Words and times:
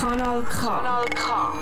Kanal 0.00 0.42
K. 0.44 0.66
Kanal 0.66 1.04
K. 1.10 1.52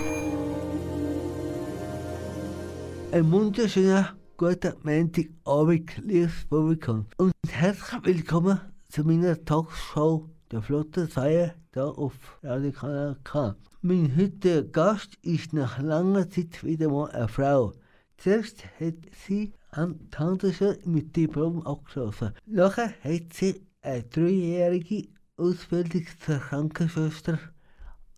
Ein 3.11 3.33
wunderschöner 3.33 4.15
guten 4.37 4.75
Montagabend, 4.85 5.97
liebes 6.05 6.47
Publikum. 6.49 7.07
Und 7.17 7.33
herzlich 7.49 8.05
willkommen 8.05 8.61
zu 8.91 9.03
meiner 9.03 9.45
Talkshow 9.45 10.31
der 10.53 10.63
Flotte 10.63 11.09
Feier 11.09 11.57
hier 11.75 11.87
auf 11.99 12.15
Radio 12.45 12.71
Kanal 12.71 13.17
K. 13.25 13.57
Mein 13.83 14.17
heutiger 14.17 14.63
Gast 14.63 15.17
ist 15.23 15.53
nach 15.53 15.81
langer 15.81 16.31
Zeit 16.31 16.63
wieder 16.63 16.91
mal 16.91 17.11
eine 17.11 17.27
Frau. 17.27 17.73
Zuerst 18.19 18.65
hat 18.79 18.99
sie 19.27 19.53
ein 19.73 19.99
Handelsschule 20.15 20.79
mit 20.85 21.17
Diplom 21.17 21.67
abgeschlossen. 21.67 22.35
Nachher 22.47 22.93
hat 23.03 23.33
sie 23.33 23.67
eine 23.83 24.05
dreijährige 24.05 25.09
Ausbildung 25.37 26.07
zur 26.25 26.39
Krankenschwester 26.39 27.41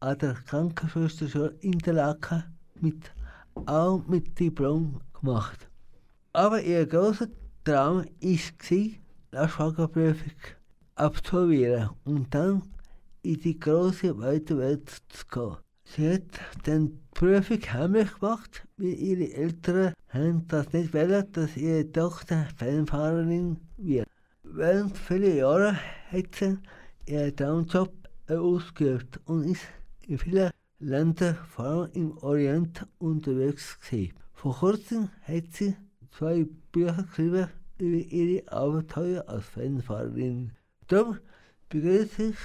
an 0.00 0.18
der 0.18 0.34
Krankenschwesterschule 0.34 1.54
Interlaken 1.60 2.44
mit, 2.80 3.12
auch 3.66 4.02
mit 4.06 4.38
Diplom 4.38 5.00
gemacht. 5.18 5.68
Aber 6.32 6.62
ihr 6.62 6.86
großer 6.86 7.28
Traum 7.64 7.98
war, 7.98 8.06
die 8.70 8.98
Lastwagenprüfung 9.32 10.32
absolvieren 10.94 11.90
und 12.04 12.34
dann 12.34 12.62
in 13.22 13.40
die 13.40 13.58
große 13.58 14.18
weite 14.18 14.56
Welt 14.56 14.90
zu 15.08 15.26
gehen. 15.26 15.56
Sie 15.84 16.14
hat 16.14 16.66
die 16.66 16.90
Prüfung 17.12 17.60
heimlich 17.72 18.14
gemacht, 18.18 18.66
weil 18.78 18.94
ihre 18.94 19.32
Eltern 19.34 19.92
haben 20.08 20.46
das 20.48 20.72
nicht 20.72 20.94
wollen, 20.94 21.30
dass 21.32 21.56
ihre 21.56 21.90
Tochter 21.92 22.46
Fernfahrerin 22.56 23.58
wird. 23.76 24.08
Während 24.44 24.96
vieler 24.96 25.34
Jahre 25.34 25.78
hat 26.10 26.34
sie 26.34 26.58
ihren 27.06 27.36
Traumjob 27.36 27.92
ausgeübt 28.28 29.20
und 29.26 29.44
ist 29.44 29.62
in 30.10 30.18
vielen 30.18 30.50
Ländern, 30.80 31.36
vor 31.48 31.64
allem 31.64 31.90
im 31.92 32.18
Orient, 32.18 32.84
unterwegs 32.98 33.78
gewesen. 33.80 34.14
Vor 34.32 34.56
kurzem 34.56 35.08
hat 35.22 35.44
sie 35.52 35.76
zwei 36.10 36.46
Bücher 36.72 37.04
geschrieben 37.04 37.46
über 37.78 38.12
ihre 38.12 38.52
Abenteuer 38.52 39.24
als 39.28 39.46
Fernfahrerin. 39.46 40.50
Darum 40.88 41.18
begrüße 41.68 42.30
ich 42.30 42.36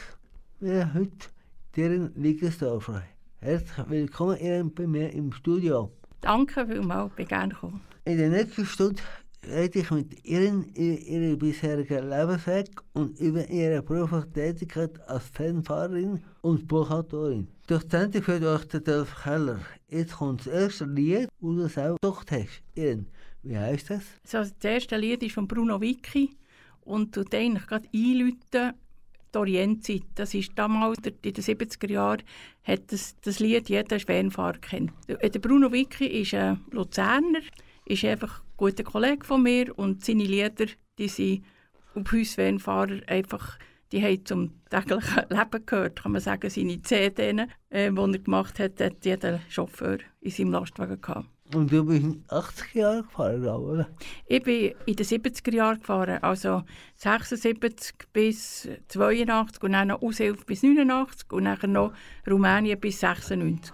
mir 0.59 0.94
heute 0.94 1.30
deren 1.75 2.13
Liegesdorfer. 2.16 3.02
Herzlich 3.39 3.89
willkommen 3.89 4.38
Ihnen 4.38 4.72
bei 4.72 4.85
mir 4.85 5.11
im 5.11 5.33
Studio. 5.33 5.91
Danke 6.22 6.67
vielmals, 6.67 7.16
bin 7.16 7.27
gerne 7.27 7.53
gekommen. 7.53 7.81
In 8.05 8.17
der 8.17 8.29
nächsten 8.29 8.66
Stunde 8.66 9.02
rede 9.47 9.79
ich 9.79 9.91
mit 9.91 10.25
Ihnen 10.25 10.65
über 10.73 10.99
Ihren 11.01 11.38
bisherigen 11.39 12.09
Lebensweg 12.09 12.69
und 12.93 13.19
über 13.19 13.47
Ihre 13.49 13.81
berufliche 13.81 14.31
Tätigkeit 14.31 15.09
als 15.09 15.25
Fanfahrerin 15.25 16.23
und 16.41 16.67
Buchautorin. 16.67 17.47
Durch 17.67 17.83
die 17.83 17.89
Sendung 17.89 18.23
führt 18.23 18.43
euch 18.43 18.66
der 18.66 18.79
Dolf 18.81 19.23
Keller. 19.23 19.59
Jetzt 19.89 20.17
kommt 20.17 20.41
das 20.41 20.47
erste 20.47 20.85
Lied, 20.85 21.27
das 21.39 21.55
du 21.55 21.67
selber 21.67 21.97
gedacht 22.01 22.31
hast. 22.31 22.63
Ihren, 22.75 23.07
wie 23.43 23.57
heisst 23.57 23.89
das? 23.89 24.03
So, 24.23 24.39
das 24.39 24.53
erste 24.61 24.97
Lied 24.97 25.23
ist 25.23 25.33
von 25.33 25.47
Bruno 25.47 25.79
Vicky 25.79 26.35
und 26.81 27.13
tut 27.13 27.33
eigentlich 27.33 27.67
gerade 27.67 27.88
einläuten, 27.93 28.73
die 29.33 29.38
Orientzeit. 29.38 30.03
Das 30.16 30.33
ist 30.33 30.51
damals, 30.55 30.97
in 30.99 31.33
den 31.33 31.43
70er 31.43 31.91
Jahren, 31.91 32.23
hat 32.63 32.91
das, 32.91 33.16
das 33.21 33.39
Lied 33.39 33.69
jeder 33.69 33.99
Fernfahrer 33.99 34.57
kennt. 34.59 34.91
Bruno 35.41 35.71
Vicky 35.71 36.05
ist 36.05 36.33
ein 36.33 36.61
Luzerner, 36.71 37.41
ist 37.85 38.05
einfach 38.05 38.39
ein 38.39 38.44
guter 38.58 38.84
Kollege 38.84 39.25
von 39.25 39.44
mir 39.44 39.78
und 39.78 40.03
seine 40.03 40.23
Lieder, 40.23 40.67
die 40.98 41.08
sind 41.08 41.45
auf 41.94 42.11
uns 42.11 42.36
Fernfahrer 42.36 43.02
einfach, 43.08 43.58
die 43.92 44.03
haben 44.03 44.25
zum 44.25 44.52
täglichen 44.70 45.23
Leben 45.30 45.66
gehört, 45.66 46.02
kann 46.02 46.12
man 46.12 46.22
sagen, 46.22 46.50
seine 46.50 46.81
CDs, 46.81 47.47
äh, 47.70 47.92
die 47.92 47.97
er 47.97 48.20
gemacht 48.20 48.59
hat, 48.59 48.81
hat 48.81 49.06
jeder 49.06 49.40
Chauffeur 49.50 49.97
in 50.22 50.31
seinem 50.31 50.52
Lastwagen 50.52 51.02
gehabt. 51.02 51.29
Und 51.53 51.72
du 51.72 51.85
bist 51.85 52.03
in 52.03 52.24
80 52.28 52.74
Jahren 52.74 53.03
gefahren, 53.03 53.46
oder? 53.46 53.88
Ich 54.25 54.41
bin 54.41 54.74
in 54.88 54.96
den 54.96 55.06
70er 55.06 55.53
Jahren 55.53 55.79
gefahren, 55.79 56.18
also 56.24 56.63
76 56.96 57.96
bis 58.12 58.68
82 58.88 59.62
und 59.62 59.74
dann 59.74 59.90
noch 59.90 60.02
Aushilfe 60.02 60.44
bis 60.44 60.63
89 60.63 61.31
und 61.31 61.46
dann 61.46 61.72
noch 61.72 61.94
Rumänien 62.28 62.79
bis 62.79 63.00
96. 63.00 63.74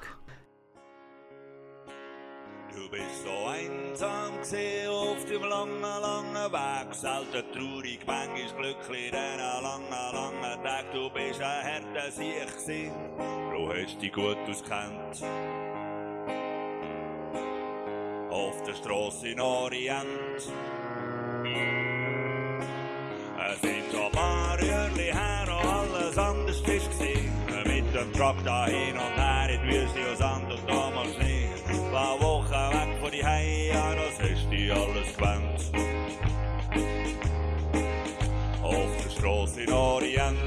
Bist 2.92 3.24
so 3.24 3.48
einsam 3.48 4.38
gesehen 4.40 4.90
auf 4.90 5.24
dem 5.24 5.44
langen, 5.44 5.80
langen 5.80 6.52
Weg. 6.52 6.94
Selten 6.94 7.50
traurig, 7.54 8.00
manchmal 8.06 8.54
glücklich, 8.60 9.12
denn 9.12 9.40
an 9.40 9.64
langen, 9.64 10.14
langen 10.14 10.62
Tag. 10.62 10.92
Du 10.92 11.10
bist 11.10 11.42
ein 11.42 11.64
harter 11.64 12.12
Sieg 12.12 12.46
gewesen, 12.48 12.92
du 13.50 13.70
hast 13.70 14.02
dich 14.02 14.12
gut 14.12 14.38
auskennt. 14.50 15.24
Auf 18.30 18.62
der 18.64 18.74
Straße 18.74 19.30
in 19.30 19.40
Orient. 19.40 20.52
Es 23.54 23.62
sind 23.62 24.12
paar 24.12 24.62
Jahre 24.62 24.92
her, 24.92 25.48
und 25.48 25.66
alles 25.66 26.18
anders 26.18 26.58
ist 26.58 26.66
gewesen. 26.66 27.32
Mit 27.66 27.96
dem 27.96 28.12
Truck 28.12 28.36
da 28.44 28.66
hin 28.66 28.98
und 28.98 29.18
her 29.18 29.50
in 29.50 29.62
die 29.62 29.76
Wüste 29.76 30.10
und 30.10 30.18
Sand 30.18 30.52
und 30.52 30.70
damals 30.70 31.16
Schnee. 31.16 31.31
War 32.02 32.20
Wochen 32.20 32.50
weg 32.50 33.00
von 33.00 33.12
die 33.12 33.20
ja, 33.20 33.94
das 33.94 34.18
hast 34.18 34.48
du 34.50 34.74
alles 34.74 35.16
gewöhnt. 35.16 35.62
Auf 38.64 38.92
der 39.04 39.10
Straße 39.12 39.62
in 39.62 39.72
Orient. 39.72 40.38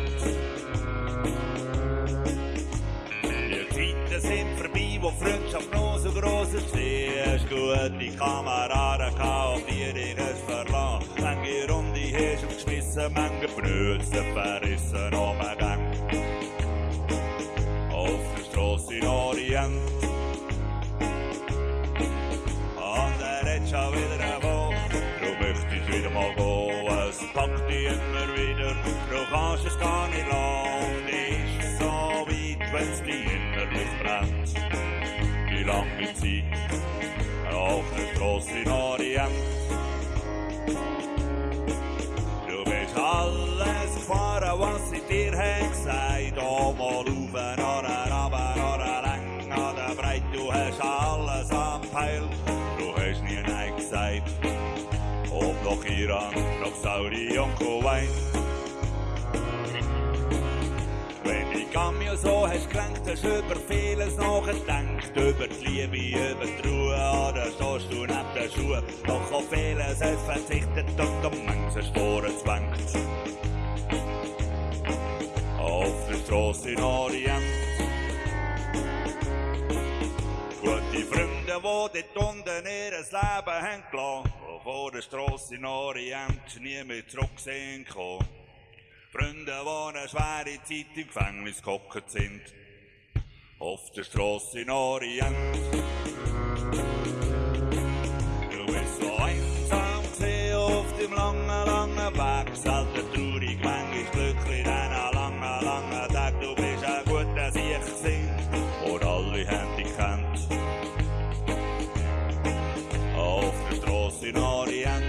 Die 3.22 3.68
Zeiten 3.70 4.20
sind 4.20 4.58
vorbei, 4.58 4.98
wo 5.00 5.10
Freundschaft 5.10 5.72
noch 5.72 5.98
so 5.98 6.10
gross 6.10 6.54
ist. 6.54 6.74
Hast 6.74 7.48
gute 7.48 8.16
Kameraden 8.18 9.20
auf 9.20 9.62
die 9.68 9.92
dich 9.92 10.16
nicht 10.16 10.38
verlassen. 10.48 11.08
Manche 11.20 11.72
Runde 11.72 12.00
hast 12.14 12.42
du 12.42 12.48
geschmissen, 12.48 13.12
manche 13.14 13.46
Brötchen 13.54 14.34
verrissen, 14.34 15.10
den 15.12 15.58
Gang. 15.58 15.82
Auf 17.92 18.20
der 18.36 18.44
Straße 18.50 18.94
in 18.96 19.06
Orient. 19.06 19.93
Hat 23.74 23.92
schon 23.92 23.94
wieder 23.94 24.24
eine 24.24 24.42
Woche, 24.42 24.74
du 25.20 25.28
möchtest 25.44 25.88
wieder 25.88 26.10
mal 26.10 26.34
gehen. 26.34 26.86
Es 27.08 27.18
packt 27.32 27.68
dich 27.68 27.86
immer 27.86 28.26
wieder, 28.36 28.74
du 29.10 29.20
kannst 29.30 29.66
es 29.66 29.78
gar 29.78 30.08
nicht. 30.08 30.26
Und 30.26 31.08
ist 31.08 31.78
so 31.78 31.84
weit, 31.84 32.60
wenn's 32.72 33.02
dich 33.02 33.26
innerlich 33.34 33.92
brennt. 34.02 34.54
Die 35.50 35.64
lange 35.64 36.14
Zeit 36.14 36.44
auf 37.54 37.84
der 37.96 38.06
Straße 38.16 38.58
in 38.58 38.70
Orient. 38.70 39.30
Du 42.48 42.64
bist 42.64 42.96
alles 42.96 43.94
gefahren, 43.94 44.58
was 44.58 44.90
sie 44.90 45.02
dir 45.08 45.32
haben 45.36 45.70
gesagt. 45.70 46.38
Oh, 46.38 46.72
mal 46.72 46.84
rauf, 46.84 47.06
oder 47.06 47.62
runter, 47.62 48.74
oder 48.74 49.02
lang, 49.02 49.24
oder 49.52 49.94
breit. 49.94 50.22
Du 50.32 50.52
hast 50.52 50.80
alles 50.80 51.33
noch 55.64 55.84
Iran, 55.86 56.34
noch 56.60 56.74
Saudi 56.76 57.38
und 57.38 57.54
Kuwait. 57.56 58.08
Wenn 61.24 61.52
die 61.56 61.64
Cameo 61.72 62.14
so 62.16 62.46
hast 62.46 62.68
gelenkt, 62.68 63.00
hast 63.06 63.24
über 63.24 63.56
vieles 63.66 64.16
nachgedacht. 64.16 65.16
Über 65.16 65.48
die 65.48 65.64
Liebe, 65.64 66.32
über 66.32 66.44
die 66.44 66.68
Ruhe, 66.68 66.94
oder 66.94 67.46
stehst 67.46 67.90
du 67.90 68.00
neben 68.04 68.34
den 68.34 68.50
Schuhen. 68.54 68.84
Doch 69.06 69.32
auf 69.32 69.48
vieles 69.50 70.02
hast 70.02 70.24
verzichtet 70.26 70.86
und 70.98 71.24
um 71.24 71.46
manches 71.46 71.88
vorgezwängt. 71.88 72.88
Auf 75.58 76.08
der 76.08 76.16
Straße 76.26 76.70
in 76.72 76.80
Orient. 76.82 77.53
Gute 80.94 81.06
Freunde, 81.06 81.44
die 81.46 82.04
dort 82.14 82.16
unten 82.16 82.66
ihr 82.66 82.90
Leben 82.90 83.12
haben 83.12 83.82
gelassen, 83.90 84.32
die 84.38 84.62
vor 84.62 84.92
der 84.92 85.02
Straße 85.02 85.56
in 85.56 85.64
Orient 85.64 86.60
nie 86.60 86.84
mehr 86.84 87.06
zurück 87.08 87.36
sind 87.36 87.86
gekommen. 87.86 88.24
Freunde, 89.10 89.44
die 89.44 89.98
eine 89.98 90.08
schwere 90.08 90.62
Zeit 90.62 90.96
im 90.96 91.06
Gefängnis 91.08 91.60
gehockt 91.60 92.10
sind. 92.10 92.42
Auf 93.58 93.90
der 93.90 94.04
Straße 94.04 94.60
in 94.60 94.70
Orient. 94.70 95.56
Du 98.52 98.66
bist 98.66 99.00
so 99.00 99.16
einsam 99.16 100.02
gesehen 100.12 100.56
auf 100.56 100.86
dem 100.96 101.12
langen, 101.12 101.46
langen 101.48 102.14
Weg. 102.14 102.56
Selten 102.56 103.12
traurig, 103.12 103.33
in 114.24 114.36
Orient. 114.36 115.04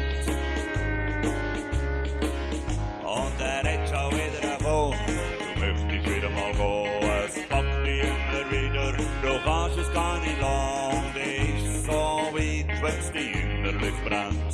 Und 3.04 3.40
er 3.40 3.64
redet 3.64 3.90
schon 3.90 4.12
wieder 4.12 4.42
davon, 4.42 4.96
du 5.40 5.60
möchtest 5.60 6.16
wieder 6.16 6.30
mal 6.30 6.52
gehen, 6.52 7.10
es 7.26 7.48
packt 7.48 7.86
dich 7.86 8.04
immer 8.04 8.52
wieder, 8.52 8.92
du 8.92 9.44
kannst 9.44 9.78
es 9.78 9.94
gar 9.94 10.20
nicht 10.20 10.40
lang, 10.42 11.04
die 11.16 11.68
ist 11.68 11.86
so 11.86 11.92
weit, 12.34 12.78
schwächst 12.78 13.14
dich 13.14 13.36
innerlich 13.36 13.96
brennt. 14.04 14.54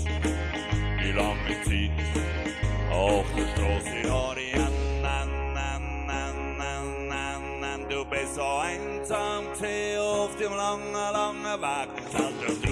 Wie 1.01 1.11
lange 1.11 1.61
Zeit. 1.65 1.91
Auf 2.91 3.25
der 3.35 3.47
Straße 3.53 3.97
in 4.03 4.09
Orient, 4.11 5.01
nan, 5.01 5.53
nan, 5.53 6.05
nan, 6.05 6.57
nan, 6.57 7.07
nan, 7.07 7.59
nan, 7.61 7.89
du 7.89 8.05
bist 8.05 8.35
so 8.35 8.43
einsam, 8.43 9.45
tee 9.59 9.97
auf 9.97 10.35
dem 10.35 10.53
langen, 10.53 10.91
langen 10.91 11.61
Weg, 11.61 11.89
halt 12.13 12.70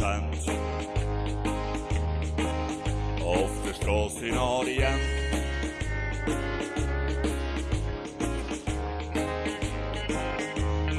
gekannt. 0.00 0.48
Auf 3.22 3.50
der 3.66 3.74
Straße 3.74 4.26
in 4.26 4.36
Orient. 4.36 5.00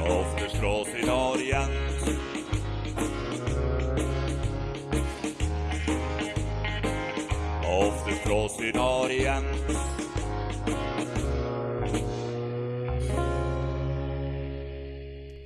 Auf 0.00 0.36
der 0.36 0.48
Straße 0.48 0.98
in 0.98 1.08
Orient. 1.08 1.70
Auf 7.64 8.04
der 8.04 8.16
Straße 8.24 8.66
in 8.66 8.78
Orient. 8.78 9.46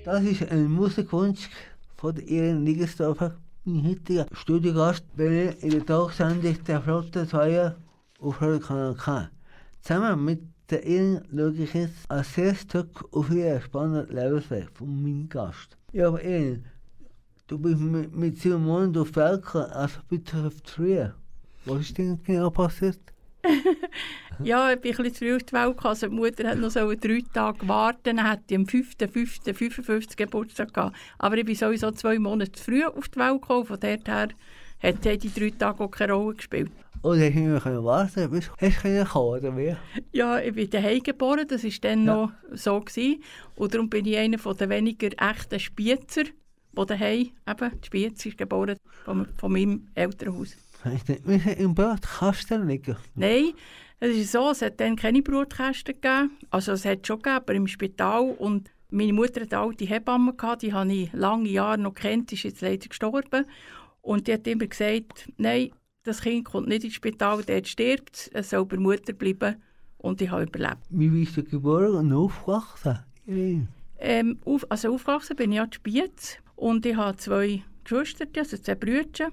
Das 0.05 0.23
ist 0.23 0.51
ein 0.51 0.71
Musikwunsch 0.71 1.49
von 1.97 2.15
der 2.15 2.29
Iren 2.29 2.65
Ligesdorfer. 2.65 3.37
Mein 3.65 3.89
heutiger 3.89 4.27
Studiogast 4.33 5.05
bin 5.17 5.49
ich 5.49 5.63
in 5.63 5.71
der 5.71 5.87
Talksendung 5.87 6.57
der 6.65 6.81
Flotte 6.81 7.27
2 7.27 7.75
auf 8.21 8.39
Kanal 8.39 8.95
K. 8.95 9.31
Zusammen 9.81 10.25
mit 10.25 10.43
der 10.71 10.85
ich 11.59 11.75
jetzt 11.75 12.11
ein 12.11 12.25
sehr 12.25 12.55
Stück 12.55 13.05
auf 13.13 13.31
ihren 13.31 13.61
spannenden 13.61 14.15
Lebensweg 14.15 14.69
von 14.75 15.03
meinem 15.03 15.29
Gast. 15.29 15.77
Ja, 15.93 16.09
aber 16.09 16.23
Iren, 16.23 16.65
du 17.47 17.59
bist 17.59 17.81
mit, 17.81 18.15
mit 18.15 18.45
Monaten 18.45 18.99
auf 18.99 19.13
gekommen, 19.13 19.71
also 19.71 20.01
bitte 20.09 20.51
früher. 20.65 21.15
Was 21.65 21.81
ist 21.81 21.99
denn 21.99 22.23
genau 22.23 22.51
passiert? 22.51 23.01
Ja, 24.43 24.73
ich 24.73 24.81
bin 24.81 24.93
ein 24.93 24.97
bisschen 24.97 25.15
zu 25.15 25.19
früh 25.25 25.35
auf 25.37 25.43
die 25.43 25.53
Welt 25.53 25.67
gekommen. 25.77 25.89
Also 25.91 26.09
die 26.09 26.15
Mutter 26.15 26.49
hat 26.49 26.59
noch 26.59 26.71
so 26.71 26.95
drei 26.95 27.23
Tage 27.33 27.69
warten, 27.69 28.17
dann 28.17 28.31
hätte 28.31 28.43
ich 28.49 28.57
am 28.57 28.65
5.5.55 28.65 30.17
Geburtstag 30.17 30.73
gehabt. 30.75 30.97
Aber 31.19 31.37
ich 31.37 31.45
bin 31.45 31.55
sowieso 31.55 31.91
zwei 31.93 32.19
Monate 32.19 32.53
zu 32.53 32.65
früh 32.65 32.85
auf 32.85 33.09
die 33.09 33.19
Welt 33.19 33.41
gekommen. 33.43 33.67
Von 33.67 33.81
dort 33.81 34.09
her 34.09 34.29
hat 34.83 35.05
die 35.05 35.33
drei 35.33 35.51
Tage 35.51 35.83
auch 35.83 35.91
keine 35.91 36.13
Rolle 36.13 36.35
gespielt. 36.37 36.71
Oder 37.03 37.21
hast 37.27 37.35
du 37.35 37.41
nicht 37.41 37.65
mehr 37.65 37.85
warten 37.85 38.31
bis 38.31 38.51
Hast 38.61 38.85
du 38.85 39.05
kommen, 39.05 39.29
oder 39.39 39.57
wie? 39.57 39.77
Ja, 40.13 40.41
ich 40.41 40.55
bin 40.55 40.69
daheim 40.71 41.03
geboren, 41.03 41.47
das 41.47 41.63
war 41.63 41.71
dann 41.83 42.05
Ja. 42.07 42.15
noch 42.15 42.33
so. 42.53 42.81
Gewesen. 42.81 43.23
Und 43.55 43.75
darum 43.75 43.89
bin 43.89 44.07
ich 44.07 44.17
einer 44.17 44.39
der 44.39 44.69
weniger 44.69 45.11
echten 45.19 45.61
Spiezer, 45.61 46.25
die 46.25 46.87
daheim, 46.87 47.29
eben, 47.49 47.81
die 47.81 47.87
Spiez 47.87 48.27
ist 48.27 48.39
geboren 48.39 48.77
von, 49.05 49.27
von 49.39 49.53
meinem 49.53 49.87
Elternhaus. 49.95 50.57
Wir 51.25 51.39
sind 51.39 51.59
im 51.59 51.75
Brotkasten 51.75 52.67
liegen. 52.69 52.97
Nein, 53.15 53.53
es 54.01 54.17
ist 54.17 54.33
so, 54.33 54.51
es 54.51 54.63
hat 54.63 54.81
dann 54.81 54.97
keine 54.97 55.23
Brutkästen 55.23 55.95
gegeben. 55.95 56.33
Also 56.51 56.73
es 56.73 56.85
hat 56.85 57.07
schon 57.07 57.23
gegeben, 57.23 57.37
aber 57.37 57.55
im 57.55 57.67
Spital. 57.67 58.35
Und 58.39 58.71
meine 58.91 59.13
Mutter 59.13 59.43
hatte 59.43 59.59
alte 59.59 59.85
Hebamme, 59.85 60.35
gehabt, 60.35 60.63
die 60.63 60.73
habe 60.73 60.93
ich 60.93 61.13
lange 61.13 61.49
Jahre 61.49 61.79
noch 61.79 61.95
kennt, 61.95 62.33
ist 62.33 62.43
jetzt 62.43 62.61
leider 62.61 62.89
gestorben. 62.89 63.47
Und 64.03 64.27
die 64.27 64.35
hat 64.35 64.47
immer 64.47 64.67
gesagt, 64.67 65.31
nein, 65.37 65.71
das 66.05 66.21
Kind 66.21 66.45
kommt 66.45 66.69
nicht 66.69 66.85
ins 66.85 66.95
Spital, 66.95 67.43
dort 67.43 67.67
stirbt 67.67 68.31
es, 68.33 68.51
soll 68.51 68.65
bei 68.67 68.77
Mutter 68.77 69.13
bleiben. 69.13 69.57
Und 69.99 70.21
ich 70.21 70.31
habe 70.31 70.45
überlebt. 70.45 70.79
Wie 70.91 71.09
bist 71.09 71.37
du 71.37 71.43
geboren 71.43 71.97
und 71.97 72.13
aufgewachsen? 72.13 72.99
Ähm, 73.99 74.39
auf, 74.45 74.71
also 74.71 74.95
aufgewachsen 74.95 75.37
bin 75.37 75.51
ich 75.51 75.57
ja 75.57 75.65
in 75.65 75.73
Spiez 75.73 76.39
und 76.55 76.87
ich 76.87 76.97
habe 76.97 77.17
zwei 77.17 77.65
Geschwister, 77.83 78.27
also 78.37 78.57
zwei 78.59 78.75
Brüder. 78.75 79.31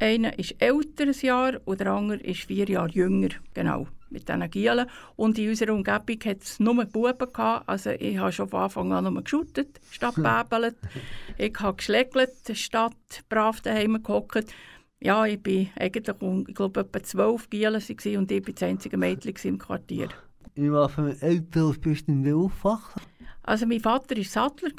Einer 0.00 0.38
ist 0.38 0.54
älter 0.60 1.04
ein 1.04 1.12
Jahr 1.12 1.60
und 1.64 1.80
der 1.80 1.88
andere 1.88 2.20
ist 2.20 2.44
vier 2.44 2.68
Jahre 2.68 2.90
jünger, 2.90 3.30
genau, 3.52 3.88
mit 4.10 4.28
diesen 4.28 4.48
Gielen. 4.50 4.86
Und 5.16 5.38
in 5.38 5.48
unserer 5.48 5.74
Umgebung 5.74 6.18
hat 6.24 6.42
es 6.42 6.60
nur 6.60 6.84
Buben 6.84 7.32
gehabt, 7.32 7.68
also 7.68 7.90
ich 7.90 8.16
habe 8.16 8.30
schon 8.30 8.48
von 8.48 8.62
Anfang 8.62 8.92
an 8.92 9.12
nur 9.12 9.22
geschuttet, 9.22 9.80
statt 9.90 10.14
bäbelt. 10.14 10.76
ich 11.36 11.58
habe 11.58 11.76
geschlägelt, 11.76 12.30
statt 12.54 13.24
brav 13.28 13.60
daheim 13.60 14.00
gehockt. 14.00 14.54
Ja, 15.00 15.26
ich 15.26 15.42
bin 15.42 15.70
eigentlich, 15.76 16.14
ich 16.46 16.54
glaube, 16.54 16.80
etwa 16.80 17.02
zwölf 17.02 17.50
Gielen 17.50 17.74
und 17.74 18.30
ich 18.30 18.46
war 18.46 18.52
das 18.52 18.62
einzige 18.62 18.96
Mädchen 18.96 19.34
im 19.44 19.58
Quartier. 19.58 20.10
In 20.58 20.72
was 20.72 20.92
für 20.92 21.02
einem 21.02 21.16
Elternhaus 21.20 21.78
bist 21.78 22.08
du 22.08 22.20
denn 22.20 22.34
aufgewachsen? 22.34 23.00
Also 23.44 23.64
mein 23.64 23.78
Vater 23.78 24.16
war 24.16 24.24
Sattler 24.24 24.72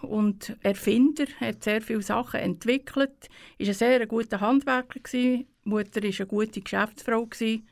und 0.00 0.56
Erfinder, 0.62 1.26
hat 1.38 1.62
sehr 1.62 1.82
viele 1.82 2.00
Sachen 2.00 2.40
entwickelt, 2.40 3.28
ist 3.58 3.68
ein 3.68 3.74
sehr 3.74 4.06
guter 4.06 4.40
Handwerker. 4.40 4.98
Die 5.12 5.46
Mutter 5.64 6.02
war 6.02 6.10
eine 6.10 6.26
gute 6.26 6.62
Geschäftsfrau 6.62 7.26
gsi, 7.26 7.64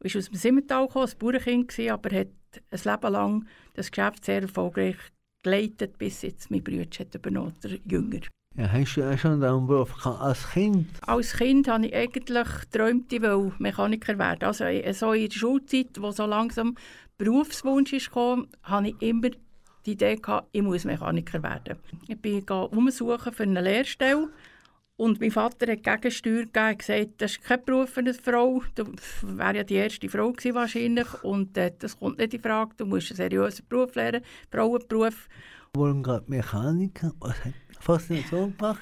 ist 0.00 0.14
aus 0.14 0.26
dem 0.26 0.36
Simmental 0.36 0.88
ein 0.94 1.10
Bauernkind 1.18 1.68
gsi, 1.68 1.88
aber 1.88 2.14
hat 2.14 2.28
ein 2.70 2.80
Leben 2.84 3.12
lang 3.14 3.46
das 3.72 3.90
Geschäft 3.90 4.26
sehr 4.26 4.42
erfolgreich 4.42 4.98
geleitet, 5.42 5.96
bis 5.96 6.20
jetzt 6.20 6.50
mein 6.50 6.62
Bruder 6.62 6.84
hat 6.98 7.14
übernommen, 7.14 7.54
der 7.64 7.78
Jünger. 7.90 8.20
Ja, 8.58 8.72
hast 8.72 8.96
du 8.96 9.02
auch 9.02 9.18
schon 9.18 9.40
diesen 9.40 9.66
Beruf 9.66 9.94
gehabt 9.94 10.22
als 10.22 10.48
Kind? 10.50 10.88
Als 11.06 11.34
Kind 11.34 11.68
habe 11.68 11.86
ich 11.86 11.94
eigentlich 11.94 12.48
geträumt, 12.60 13.12
ich 13.12 13.20
will 13.20 13.52
Mechaniker 13.58 14.18
werden. 14.18 14.44
Also 14.44 14.64
äh, 14.64 14.94
so 14.94 15.12
in 15.12 15.28
der 15.28 15.36
Schulzeit, 15.36 15.88
wo 15.98 16.10
so 16.10 16.24
langsam 16.24 16.74
Berufswunsch 17.18 17.92
ist 17.92 18.06
gekommen, 18.06 18.48
habe 18.62 18.88
ich 18.88 19.02
immer 19.02 19.28
die 19.84 19.92
Idee 19.92 20.16
gehabt, 20.16 20.48
ich 20.52 20.62
muss 20.62 20.86
Mechaniker 20.86 21.42
werden. 21.42 21.76
Ich 22.08 22.18
bin 22.18 22.42
umsuchen 22.48 23.32
für 23.32 23.42
eine 23.42 23.60
Lehrstelle 23.60 24.30
und 24.96 25.20
mein 25.20 25.30
Vater 25.30 25.70
hat 25.70 25.82
Gegensteuer 25.82 26.44
gegeben 26.44 26.68
und 26.70 26.78
gesagt, 26.78 27.10
das 27.18 27.32
ist 27.32 27.44
kein 27.44 27.62
Beruf 27.62 27.90
für 27.90 28.00
eine 28.00 28.14
Frau. 28.14 28.62
Du 28.74 28.86
wärst 29.22 29.56
ja 29.56 29.64
die 29.64 29.74
erste 29.74 30.08
Frau 30.08 30.32
gewesen 30.32 30.54
wahrscheinlich 30.54 31.22
und 31.22 31.58
äh, 31.58 31.72
das 31.78 31.98
kommt 31.98 32.16
nicht 32.16 32.32
in 32.32 32.40
Frage. 32.40 32.70
Du 32.78 32.86
musst 32.86 33.10
einen 33.10 33.16
seriösen 33.16 33.66
Beruf 33.68 33.94
lernen, 33.94 34.22
Frauenberuf. 34.50 35.28
Warum 35.76 36.02
gerade 36.02 36.24
Mechaniker? 36.28 37.12
Was 37.84 38.08
hat 38.10 38.24
so 38.30 38.52
gemacht? 38.56 38.80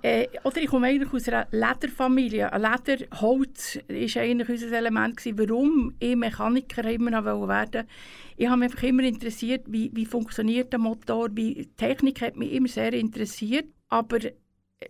Äh, 0.00 0.28
oder 0.44 0.58
ich 0.58 0.68
komme 0.68 0.86
eigentlich 0.86 1.12
aus 1.12 1.28
einer 1.28 1.48
Lederfamilie. 1.50 2.50
Lederholz 2.54 3.78
war 3.88 4.22
eigentlich 4.22 4.48
unser 4.48 4.76
Element. 4.76 5.16
Gewesen. 5.16 5.38
Warum 5.38 5.94
ich 5.98 6.14
Mechaniker 6.14 6.84
immer 6.88 7.10
noch 7.10 7.24
werden 7.24 7.48
wollte. 7.48 7.86
Ich 8.36 8.46
habe 8.46 8.58
mich 8.58 8.70
einfach 8.70 8.84
immer 8.84 9.02
interessiert, 9.02 9.64
wie, 9.66 9.90
wie 9.92 10.06
funktioniert 10.06 10.72
der 10.72 10.78
Motor. 10.78 11.30
Wie, 11.32 11.66
Technik 11.76 12.20
hat 12.20 12.36
mich 12.36 12.52
immer 12.52 12.68
sehr 12.68 12.92
interessiert. 12.92 13.66
Aber 13.88 14.18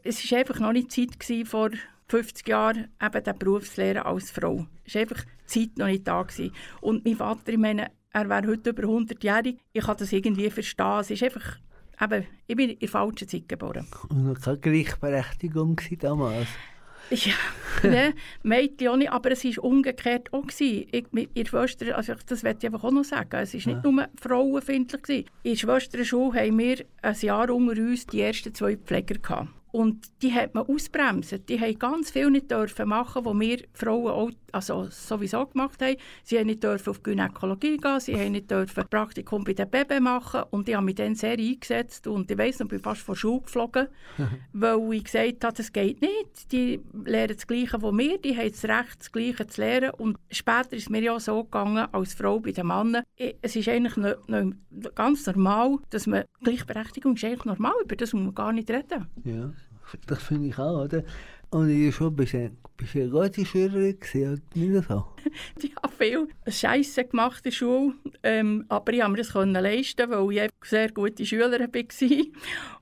es 0.02 0.30
war 0.30 0.38
einfach 0.38 0.60
noch 0.60 0.72
nicht 0.72 0.92
Zeit 0.92 1.18
gewesen, 1.18 1.46
vor 1.46 1.70
50 2.08 2.46
Jahren 2.46 2.88
eben 3.02 3.24
den 3.24 3.38
Beruf 3.38 3.72
zu 3.72 3.80
lernen 3.80 4.02
als 4.02 4.30
Frau. 4.30 4.66
Es 4.84 4.94
war 4.94 5.02
einfach 5.02 5.24
die 5.24 5.46
Zeit 5.46 5.78
noch 5.78 5.86
nicht 5.86 6.06
da. 6.06 6.22
Gewesen. 6.22 6.52
Und 6.82 7.06
mein 7.06 7.16
Vater, 7.16 7.52
ich 7.52 7.58
meine, 7.58 7.90
er 8.12 8.28
wäre 8.28 8.46
heute 8.46 8.70
über 8.70 8.84
100-jährig. 8.84 9.58
Ich 9.72 9.84
kann 9.84 9.96
das 9.96 10.12
irgendwie 10.12 10.50
verstehen. 10.50 11.00
Es 11.00 11.10
ist 11.10 11.22
einfach 11.22 11.58
eben, 12.00 12.26
ich 12.46 12.56
bin 12.56 12.70
in 12.70 12.78
der 12.78 12.88
falschen 12.88 13.28
Zeit 13.28 13.48
geboren. 13.48 13.86
Und 14.08 14.24
noch 14.24 14.40
keine 14.40 14.58
Gleichberechtigung 14.58 15.80
damals. 15.98 16.48
Ja, 17.10 17.32
ne, 17.88 18.14
Mädchen 18.42 18.88
auch 18.88 18.96
nicht, 18.96 19.10
aber 19.10 19.30
es 19.32 19.44
war 19.44 19.64
umgekehrt 19.64 20.32
auch. 20.32 20.46
Gewesen. 20.46 20.88
Ich, 20.90 21.06
mit 21.10 21.30
ihrer 21.34 21.66
Schwester, 21.66 21.96
also 21.96 22.14
das 22.26 22.42
möchte 22.42 22.66
ich 22.66 22.72
einfach 22.72 22.84
auch 22.84 22.92
noch 22.92 23.04
sagen, 23.04 23.36
es 23.40 23.54
war 23.54 23.74
nicht 23.74 23.84
nur 23.84 24.08
frauenfindlich. 24.20 25.02
Gewesen. 25.02 25.24
In 25.42 25.52
der 25.52 25.58
Schwesterschule 25.58 26.40
haben 26.40 26.58
wir 26.58 26.84
ein 27.02 27.16
Jahr 27.20 27.50
unter 27.50 27.80
uns 27.80 28.06
die 28.06 28.20
ersten 28.20 28.54
zwei 28.54 28.76
Pfleger 28.76 29.14
gehabt. 29.14 29.48
Und 29.70 30.06
die 30.22 30.32
hat 30.32 30.54
man 30.54 30.66
ausbremsen. 30.66 31.44
Die 31.46 31.60
haben 31.60 31.78
ganz 31.78 32.10
viel 32.10 32.30
nicht 32.30 32.50
dürfen 32.50 32.88
machen, 32.88 33.24
was 33.24 33.38
wir 33.38 33.58
Frauen 33.74 34.12
auch, 34.12 34.30
also 34.52 34.86
sowieso 34.90 35.46
gemacht 35.46 35.80
haben. 35.82 35.96
Sie 36.22 36.38
haben 36.38 36.46
nicht 36.46 36.62
dürfen 36.62 36.90
auf 36.90 37.02
Gynäkologie 37.02 37.76
gehen, 37.76 38.00
sie 38.00 38.14
haben 38.16 38.32
nicht 38.32 38.50
dürfen 38.50 38.84
Praktikum 38.88 39.44
bei 39.44 39.52
den 39.52 39.68
Baby 39.68 40.00
machen. 40.00 40.42
Und 40.50 40.68
ich 40.68 40.74
habe 40.74 40.84
mich 40.84 40.96
dann 40.96 41.14
sehr 41.14 41.38
eingesetzt 41.38 42.06
und 42.06 42.30
ich 42.30 42.38
weiss 42.38 42.60
ich 42.60 42.68
bin 42.68 42.80
fast 42.80 43.00
von 43.00 43.14
Schule 43.14 43.42
geflogen, 43.42 43.88
weil 44.52 44.92
ich 44.94 45.04
gesagt 45.04 45.44
habe, 45.44 45.56
das 45.56 45.72
geht 45.72 46.00
nicht. 46.00 46.52
Die 46.52 46.80
lernen 47.04 47.34
das 47.34 47.46
Gleiche 47.46 47.80
wie 47.80 47.98
wir, 47.98 48.18
die 48.18 48.36
haben 48.36 48.50
das 48.50 48.64
Recht, 48.64 49.00
das 49.00 49.12
Gleiche 49.12 49.46
zu 49.46 49.60
lernen. 49.60 49.90
Und 49.90 50.18
später 50.30 50.72
ist 50.72 50.84
es 50.84 50.90
mir 50.90 51.02
ja 51.02 51.18
so 51.20 51.44
gegangen, 51.44 51.86
als 51.92 52.14
Frau 52.14 52.40
bei 52.40 52.52
den 52.52 52.66
Männern. 52.66 53.04
Es 53.16 53.56
ist 53.56 53.68
eigentlich 53.68 53.96
noch, 53.96 54.28
noch 54.28 54.52
ganz 54.94 55.26
normal, 55.26 55.78
dass 55.90 56.06
man 56.06 56.24
Gleichberechtigung 56.42 57.14
ist 57.14 57.24
eigentlich 57.24 57.44
normal, 57.44 57.74
über 57.84 57.96
das 57.96 58.12
muss 58.12 58.24
man 58.24 58.34
gar 58.34 58.52
nicht 58.52 58.70
reden. 58.70 59.06
Ja, 59.24 59.52
das 60.06 60.22
finde 60.22 60.48
ich 60.48 60.58
auch, 60.58 60.84
oder? 60.84 61.02
Und 61.50 61.70
ich 61.70 61.94
schon 61.94 62.14
bist 62.14 62.34
du 62.34 62.50
bist 62.76 62.94
eine 62.94 63.08
gute 63.08 63.44
Schülerin 63.44 63.98
gewesen, 63.98 64.42
nicht 64.54 64.88
so? 64.88 65.04
ich 65.62 65.74
habe 65.82 65.94
viel 65.96 66.28
Scheiße 66.46 67.06
gemacht 67.06 67.38
in 67.38 67.50
der 67.50 67.56
Schule, 67.56 67.94
ähm, 68.22 68.66
aber 68.68 68.92
ich 68.92 69.00
konnte 69.00 69.12
mir 69.12 69.18
das 69.18 69.32
können 69.32 69.54
leisten, 69.54 70.10
weil 70.10 70.46
ich 70.46 70.50
sehr 70.62 70.92
gute 70.92 71.24
Schülerin 71.24 71.72
war. 71.72 72.26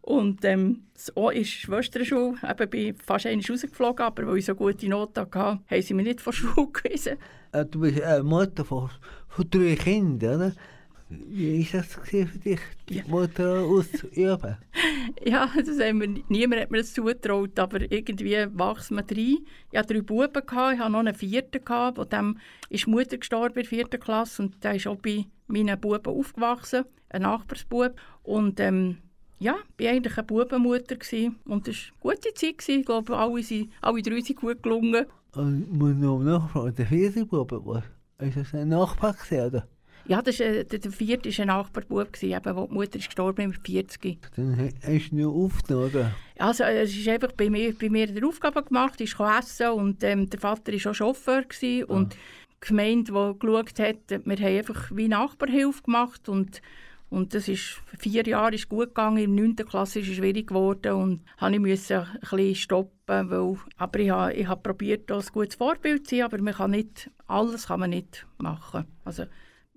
Und 0.02 0.44
ähm, 0.44 0.82
so 0.94 1.30
in 1.30 1.42
der 1.42 1.44
Schwesterschule 1.44 2.38
eben 2.42 2.70
bin 2.70 2.86
ich 2.88 3.02
fast 3.02 3.26
einmal 3.26 3.44
rausgeflogen, 3.48 4.04
aber 4.04 4.26
weil 4.26 4.38
ich 4.38 4.44
so 4.44 4.54
gute 4.54 4.88
Noten 4.88 5.20
hatte, 5.20 5.60
haben 5.64 5.82
sie 5.82 5.94
mich 5.94 6.06
nicht 6.06 6.20
von 6.20 6.32
der 6.32 6.36
Schule 6.36 6.68
gewiesen. 6.72 7.16
Äh, 7.52 7.64
du 7.66 7.80
bist 7.80 8.02
eine 8.02 8.22
Mutter 8.24 8.64
von, 8.64 8.90
von 9.28 9.48
drei 9.48 9.76
Kindern, 9.76 10.36
oder? 10.36 10.52
Wie 11.08 11.72
war 11.72 11.80
das 11.80 11.94
für 11.94 12.24
dich, 12.24 12.60
die 12.88 13.02
Mutter 13.06 13.60
auszuüben? 13.60 14.56
ja, 15.24 15.48
das 15.54 15.80
haben 15.80 16.00
wir, 16.00 16.22
niemand 16.28 16.62
hat 16.62 16.70
mir 16.72 16.78
das 16.78 16.94
zugetraut, 16.94 17.56
aber 17.58 17.80
irgendwie 17.92 18.32
wächst 18.32 18.90
man 18.90 19.04
rein. 19.04 19.38
Ich 19.70 19.78
hatte 19.78 19.94
drei 19.94 20.00
Buben, 20.00 20.32
gehabt, 20.32 20.74
ich 20.74 20.80
hatte 20.80 20.90
noch 20.90 20.98
einen 20.98 21.14
vierten, 21.14 21.64
gehabt, 21.64 21.98
wo 21.98 22.04
dem 22.04 22.38
ist 22.70 22.86
die 22.86 22.90
Mutter 22.90 23.18
gestorben 23.18 23.54
in 23.54 23.62
der 23.62 23.64
vierten 23.66 24.00
Klasse 24.00 24.42
und 24.42 24.64
der 24.64 24.74
ist 24.74 24.88
auch 24.88 24.96
bei 24.96 25.26
meinen 25.46 25.80
Buben 25.80 26.12
aufgewachsen, 26.12 26.86
ein 27.10 27.22
Nachbarsbub. 27.22 27.94
Und 28.24 28.58
ähm, 28.58 28.98
ja, 29.38 29.54
ich 29.78 29.86
war 29.86 29.92
eigentlich 29.92 30.18
eine 30.18 30.26
Bubenmutter 30.26 30.96
gewesen. 30.96 31.36
und 31.44 31.68
es 31.68 31.92
war 32.00 32.10
eine 32.10 32.16
gute 32.16 32.34
Zeit. 32.34 32.58
Gewesen. 32.58 32.80
Ich 32.80 32.86
glaube, 32.86 33.16
alle, 33.16 33.42
sind, 33.44 33.70
alle 33.80 34.02
drei 34.02 34.20
sind 34.22 34.40
gut 34.40 34.60
gelungen. 34.60 35.06
Und 35.36 35.72
muss 35.72 35.94
noch 35.94 36.18
nachfragen, 36.18 36.74
der 36.74 36.86
vierte 36.86 37.26
Bub, 37.26 37.82
ist 38.18 38.36
das 38.36 38.54
ein 38.54 38.70
Nachbar 38.70 39.12
gewesen, 39.12 39.46
oder? 39.46 39.68
Ja, 40.08 40.22
das 40.22 40.36
ist, 40.36 40.40
äh, 40.40 40.64
der, 40.64 40.90
vierte 40.92 41.28
war 41.28 41.40
ein 41.40 41.46
Nachbarbub, 41.48 42.22
eben, 42.22 42.56
wo 42.56 42.66
die 42.66 42.74
Mutter 42.74 42.98
ist 42.98 43.06
gestorben 43.06 43.48
mit 43.48 43.66
40. 43.66 44.18
Dann 44.36 44.72
hast 44.82 45.10
du 45.10 45.16
ihn 45.16 45.26
aufgenommen, 45.26 45.90
oder? 45.90 46.12
Also, 46.38 46.64
es 46.64 46.96
ist 46.96 47.08
einfach 47.08 47.32
bei 47.32 47.50
mir, 47.50 47.74
bei 47.74 47.88
mir 47.88 48.06
die 48.06 48.22
Aufgabe 48.22 48.62
gemacht, 48.62 49.00
ich 49.00 49.18
essen 49.18 49.70
und 49.70 50.04
ähm, 50.04 50.30
der 50.30 50.38
Vater 50.38 50.72
war 50.72 50.90
auch 50.90 50.94
Chauffeur 50.94 51.42
gewesen, 51.42 51.86
ah. 51.88 51.92
und 51.92 52.14
die 52.14 52.68
Gemeinde, 52.68 53.12
die 53.12 53.38
geschaut 53.38 53.78
hat, 53.78 54.24
wir 54.24 54.36
haben 54.36 54.58
einfach 54.58 54.90
wie 54.94 55.08
Nachbarhilfe 55.08 55.82
gemacht 55.82 56.28
und 56.28 56.60
und 57.08 57.34
das 57.34 57.46
ist 57.46 57.80
vier 57.98 58.26
Jahre 58.26 58.56
ist 58.56 58.68
gut 58.68 58.88
gegangen. 58.88 59.18
Im 59.18 59.34
9. 59.36 59.56
Klasse 59.56 60.00
ist 60.00 60.08
es 60.08 60.16
schwierig 60.16 60.48
geworden 60.48 60.92
und 60.92 61.52
ich 61.52 61.60
musste 61.60 62.00
ein 62.00 62.18
bisschen 62.20 62.54
stoppen, 62.56 63.30
weil, 63.30 63.56
aber 63.76 63.98
ich 64.00 64.10
habe, 64.10 64.32
ich 64.32 64.48
habe 64.48 64.60
probiert, 64.60 65.10
ein 65.12 65.22
gutes 65.32 65.54
Vorbild 65.54 66.08
zu 66.08 66.16
sein, 66.16 66.24
aber 66.24 66.42
man 66.42 66.54
kann 66.54 66.72
nicht, 66.72 67.08
alles 67.28 67.68
kann 67.68 67.80
man 67.80 67.90
nicht 67.90 68.26
machen. 68.38 68.86
Also, 69.04 69.26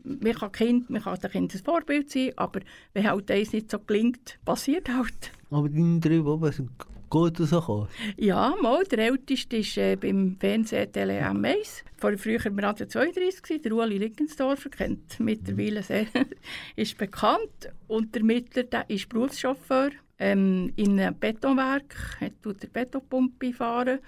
man 0.03 0.33
kann, 0.33 0.51
kind, 0.51 0.89
man 0.89 1.01
kann 1.01 1.19
dem 1.19 1.31
Kind 1.31 1.53
ein 1.53 1.61
Vorbild 1.63 2.09
sein, 2.09 2.31
aber 2.35 2.61
wenn 2.93 3.09
halt 3.09 3.29
eins 3.31 3.53
nicht 3.53 3.71
so 3.71 3.79
gelingt, 3.79 4.39
passiert 4.45 4.89
halt. 4.89 5.31
Aber 5.49 5.69
deine 5.69 5.99
drei 5.99 6.19
Buben 6.19 6.51
sind 6.51 6.71
gut 7.09 7.39
rausgekommen? 7.39 7.87
Ja, 8.17 8.55
mal, 8.61 8.83
der 8.83 8.99
Älteste 8.99 9.57
ist 9.57 9.77
äh, 9.77 9.95
beim 9.95 10.37
Fernsehen 10.39 10.91
Tele 10.91 11.21
M1. 11.21 11.83
Vor 11.97 12.17
früher 12.17 12.45
im 12.45 12.59
Radio 12.59 12.85
32 12.85 13.41
gewesen, 13.41 13.63
der 13.63 13.73
Ueli 13.73 13.97
Lickensdorfer, 13.97 14.69
kennt 14.69 15.19
mittlerweile 15.19 15.83
sehr, 15.83 16.05
ist 16.75 16.97
bekannt. 16.97 17.71
Und 17.87 18.15
der 18.15 18.23
Mittler, 18.23 18.63
der 18.63 18.89
ist 18.89 19.09
Berufschauffeur 19.09 19.89
ähm, 20.19 20.71
in 20.75 20.99
einem 20.99 21.17
Betonwerk, 21.17 22.17
er 22.19 22.41
tut 22.41 22.63
der 22.63 22.67
Betonpumpe 22.67 23.53
fahren 23.53 23.99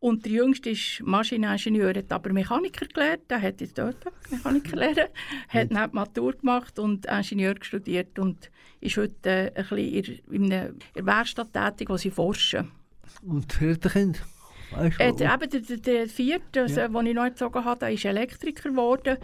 und 0.00 0.24
der 0.24 0.32
Jüngste 0.32 0.70
ist 0.70 1.02
Maschineningenieur, 1.02 1.94
hat 1.94 2.10
aber 2.10 2.32
Mechaniker 2.32 2.86
gelernt. 2.86 3.22
Der 3.28 3.42
hat 3.42 3.60
jetzt 3.60 3.76
dort 3.76 3.96
Mechaniker 4.30 4.76
lernen, 4.76 5.08
hat 5.48 5.70
dann 5.70 5.90
Matur 5.92 6.32
gemacht 6.32 6.78
und 6.78 7.04
Ingenieur 7.04 7.54
studiert 7.60 8.18
und 8.18 8.50
ist 8.80 8.96
heute 8.96 9.52
ein 9.54 9.66
bisschen 9.68 10.20
in 10.30 10.52
einer 10.52 10.70
Werkstatt 10.94 11.52
tätig, 11.52 11.90
wo 11.90 11.98
sie 11.98 12.10
forschen. 12.10 12.70
Und 13.22 13.50
das 13.50 13.58
vierte 13.58 13.90
Kind? 13.90 14.24
Weißt 14.70 14.98
du, 14.98 15.04
äh, 15.04 15.34
eben 15.34 15.66
der, 15.66 15.76
der, 15.76 16.08
vierte, 16.08 16.62
also, 16.62 16.80
ja. 16.80 16.88
den 16.88 17.06
ich 17.06 17.14
noch 17.14 17.24
erzogen 17.24 17.64
habe, 17.64 17.80
der 17.80 17.92
ist 17.92 18.04
Elektriker 18.04 18.70
geworden. 18.70 19.18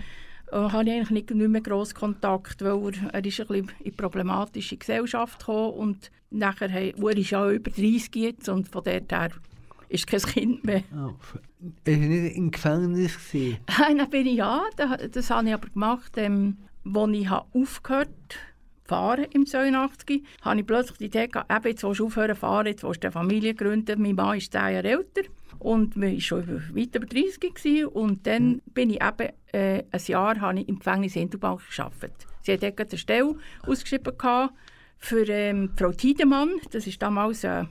Äh, 0.52 0.56
habe 0.56 0.84
ich 0.84 0.90
eigentlich 0.90 1.10
nicht, 1.10 1.30
nicht 1.30 1.48
mehr 1.48 1.60
grossen 1.62 1.94
Kontakt, 1.94 2.62
weil 2.62 2.94
er, 2.94 3.14
er 3.14 3.24
ist 3.24 3.40
ein 3.40 3.46
bisschen 3.46 3.72
in 3.82 3.96
problematische 3.96 4.76
Gesellschaft 4.76 5.38
gekommen 5.38 5.72
und 5.72 6.10
nachher, 6.28 6.68
hey, 6.68 6.94
er 7.00 7.16
ist 7.16 7.30
ja 7.30 7.50
über 7.50 7.70
30 7.70 8.14
jetzt 8.16 8.48
und 8.50 8.68
von 8.68 8.84
dort 8.84 9.10
her 9.10 9.30
ist 9.88 10.06
kein 10.06 10.20
Kind 10.20 10.64
mehr. 10.64 10.82
Oh, 10.94 11.14
ist 11.84 11.98
nicht 12.00 12.36
im 12.36 12.50
Gefängnis? 12.50 13.16
Nein, 13.78 14.10
bin 14.10 14.26
ich 14.26 14.36
ja. 14.36 14.62
Das, 14.76 15.10
das 15.10 15.30
habe 15.30 15.48
ich 15.48 15.54
aber 15.54 15.68
gemacht, 15.68 16.12
ähm, 16.16 16.58
als 16.84 17.10
ich 17.12 17.30
aufgehört 17.30 18.08
habe 18.28 18.56
fahren 18.86 19.26
im 19.32 19.46
82, 19.46 20.22
habe 20.42 20.60
ich 20.60 20.66
plötzlich 20.66 20.98
die 20.98 21.04
Idee 21.06 21.28
gehabt, 21.28 21.50
eben, 21.50 21.68
jetzt 21.68 21.82
willst 21.82 22.00
du 22.00 22.06
aufhören 22.06 22.36
fahren, 22.36 22.66
jetzt 22.66 22.84
willst 22.84 23.02
du 23.02 23.08
eine 23.08 23.12
Familie 23.12 23.54
gründen. 23.54 24.00
Mein 24.00 24.14
Mann 24.14 24.38
ist 24.38 24.52
zehn 24.52 24.60
Jahre 24.60 24.88
älter 24.88 25.22
und 25.58 25.96
wir 25.96 26.08
waren 26.08 26.20
schon 26.20 26.46
weit 26.74 26.94
über 26.94 27.06
30 27.06 27.40
gewesen. 27.40 27.86
und 27.86 28.26
dann 28.26 28.48
mhm. 28.48 28.62
bin 28.72 28.90
ich 28.90 29.02
eben, 29.02 29.32
äh, 29.52 29.82
ein 29.90 30.00
Jahr 30.06 30.40
habe 30.40 30.60
ich 30.60 30.68
im 30.68 30.78
Gefängnis 30.78 31.14
Hinterbank 31.14 31.60
gearbeitet. 31.74 32.26
Sie 32.42 32.52
hat 32.52 32.62
dort 32.62 32.80
eine 32.80 32.98
Stelle 32.98 33.36
ausgeschrieben 33.66 34.12
für 34.98 35.28
ähm, 35.28 35.70
Frau 35.76 35.92
Tiedemann, 35.92 36.50
das 36.70 36.86
ist 36.86 37.02
damals 37.02 37.44
äh, 37.44 37.64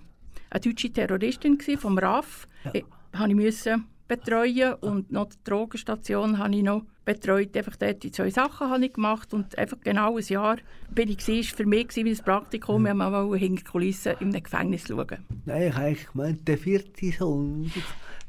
eine 0.56 0.62
deutsche 0.62 0.92
Terroristin 0.92 1.60
vom 1.78 1.98
RAF. 1.98 2.48
Ja. 2.64 2.72
Ich, 2.74 2.86
ich 3.28 3.36
müssen 3.36 3.86
betreuen 4.08 4.76
und 4.76 5.12
noch 5.12 5.30
die 5.30 5.38
Drogenstation 5.44 6.38
habe 6.38 6.56
ich 6.56 6.64
noch 6.64 6.84
betreut. 7.06 7.58
Einfach 7.58 7.76
dort 7.76 8.04
die 8.04 8.12
zwei 8.12 8.30
Sachen 8.30 8.70
habe 8.70 8.86
ich 8.86 8.94
gemacht 8.94 9.34
und 9.34 9.58
einfach 9.58 9.80
genau 9.82 10.18
ein 10.18 10.24
Jahr 10.24 10.58
bin 10.92 11.10
ich 11.10 11.28
war 11.28 11.44
für 11.44 11.66
mich 11.66 11.96
wie 11.96 12.10
ein 12.10 12.18
Praktikum, 12.18 12.82
mhm. 12.82 12.86
wir 12.86 12.94
mal 12.94 13.38
hinter 13.38 13.64
die 13.64 13.64
Kulissen 13.64 14.14
in 14.20 14.30
einem 14.30 14.44
Gefängnis 14.44 14.88
schauen. 14.88 15.18
Nein, 15.46 15.68
ich 15.70 15.76
habe 15.76 15.98
gemeint, 16.12 16.48
der 16.48 16.58
vierte 16.58 17.12
Sohn, 17.12 17.72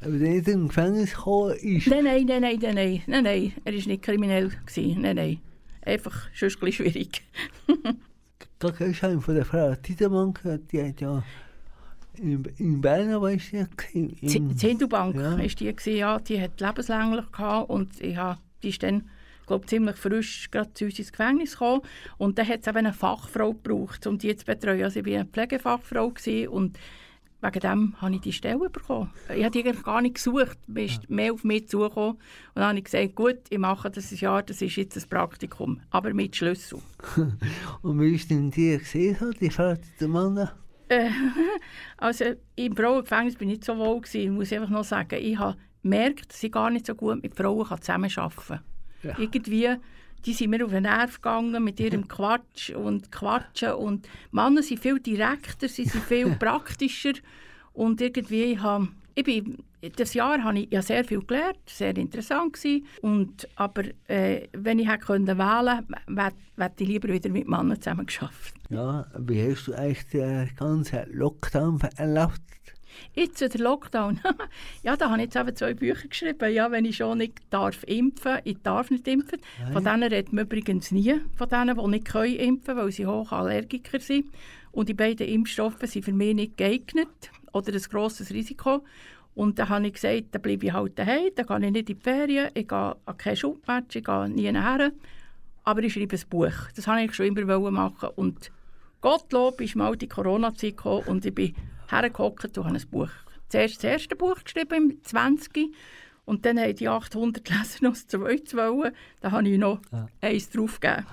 aber 0.00 0.18
der 0.18 0.30
nicht 0.30 0.48
im 0.48 0.68
Gefängnis 0.68 1.14
gekommen 1.14 1.56
ist. 1.56 1.86
Nein, 1.86 2.04
nein, 2.04 2.26
nein, 2.26 2.40
nein, 2.40 2.58
nein, 2.60 3.02
nein, 3.06 3.24
nein, 3.24 3.52
er 3.64 3.72
war 3.72 3.86
nicht 3.86 4.02
kriminell. 4.02 4.50
Gewesen. 4.66 5.02
Nein, 5.02 5.16
nein, 5.16 5.40
einfach 5.82 6.28
schon 6.32 6.50
ein 6.62 6.72
schwierig. 6.72 7.22
da 8.58 8.70
kennst 8.72 9.02
du 9.02 9.20
von 9.20 9.34
der 9.34 9.44
Frau 9.44 9.74
Tiedemann 9.74 10.32
gehört, 10.32 10.72
die 10.72 10.82
hat 10.82 11.00
ja 11.00 11.22
in, 12.18 12.44
in 12.58 12.80
Bern 12.80 13.20
war 13.20 13.30
ich 13.30 13.52
ja. 13.52 13.66
In 13.92 14.56
Zindelbank 14.56 15.16
ja. 15.16 15.36
ist 15.36 15.60
die 15.60 15.74
gewesen, 15.74 15.96
ja, 15.96 16.18
die 16.18 16.40
hat 16.40 16.60
lebenslänglich 16.60 17.30
gehabt 17.32 17.70
und 17.70 18.00
ich 18.00 18.16
habe, 18.16 18.38
die 18.62 18.68
ist 18.70 18.82
dann 18.82 19.08
glaube 19.46 19.66
ziemlich 19.66 19.96
frisch 19.96 20.50
gerade 20.50 20.72
zu 20.74 20.86
uns 20.86 20.98
ins 20.98 21.12
Gefängnis 21.12 21.52
gekommen 21.52 21.82
und 22.18 22.38
dann 22.38 22.48
hat 22.48 22.60
es 22.60 22.66
eben 22.66 22.78
eine 22.78 22.92
Fachfrau 22.92 23.52
gebraucht, 23.52 24.06
um 24.06 24.18
die 24.18 24.34
zu 24.36 24.44
betreuen. 24.44 24.82
Also 24.82 25.00
ich 25.00 25.06
war 25.06 25.14
eine 25.14 25.24
Pflegefachfrau 25.24 26.10
gewesen, 26.10 26.48
und 26.48 26.78
wegen 27.40 27.60
dem 27.60 28.00
habe 28.00 28.14
ich 28.14 28.20
die 28.22 28.32
Stelle 28.32 28.68
bekommen. 28.70 29.10
Ich 29.34 29.44
habe 29.44 29.50
die 29.50 29.62
gar 29.62 30.02
nicht 30.02 30.16
gesucht, 30.16 30.58
du 30.66 30.74
bist 30.74 31.02
ja. 31.02 31.14
mehr 31.14 31.32
auf 31.32 31.44
mich 31.44 31.68
zugekommen 31.68 32.14
und 32.14 32.20
dann 32.54 32.68
habe 32.68 32.78
ich 32.78 32.84
gesagt, 32.84 33.14
gut, 33.14 33.38
ich 33.48 33.58
mache 33.58 33.90
das 33.90 34.10
ein 34.10 34.18
Jahr, 34.18 34.42
das 34.42 34.62
ist 34.62 34.76
jetzt 34.76 34.96
ein 34.96 35.08
Praktikum, 35.08 35.80
aber 35.90 36.12
mit 36.12 36.34
Schlüssel. 36.34 36.80
und 37.82 38.00
wie 38.00 38.14
ist 38.14 38.30
denn 38.30 38.50
die 38.50 38.76
gesehen, 38.78 39.16
die 39.40 39.50
Frau 39.50 39.74
der 40.00 40.08
Mann? 40.08 40.48
Äh, 40.88 41.10
also 41.96 42.24
im 42.54 42.76
Frauengefängnis 42.76 43.36
bin 43.36 43.48
ich 43.48 43.56
nicht 43.56 43.64
so 43.64 43.76
wohl 43.76 44.00
gewesen, 44.00 44.34
muss 44.34 44.52
ich 44.52 44.58
einfach 44.58 44.70
noch 44.70 44.84
sagen. 44.84 45.18
Ich 45.20 45.38
habe 45.38 45.56
gemerkt, 45.82 46.32
dass 46.32 46.42
ich 46.42 46.52
gar 46.52 46.70
nicht 46.70 46.86
so 46.86 46.94
gut 46.94 47.22
mit 47.22 47.34
Frauen 47.34 47.66
zusammenarbeiten 47.80 48.42
kann. 48.46 48.60
Ja. 49.02 49.18
Irgendwie, 49.18 49.76
die 50.24 50.32
sind 50.32 50.50
mir 50.50 50.64
auf 50.64 50.70
den 50.70 50.82
Nerv 50.82 51.16
gegangen 51.16 51.62
mit 51.62 51.78
ihrem 51.80 52.08
Quatsch 52.08 52.70
und 52.70 53.12
Quatschen 53.12 53.72
und 53.72 54.08
Männer 54.32 54.62
sind 54.62 54.80
viel 54.80 54.98
direkter, 54.98 55.68
sie 55.68 55.84
sind 55.84 56.04
viel 56.04 56.30
praktischer 56.38 57.12
und 57.72 58.00
irgendwie, 58.00 58.44
ich 58.44 58.60
habe 58.60 58.88
ich 59.14 59.24
bin, 59.24 59.64
das 59.94 60.14
Jahr 60.14 60.42
habe 60.42 60.60
ich 60.60 60.72
ja 60.72 60.82
sehr 60.82 61.04
viel 61.04 61.22
gelernt, 61.22 61.58
sehr 61.66 61.96
interessant 61.96 62.54
gewesen. 62.54 62.86
Und, 63.02 63.48
aber 63.56 63.84
äh, 64.08 64.48
wenn 64.52 64.78
ich 64.78 64.88
hätte 64.88 65.06
können 65.06 65.26
wählen 65.26 65.86
konnte, 66.06 66.36
hätte 66.58 66.82
ich 66.82 66.88
lieber 66.88 67.08
wieder 67.08 67.30
mit 67.30 67.48
Männern 67.48 67.80
zusammen 67.80 68.06
geschafft. 68.06 68.54
Ja, 68.70 69.06
wie 69.18 69.50
hast 69.50 69.68
du 69.68 69.74
eigentlich 69.74 70.06
den 70.08 70.50
ganzen 70.56 71.12
Lockdown 71.12 71.80
erlebt? 71.96 72.40
Jetzt 73.14 73.40
der 73.40 73.50
Lockdown. 73.60 74.20
ja, 74.82 74.96
da 74.96 75.10
habe 75.10 75.18
ich 75.18 75.24
jetzt 75.24 75.36
eben 75.36 75.54
zwei 75.54 75.74
Bücher 75.74 76.08
geschrieben. 76.08 76.52
Ja, 76.52 76.70
wenn 76.70 76.84
ich 76.84 76.96
schon 76.96 77.18
nicht 77.18 77.40
darf 77.50 77.82
impfen, 77.84 78.38
ich 78.44 78.58
darf 78.62 78.90
nicht 78.90 79.06
impfen. 79.06 79.38
Nein. 79.60 79.72
Von 79.72 79.84
denen 79.84 80.02
redet 80.04 80.32
man 80.32 80.44
übrigens 80.44 80.90
nie, 80.90 81.20
von 81.36 81.48
denen, 81.48 81.76
die 81.76 81.88
nicht 81.88 82.06
können 82.06 82.36
impfen 82.36 82.76
weil 82.76 82.92
sie 82.92 83.06
Hochallergiker 83.06 84.00
sind. 84.00 84.26
Und 84.72 84.88
die 84.88 84.94
beiden 84.94 85.26
Impfstoffe 85.26 85.80
sind 85.82 86.04
für 86.04 86.12
mich 86.12 86.34
nicht 86.34 86.56
geeignet 86.56 87.08
oder 87.52 87.72
ein 87.72 87.82
grosses 87.82 88.30
Risiko. 88.30 88.84
Und 89.36 89.58
dann 89.58 89.68
habe 89.68 89.86
ich 89.86 89.92
gesagt, 89.92 90.28
dann 90.32 90.40
bleibe 90.40 90.64
ich 90.64 90.72
halt 90.72 90.98
daheim, 90.98 91.28
dann 91.36 91.46
gehe 91.46 91.56
ich 91.56 91.72
nicht 91.72 91.76
in 91.76 91.84
die 91.84 92.02
Ferien, 92.02 92.50
ich 92.54 92.66
gehe 92.66 92.96
an 93.04 93.16
kein 93.18 93.36
Schulmatch, 93.36 93.94
ich 93.94 94.04
gehe 94.04 94.28
nie 94.30 94.50
nachher. 94.50 94.92
Aber 95.62 95.82
ich 95.82 95.92
schreibe 95.92 96.16
ein 96.16 96.22
Buch. 96.30 96.70
Das 96.74 96.88
wollte 96.88 97.04
ich 97.04 97.14
schon 97.14 97.26
immer 97.26 97.70
machen. 97.70 98.08
Und 98.16 98.50
Gottlob 99.02 99.60
ist 99.60 99.76
mal 99.76 99.94
die 99.94 100.08
Corona-Zeit 100.08 100.78
gekommen 100.78 101.04
und 101.06 101.26
ich 101.26 101.34
bin 101.34 101.54
hergehockt 101.88 102.56
und 102.56 102.64
habe 102.64 102.76
ein 102.76 102.88
Buch. 102.90 103.10
Zuerst 103.50 103.76
das 103.76 103.84
erste 103.84 104.16
Buch 104.16 104.42
geschrieben, 104.42 104.90
im 104.90 105.02
20. 105.02 105.70
Und 106.24 106.46
dann 106.46 106.58
haben 106.58 106.74
die 106.74 106.88
800 106.88 107.46
Leser 107.48 107.78
noch 107.82 107.92
das 107.92 108.06
zweite 108.06 108.56
wollen. 108.56 108.92
Da 109.20 109.32
habe 109.32 109.48
ich 109.48 109.58
noch 109.58 109.80
ja. 109.92 110.08
eins 110.22 110.48
draufgegeben. 110.48 111.04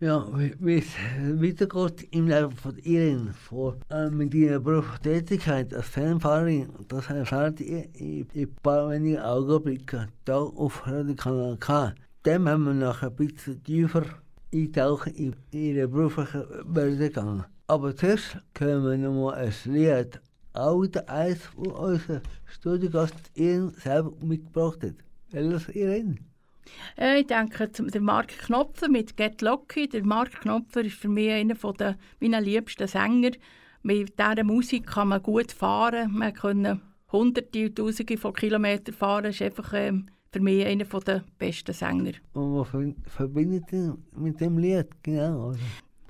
Ja, 0.00 0.28
es 0.38 0.94
weitergeht 1.40 2.06
im 2.12 2.28
Leben 2.28 2.52
von 2.52 2.78
Ihnen 2.78 3.34
vor, 3.34 3.78
äh, 3.90 4.08
mit 4.08 4.32
Ihrer 4.32 4.60
Berufstätigkeit 4.60 5.74
als 5.74 5.88
Fernfahrerin, 5.88 6.68
das 6.86 7.10
erfahrt 7.10 7.58
ihr 7.58 7.92
in 7.96 8.28
ein 8.32 8.54
paar 8.62 8.90
wenigen 8.90 9.18
Augenblicken 9.18 10.06
hier 10.24 10.36
auf 10.36 10.86
Radio 10.86 11.16
Kanal 11.16 11.56
K. 11.56 11.94
Dann 12.22 12.48
haben 12.48 12.66
wir 12.66 12.74
noch 12.74 13.02
ein 13.02 13.16
bisschen 13.16 13.60
tiefer 13.64 14.04
eintauchen 14.54 15.14
in 15.14 15.34
Ihre 15.50 15.88
berufliche 15.88 16.46
Werdegang. 16.64 17.44
Aber 17.66 17.96
zuerst 17.96 18.38
können 18.54 18.84
wir 18.84 18.96
noch 18.98 19.32
mal 19.32 19.34
ein 19.34 19.52
Lied, 19.64 20.20
auch 20.52 20.86
der 20.86 21.10
eins 21.10 21.42
von 21.42 21.72
unserem 21.72 22.20
Studiogast 22.44 23.16
Ihnen 23.34 23.72
selber 23.72 24.12
mitgebracht 24.24 24.80
hat. 24.84 24.94
Welches 25.32 25.74
Ihnen? 25.74 26.27
Äh, 26.96 27.20
ich 27.20 27.26
denke, 27.26 27.68
der 27.68 28.00
Mark 28.00 28.28
Knopfler 28.28 28.88
mit 28.88 29.16
«Get 29.16 29.42
Lucky». 29.42 29.88
Der 29.88 30.04
Mark 30.04 30.40
Knopfler 30.40 30.84
ist 30.84 30.96
für 30.96 31.08
mich 31.08 31.30
einer 31.30 31.54
der 31.54 31.96
meiner 32.20 32.40
liebsten 32.40 32.86
Sänger. 32.86 33.30
Mit 33.82 34.18
dieser 34.18 34.44
Musik 34.44 34.86
kann 34.86 35.08
man 35.08 35.22
gut 35.22 35.52
fahren. 35.52 36.12
Man 36.12 36.34
kann 36.34 36.80
hunderte 37.12 37.66
und 37.66 37.76
tausende 37.76 38.16
von 38.16 38.32
Kilometern 38.34 38.94
fahren. 38.94 39.24
Das 39.24 39.36
ist 39.36 39.42
einfach 39.42 39.72
ähm, 39.74 40.06
für 40.30 40.40
mich 40.40 40.66
einer 40.66 40.84
der 40.84 41.24
besten 41.38 41.72
Sänger. 41.72 42.12
Und 42.34 42.58
was 42.58 42.68
verbindet 43.12 43.72
ihr 43.72 43.96
mit 44.16 44.40
dem 44.40 44.58
Lied 44.58 44.88
genau? 45.02 45.54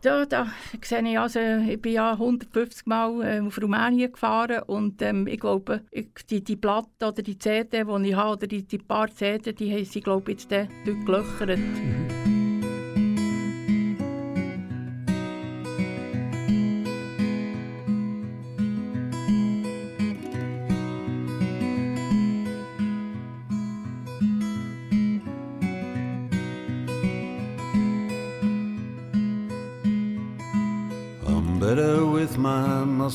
Da, 0.01 0.27
da 0.27 0.47
sehe 0.81 1.03
ich, 1.11 1.19
also, 1.19 1.41
ich 1.41 1.83
bin 1.83 1.95
ja 1.95 2.13
150 2.13 2.87
Mal 2.87 3.23
äh, 3.23 3.41
auf 3.41 3.61
Rumänien 3.61 4.13
gefahren 4.13 4.63
und 4.67 5.03
ähm, 5.03 5.27
ich 5.27 5.41
glaube, 5.41 5.81
ich, 5.91 6.09
die, 6.31 6.43
die 6.43 6.55
Platte 6.55 7.09
oder 7.09 7.23
die 7.23 7.37
CD, 7.37 7.83
die 7.85 8.09
ich 8.09 8.15
habe, 8.15 8.37
oder 8.37 8.47
die, 8.47 8.63
die 8.63 8.79
paar 8.79 9.11
CD, 9.11 9.53
die 9.53 9.75
haben 9.75 9.85
sie, 9.85 10.01
glaube 10.01 10.31
ich, 10.31 10.49
jetzt 10.49 10.71
gelöchert. 10.85 11.59
Mhm. 11.59 12.28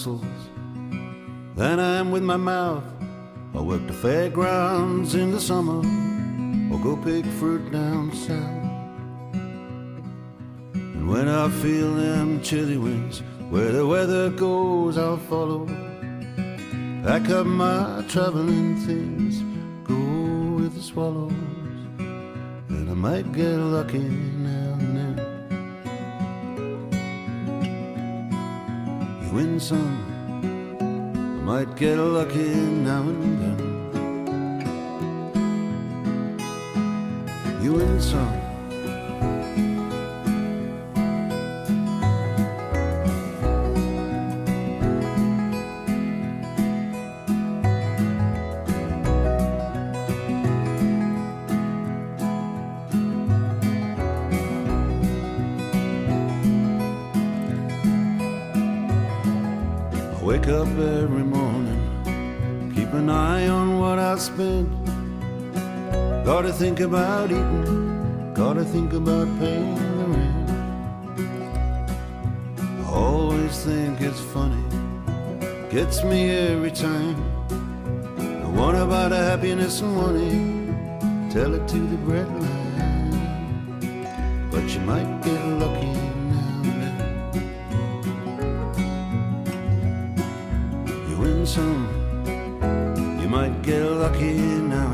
Muscles 0.06 0.50
than 1.56 1.80
I 1.80 1.98
am 1.98 2.12
with 2.12 2.24
my 2.24 2.36
mouth. 2.36 2.84
I 3.56 3.62
work 3.62 3.86
the 3.88 3.94
fairgrounds 3.94 5.16
in 5.16 5.32
the 5.32 5.40
summer 5.40 5.80
or 6.74 6.80
go 6.80 6.98
pick 6.98 7.26
fruit 7.40 7.72
down 7.72 8.12
south. 8.12 8.64
And 10.74 11.08
when 11.08 11.28
I 11.30 11.50
feel 11.62 11.94
them 11.94 12.42
chilly 12.42 12.78
winds, 12.78 13.22
where 13.50 13.72
the 13.72 13.86
weather 13.86 14.30
goes, 14.30 14.98
I'll 14.98 15.18
follow. 15.18 15.68
Pack 17.04 17.30
up 17.30 17.46
my 17.46 18.04
traveling 18.10 18.76
things, 18.88 19.42
go 19.88 20.02
with 20.58 20.76
the 20.76 20.82
swallows, 20.82 21.32
and 22.70 22.90
I 22.90 22.94
might 22.94 23.32
get 23.32 23.58
lucky 23.58 24.33
some. 29.64 29.96
I 31.40 31.46
might 31.46 31.76
get 31.78 31.98
lucky 31.98 32.54
now 32.84 33.02
and 33.02 33.42
then. 33.42 33.60
You 37.64 37.74
win 37.74 38.02
some. 38.02 38.43
About 66.84 67.32
eating, 67.32 68.34
gotta 68.34 68.64
think 68.66 68.92
about 68.94 69.28
paying 69.40 69.76
the 69.98 70.06
rent. 70.14 70.50
Always 72.88 73.64
think 73.64 74.02
it's 74.02 74.20
funny, 74.20 74.62
gets 75.72 76.04
me 76.04 76.30
every 76.30 76.72
time. 76.72 77.16
I 78.20 78.48
one 78.50 78.76
about 78.76 79.12
happiness 79.14 79.80
and 79.82 79.96
money, 79.96 81.32
tell 81.32 81.54
it 81.54 81.66
to 81.70 81.80
the 81.80 81.98
breadline. 82.06 82.52
But 84.52 84.64
you 84.74 84.82
might 84.82 85.22
get 85.24 85.42
lucky 85.64 85.94
now. 86.34 87.32
You 91.08 91.16
win 91.18 91.46
some, 91.46 91.88
you 93.22 93.30
might 93.30 93.62
get 93.62 93.84
lucky 93.84 94.34
now 94.34 94.93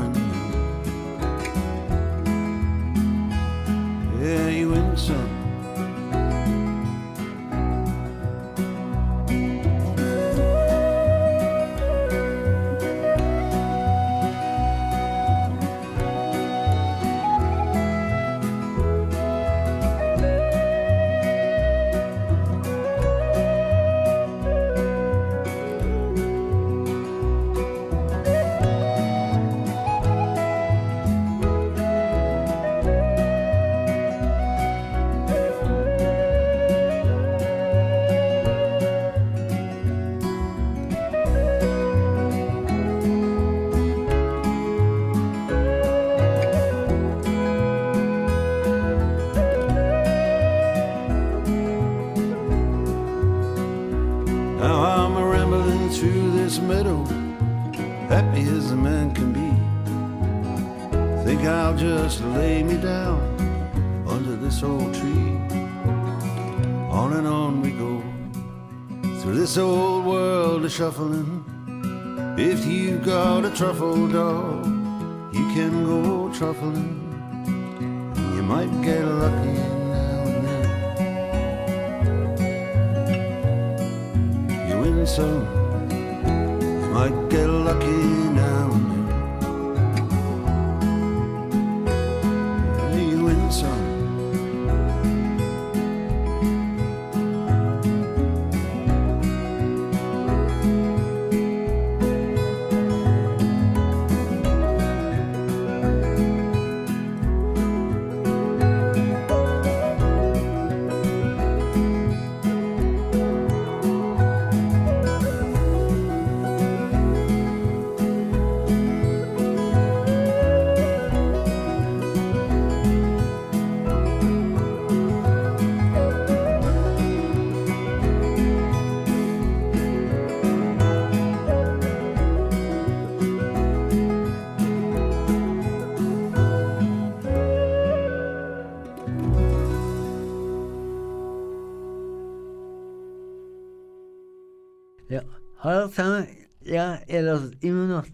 Zusammen. 145.70 146.26
Ja, 146.64 146.98
ihr 147.06 147.22
hört 147.22 147.62
immer 147.62 147.86
noch 147.86 148.06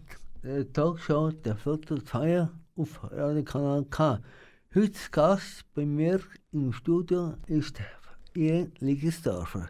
die 0.43 0.63
Talkshow 0.73 1.31
der 1.31 1.55
Flotte 1.55 1.99
Feier 1.99 2.51
auf 2.75 2.99
Radio 3.11 3.43
Kanal 3.43 3.83
K. 3.85 4.19
Heute 4.75 4.99
Gast 5.09 5.65
bei 5.73 5.83
mir 5.83 6.19
im 6.51 6.71
Studio 6.71 7.33
ist 7.47 7.79
Irene 8.35 8.69
Liggesdorfer. 8.77 9.69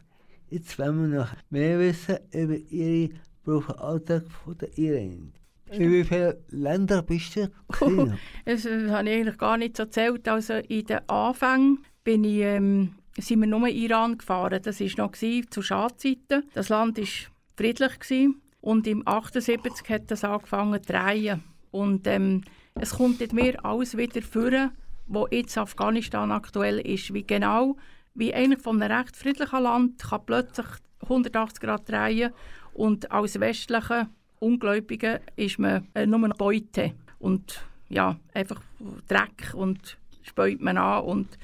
Jetzt 0.50 0.78
wollen 0.78 1.12
wir 1.12 1.20
noch 1.20 1.30
mehr 1.50 1.80
wissen 1.80 2.18
über 2.34 2.58
Ihren 2.58 3.22
beruflichen 3.46 3.80
Alltag 3.80 4.24
von 4.44 4.58
der 4.58 4.78
Irene. 4.78 5.32
In 5.72 5.90
wie 5.94 6.04
vielen 6.04 6.36
Ländern 6.50 7.06
bist 7.06 7.38
du? 7.38 7.50
Das 8.44 8.66
äh, 8.66 8.90
habe 8.90 9.10
ich 9.10 9.16
eigentlich 9.16 9.38
gar 9.38 9.56
nicht 9.56 9.78
so 9.78 9.84
erzählt. 9.84 10.28
Also 10.28 10.56
in 10.56 10.86
den 10.86 11.08
Anfängen 11.08 11.86
bin 12.04 12.26
ich, 12.26 12.42
ähm, 12.42 12.96
sind 13.18 13.40
wir 13.40 13.48
nur 13.48 13.66
in 13.66 13.78
Iran 13.78 14.18
gefahren. 14.18 14.62
Das 14.62 14.82
war 14.82 15.06
noch 15.06 15.14
gewesen, 15.14 15.50
zu 15.52 15.62
Schadzeiten. 15.62 16.44
Das 16.54 16.68
Land 16.68 16.98
war 16.98 17.37
friedlich. 17.58 18.00
Gewesen. 18.00 18.42
Und 18.62 18.88
im 18.88 19.08
78 19.08 19.90
hat 19.90 20.10
das 20.12 20.24
angefangen 20.24 20.82
zu 20.82 20.94
drehen. 20.94 21.44
Und 21.72 22.08
ähm, 22.08 22.42
es 22.76 22.92
kommt 22.92 23.20
nicht 23.20 23.34
mehr 23.34 23.64
alles 23.66 23.98
wieder 23.98 24.22
vor, 24.22 24.72
wo 25.08 25.28
jetzt 25.32 25.58
Afghanistan 25.58 26.32
aktuell 26.32 26.80
ist. 26.80 27.14
Wie 27.14 27.24
genau, 27.24 27.76
wie 28.14 28.34
eigentlich 28.34 28.62
von 28.62 28.82
einem 28.82 28.98
recht 28.98 29.16
friedlichen 29.16 29.64
Land 29.64 30.04
kann 30.04 30.26
plötzlich 30.26 30.66
180 31.04 31.62
Grad 31.62 31.90
drehen 31.90 32.34
und 32.74 33.12
als 33.12 33.40
westliche 33.40 34.08
Ungläubige 34.40 35.22
ist 35.36 35.60
man 35.60 35.88
äh, 35.94 36.06
nur 36.06 36.20
noch 36.20 36.38
Beute 36.38 36.94
und 37.20 37.64
ja, 37.90 38.18
einfach 38.34 38.62
Dreck 39.08 39.54
und 39.54 39.98
späut 40.24 40.62
man 40.62 40.78
an 40.78 41.04
und 41.04 41.38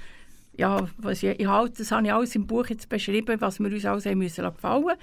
ja, 0.56 0.88
was 0.98 1.24
ich, 1.24 1.40
ich 1.40 1.48
halt, 1.48 1.80
das 1.80 1.92
habe 1.92 2.06
ich 2.06 2.14
alles 2.14 2.36
im 2.36 2.46
Buch 2.46 2.68
jetzt 2.68 2.90
beschrieben, 2.90 3.42
was 3.42 3.60
wir 3.60 3.72
uns 3.72 3.86
alles 3.86 4.06
haben 4.06 4.20
müssen 4.20 4.44
gefallen. 4.44 4.98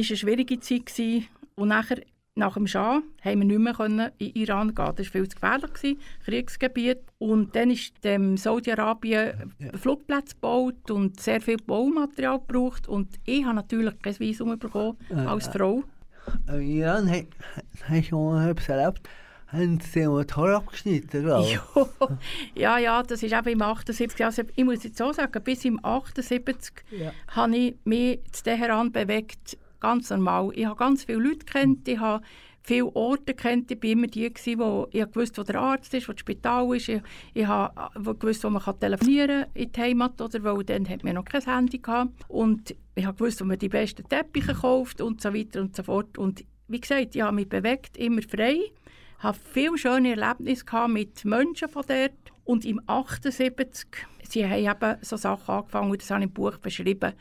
Es 0.00 0.08
war 0.08 0.10
eine 0.10 0.16
schwierige 0.18 0.60
Zeit 0.60 0.86
gewesen. 0.86 1.26
und 1.56 1.68
nachher, 1.68 2.00
nach 2.34 2.54
dem 2.54 2.68
Schah 2.68 3.02
haben 3.24 3.38
wir 3.40 3.44
nicht 3.46 3.58
mehr 3.58 3.74
können 3.74 4.10
in 4.18 4.32
Iran 4.34 4.72
gehen. 4.74 4.92
Das 4.94 5.06
war 5.06 5.12
viel 5.12 5.28
zu 5.28 5.34
gefährlich, 5.40 5.72
gewesen, 5.72 5.98
Kriegsgebiet. 6.24 6.98
Und 7.18 7.56
dann 7.56 7.70
ist 7.72 7.92
dem 8.04 8.36
Saudi-Arabien 8.36 9.54
Flugplätze 9.74 10.34
gebaut 10.36 10.88
und 10.92 11.18
sehr 11.20 11.40
viel 11.40 11.56
Baumaterial 11.56 12.38
gebraucht. 12.38 12.86
Und 12.86 13.08
ich 13.24 13.44
habe 13.44 13.56
natürlich 13.56 14.00
kein 14.00 14.18
Visum 14.20 14.56
bekommen 14.56 14.96
als 15.26 15.48
Frau. 15.48 15.82
Im 16.46 16.60
Iran 16.60 17.08
he- 17.08 17.26
hast 17.88 18.04
du 18.06 18.08
schon 18.10 18.48
etwas 18.48 18.68
erlebt. 18.68 19.08
Haben 19.48 19.80
sie 19.80 20.00
den 20.00 20.10
Motor 20.10 20.50
abgeschnitten, 20.56 21.24
glaube 21.24 21.44
ich. 21.46 21.54
Ja, 21.54 22.18
ja, 22.54 22.78
ja, 22.78 23.02
das 23.02 23.22
ist 23.22 23.32
eben 23.32 23.48
im 23.48 23.62
78. 23.62 24.22
Also 24.24 24.42
ich 24.54 24.64
muss 24.64 24.84
jetzt 24.84 24.98
so 24.98 25.10
sagen, 25.12 25.42
bis 25.42 25.64
im 25.64 25.82
78 25.82 26.72
Ja. 26.90 27.12
habe 27.28 27.56
ich 27.56 27.74
mich 27.84 28.20
zu 28.30 28.44
Teheran 28.44 28.92
bewegt, 28.92 29.56
ganz 29.80 30.10
normal. 30.10 30.50
Ich 30.54 30.66
habe 30.66 30.76
ganz 30.76 31.04
viele 31.04 31.18
Leute 31.18 31.46
kennt, 31.46 31.86
ich 31.88 31.98
habe 31.98 32.22
viele 32.68 32.94
Orte 32.94 33.34
kennt. 33.34 33.70
Ich 33.70 33.82
war 33.82 33.90
immer 33.90 34.06
die, 34.06 34.32
gewesen, 34.32 34.58
wo 34.58 34.88
ich 34.90 35.04
wusste, 35.14 35.40
wo 35.40 35.44
der 35.44 35.60
Arzt 35.60 35.94
ist, 35.94 36.08
wo 36.08 36.12
das 36.12 36.20
Spital 36.20 36.76
ist. 36.76 36.88
Ich, 36.88 37.00
ich 37.34 37.46
habe 37.46 37.90
wo 37.96 38.14
gewusst, 38.14 38.44
wo 38.44 38.50
man 38.50 38.62
kann 38.62 38.78
telefonieren 38.78 39.42
kann 39.42 39.50
in 39.54 39.72
die 39.72 39.80
Heimat, 39.80 40.20
oder, 40.20 40.44
weil 40.44 40.64
dann 40.64 40.88
hat 40.88 41.02
man 41.02 41.14
noch 41.14 41.24
kein 41.24 41.42
Handy 41.42 41.78
gehabt. 41.78 42.12
Und 42.28 42.74
ich 42.94 43.06
habe 43.06 43.16
gewusst, 43.16 43.40
wo 43.40 43.44
man 43.46 43.58
die 43.58 43.70
besten 43.70 44.06
Teppiche 44.08 44.54
kauft 44.54 45.00
und 45.00 45.22
so 45.22 45.32
weiter 45.32 45.60
und 45.60 45.74
so 45.74 45.82
fort. 45.82 46.18
Und 46.18 46.44
wie 46.68 46.80
gesagt, 46.80 47.16
ich 47.16 47.22
habe 47.22 47.34
mich 47.34 47.48
bewegt, 47.48 47.96
immer 47.96 48.22
frei. 48.22 48.58
Ich 49.18 49.24
hatte 49.24 49.40
viele 49.52 49.78
schöne 49.78 50.10
Erlebnisse 50.10 50.64
gehabt 50.64 50.92
mit 50.92 51.24
Menschen 51.24 51.68
von 51.68 51.84
dort. 51.88 52.12
Und 52.44 52.64
im 52.64 52.80
78, 52.86 53.86
sie 54.28 54.46
haben 54.46 54.64
eben 54.64 54.96
so 55.02 55.16
Sachen 55.16 55.54
angefangen, 55.54 55.90
und 55.90 56.00
das 56.00 56.10
habe 56.10 56.20
ich 56.20 56.28
im 56.28 56.32
Buch 56.32 56.56
beschrieben. 56.58 57.12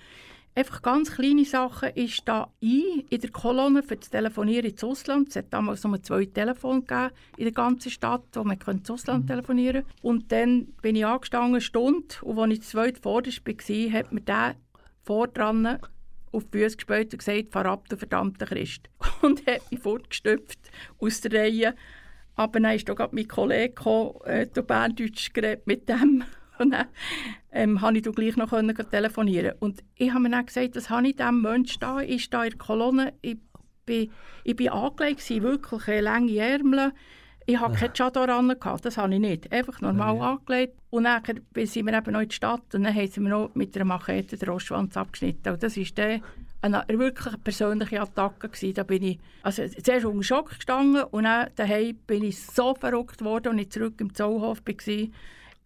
Einfach 0.58 0.82
ganz 0.82 1.12
kleine 1.12 1.46
Sachen 1.46 1.90
ist 1.90 2.24
da 2.26 2.52
ein 2.64 3.04
in 3.12 3.22
der 3.22 3.30
Kolonne 3.30 3.84
für 3.84 3.96
das 3.96 4.10
Telefonieren 4.10 4.72
ins 4.72 4.84
Ausland. 4.84 5.30
Es 5.30 5.36
hat 5.36 5.54
damals 5.54 5.84
nur 5.84 6.02
zwei 6.02 6.26
Telefone 6.26 6.82
gegeben 6.82 7.12
in 7.38 7.44
der 7.44 7.54
ganzen 7.54 7.92
Stadt, 7.92 8.24
wo 8.34 8.44
man 8.44 8.58
ins 8.58 8.90
Ausland 8.90 9.28
telefonieren 9.28 9.84
konnte. 9.84 9.98
Und 10.02 10.32
dann 10.32 10.66
bin 10.82 10.96
ich 10.96 11.06
angestanden, 11.06 11.52
eine 11.52 11.62
Stunde, 11.62 12.08
und 12.24 12.40
als 12.40 12.54
ich 12.54 12.62
zu 12.64 12.70
zweit 12.70 12.98
vorderst 12.98 13.46
war, 13.46 13.92
hat 13.92 14.12
mir 14.12 14.22
der 14.22 14.56
vor 15.04 15.28
dran 15.28 15.78
auf 16.32 16.44
die 16.46 16.58
Füße 16.58 16.78
gespielt 16.78 17.14
und 17.14 17.20
gesagt, 17.20 17.52
fahr 17.52 17.68
ab, 17.68 17.88
du 17.88 17.96
verdammter 17.96 18.48
Christ. 18.48 18.90
Und 19.22 19.46
hat 19.46 19.72
mich 19.72 19.80
fortgestüpft 19.80 20.72
aus 20.98 21.22
der 21.22 21.40
Reihe. 21.40 21.76
Aber 22.34 22.60
dann 22.60 22.76
ist 22.76 22.88
gerade 22.88 23.16
mein 23.16 23.28
Kollege 23.28 23.76
gekommen, 23.76 24.22
äh, 24.26 24.48
der 24.48 24.64
Berndeutsch 24.64 25.34
geredet 25.34 25.68
mit 25.68 25.88
dem. 25.88 26.24
Und 26.60 26.72
dann 26.72 26.88
ähm, 27.52 27.80
konnte 27.80 28.00
ich 28.00 28.04
da 28.06 28.12
gleich 28.12 28.36
noch 28.36 28.50
können 28.50 28.76
telefonieren. 28.76 29.54
Und 29.60 29.84
ich 29.96 30.12
habe 30.12 30.22
mir 30.22 30.30
dann 30.30 30.46
gesagt, 30.46 30.76
was 30.76 30.90
habe 30.90 31.08
ich 31.08 31.16
diesem 31.16 31.42
Menschen 31.42 31.80
da? 31.80 32.02
Ich 32.02 32.30
da 32.30 32.44
in 32.44 32.52
der 32.52 32.58
Kolonne, 32.58 33.14
ich 33.22 33.38
bin, 33.86 34.12
ich 34.44 34.56
bin 34.56 34.70
angelegt, 34.70 35.22
gewesen, 35.22 35.44
wirklich 35.44 35.88
äh, 35.88 36.00
lange 36.02 36.38
Ärmel. 36.38 36.92
Ich 37.50 37.58
hatte 37.58 37.78
keinen 37.78 37.94
Chador 37.94 38.28
an, 38.28 38.50
gehabt, 38.60 38.84
das 38.84 38.98
habe 38.98 39.14
ich 39.14 39.22
nicht. 39.22 39.52
Einfach 39.54 39.80
normal 39.80 40.20
angelegt. 40.20 40.74
Und 40.90 41.06
dann 41.06 41.24
sind 41.24 41.86
wir 41.86 41.98
eben 41.98 42.12
noch 42.12 42.20
in 42.20 42.28
die 42.28 42.36
Stadt 42.36 42.76
und 42.76 42.84
dann 42.84 42.94
haben 42.94 43.08
sie 43.08 43.22
mir 43.22 43.30
noch 43.30 43.56
mit 43.56 43.74
einer 43.74 43.86
Machete 43.86 44.36
den 44.36 44.50
Rostschwanz 44.50 44.98
abgeschnitten. 44.98 45.54
Und 45.54 45.64
das 45.64 45.78
war 45.78 46.20
dann 46.62 46.76
eine 46.76 47.00
wirklich 47.00 47.42
persönliche 47.44 48.02
Attacke. 48.02 48.50
Gewesen. 48.50 48.74
Da 48.74 48.84
bin 48.84 49.02
ich 49.04 49.20
also 49.44 49.64
zuerst 49.66 50.06
unter 50.06 50.24
Schock 50.24 50.50
gestanden 50.56 51.04
und 51.04 51.24
dann 51.24 51.50
daheim 51.56 51.96
bin 52.06 52.26
ich 52.26 52.42
so 52.44 52.76
verrückt 52.76 53.24
worden, 53.24 53.54
als 53.54 53.62
ich 53.62 53.72
zurück 53.72 53.94
im 54.00 54.14
Zollhof 54.14 54.62
war. 54.66 55.08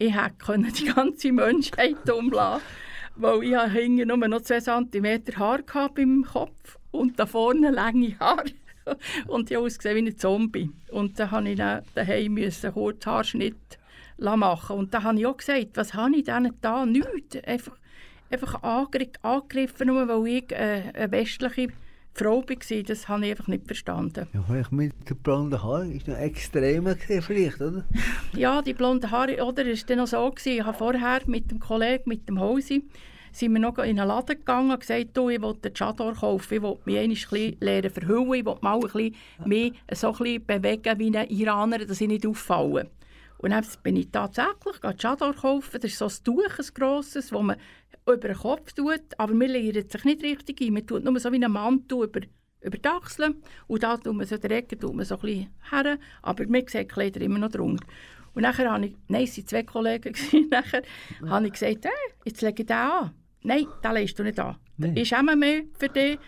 Ich 0.01 0.15
hätte 0.15 0.71
die 0.71 0.85
ganze 0.85 1.31
Menschheit 1.31 2.09
umlassen 2.09 2.63
weil 3.15 3.43
ich 3.43 3.55
hatte 3.55 3.71
hinten 3.73 4.07
nur 4.07 4.27
noch 4.27 4.41
2 4.41 4.59
cm 4.61 5.37
Haar 5.37 5.61
gehabt 5.61 5.95
beim 5.95 6.23
Kopf 6.23 6.79
und 6.89 7.19
da 7.19 7.27
vorne 7.27 7.69
lange 7.69 8.17
Haare. 8.19 8.51
Und 9.27 9.51
ich 9.51 9.55
habe 9.55 9.67
ausgesehen 9.67 10.05
wie 10.05 10.09
ein 10.09 10.17
Zombie. 10.17 10.71
Und 10.89 11.19
dann 11.19 11.29
musste 11.29 11.49
ich 11.51 11.57
dann 11.57 11.83
daheim 11.93 12.35
einen 12.35 12.73
Kurzhaarschnitt 12.73 13.77
machen. 14.17 14.77
Und 14.77 14.93
da 14.93 15.03
habe 15.03 15.19
ich 15.19 15.25
auch 15.27 15.37
gesagt, 15.37 15.69
was 15.75 15.93
habe 15.93 16.15
ich 16.15 16.23
denen 16.23 16.55
da? 16.61 16.83
Nichts. 16.83 17.37
Einfach, 17.45 17.77
einfach 18.31 18.63
angegriffen 18.63 19.87
nur 19.87 20.07
weil 20.07 20.27
ich 20.35 20.51
äh, 20.51 20.91
eine 20.95 21.11
westliche 21.11 21.67
Frau 22.13 22.43
war. 22.43 22.83
Das 22.83 23.07
habe 23.07 23.25
ich 23.25 23.31
einfach 23.31 23.47
nicht 23.47 23.65
verstanden. 23.65 24.27
Ja, 24.33 24.43
vielleicht 24.45 24.71
mit 24.71 25.09
den 25.09 25.17
blonden 25.17 25.61
Haaren 25.61 25.91
ist 25.91 26.07
noch 26.07 26.17
extremer 26.17 26.95
vielleicht, 26.95 27.61
oder? 27.61 27.85
Ja, 28.33 28.61
die 28.61 28.73
blonden 28.73 29.09
Haare, 29.09 29.43
oder? 29.43 29.65
War 29.65 29.73
dann 29.87 29.97
noch 29.97 30.07
so, 30.07 30.29
gewesen, 30.29 30.59
ich 30.59 30.63
habe 30.63 30.77
vorher 30.77 31.21
mit 31.25 31.49
dem 31.51 31.59
Kollegen, 31.59 32.03
mit 32.05 32.27
dem 32.27 32.39
Hausi, 32.39 32.83
sind 33.31 33.53
wir 33.53 33.59
noch 33.59 33.77
in 33.77 33.99
einen 33.99 34.07
Laden 34.07 34.37
gegangen 34.37 34.71
und 34.71 34.79
gesagt, 34.81 35.09
du, 35.13 35.29
ich 35.29 35.41
will 35.41 35.53
den 35.53 35.73
Chador 35.73 36.13
kaufen, 36.13 36.53
ich 36.53 36.61
will 36.61 36.77
mich 36.85 36.97
ein 36.97 37.09
bisschen 37.09 37.57
lernen 37.59 37.89
verhüllen, 37.89 38.33
ich 38.33 38.45
will 38.45 38.57
mal 38.61 38.75
ein 38.75 38.81
bisschen 38.81 39.15
mehr 39.45 39.71
so 39.93 40.11
ein 40.11 40.17
bisschen 40.17 40.45
bewegen 40.45 40.99
wie 40.99 41.17
ein 41.17 41.29
Iraner, 41.29 41.79
dass 41.79 42.01
ich 42.01 42.07
nicht 42.07 42.27
auffalle. 42.27 42.89
Und 43.37 43.51
dann 43.51 43.65
bin 43.83 43.95
ich 43.95 44.09
tatsächlich 44.11 44.83
einen 44.83 44.97
Chador 44.97 45.33
kaufen, 45.33 45.79
das 45.81 45.91
ist 45.91 45.97
so 45.97 46.05
ein 46.05 46.23
Tuch, 46.23 46.59
ein 46.59 46.65
grosses, 46.73 47.29
das 47.29 47.31
man 47.31 47.55
über 48.07 48.27
den 48.27 48.37
Kopf 48.37 48.73
tut, 48.73 49.01
aber 49.17 49.33
man 49.33 49.49
lernt 49.49 49.91
sich 49.91 50.03
nicht 50.03 50.23
richtig 50.23 50.61
ein, 50.61 50.73
man 50.73 50.87
tut 50.87 51.03
nur 51.03 51.19
so 51.19 51.31
wie 51.31 51.35
einen 51.35 51.51
Mantel 51.51 52.03
über 52.03 52.21
über 52.61 52.77
die 52.77 52.87
Achseln 52.87 53.41
und 53.67 53.81
da 53.83 53.97
tut 53.97 54.15
man 54.15 54.25
so 54.27 54.37
den 54.37 54.51
Ecke 54.51 54.77
tut 54.77 54.93
man 54.93 55.05
so 55.05 55.15
ein 55.15 55.21
bisschen 55.21 55.49
her, 55.71 55.97
aber 56.21 56.45
man 56.47 56.67
sieht 56.67 56.81
die 56.81 56.85
Kleider 56.85 57.21
immer 57.21 57.39
noch 57.39 57.49
drunter. 57.49 57.85
Und 58.33 58.43
nachher 58.43 58.71
habe 58.71 58.85
ich, 58.85 58.95
nein, 59.07 59.23
es 59.23 59.37
waren 59.37 59.47
zwei 59.47 59.63
Kollegen, 59.63 60.15
nachher 60.51 60.83
habe 61.27 61.47
ich 61.47 61.53
gesagt, 61.53 61.85
hey, 61.85 62.13
jetzt 62.23 62.41
lege 62.41 62.61
ich 62.61 62.67
den 62.67 62.77
an. 62.77 63.11
Nein, 63.43 63.65
den 63.83 63.93
legst 63.93 64.17
du 64.19 64.23
nicht 64.23 64.39
an. 64.39 64.57
Nein. 64.77 64.95
Ich 64.95 65.09
schäme 65.09 65.35
mich 65.35 65.65
für 65.77 65.89
dich. 65.89 66.19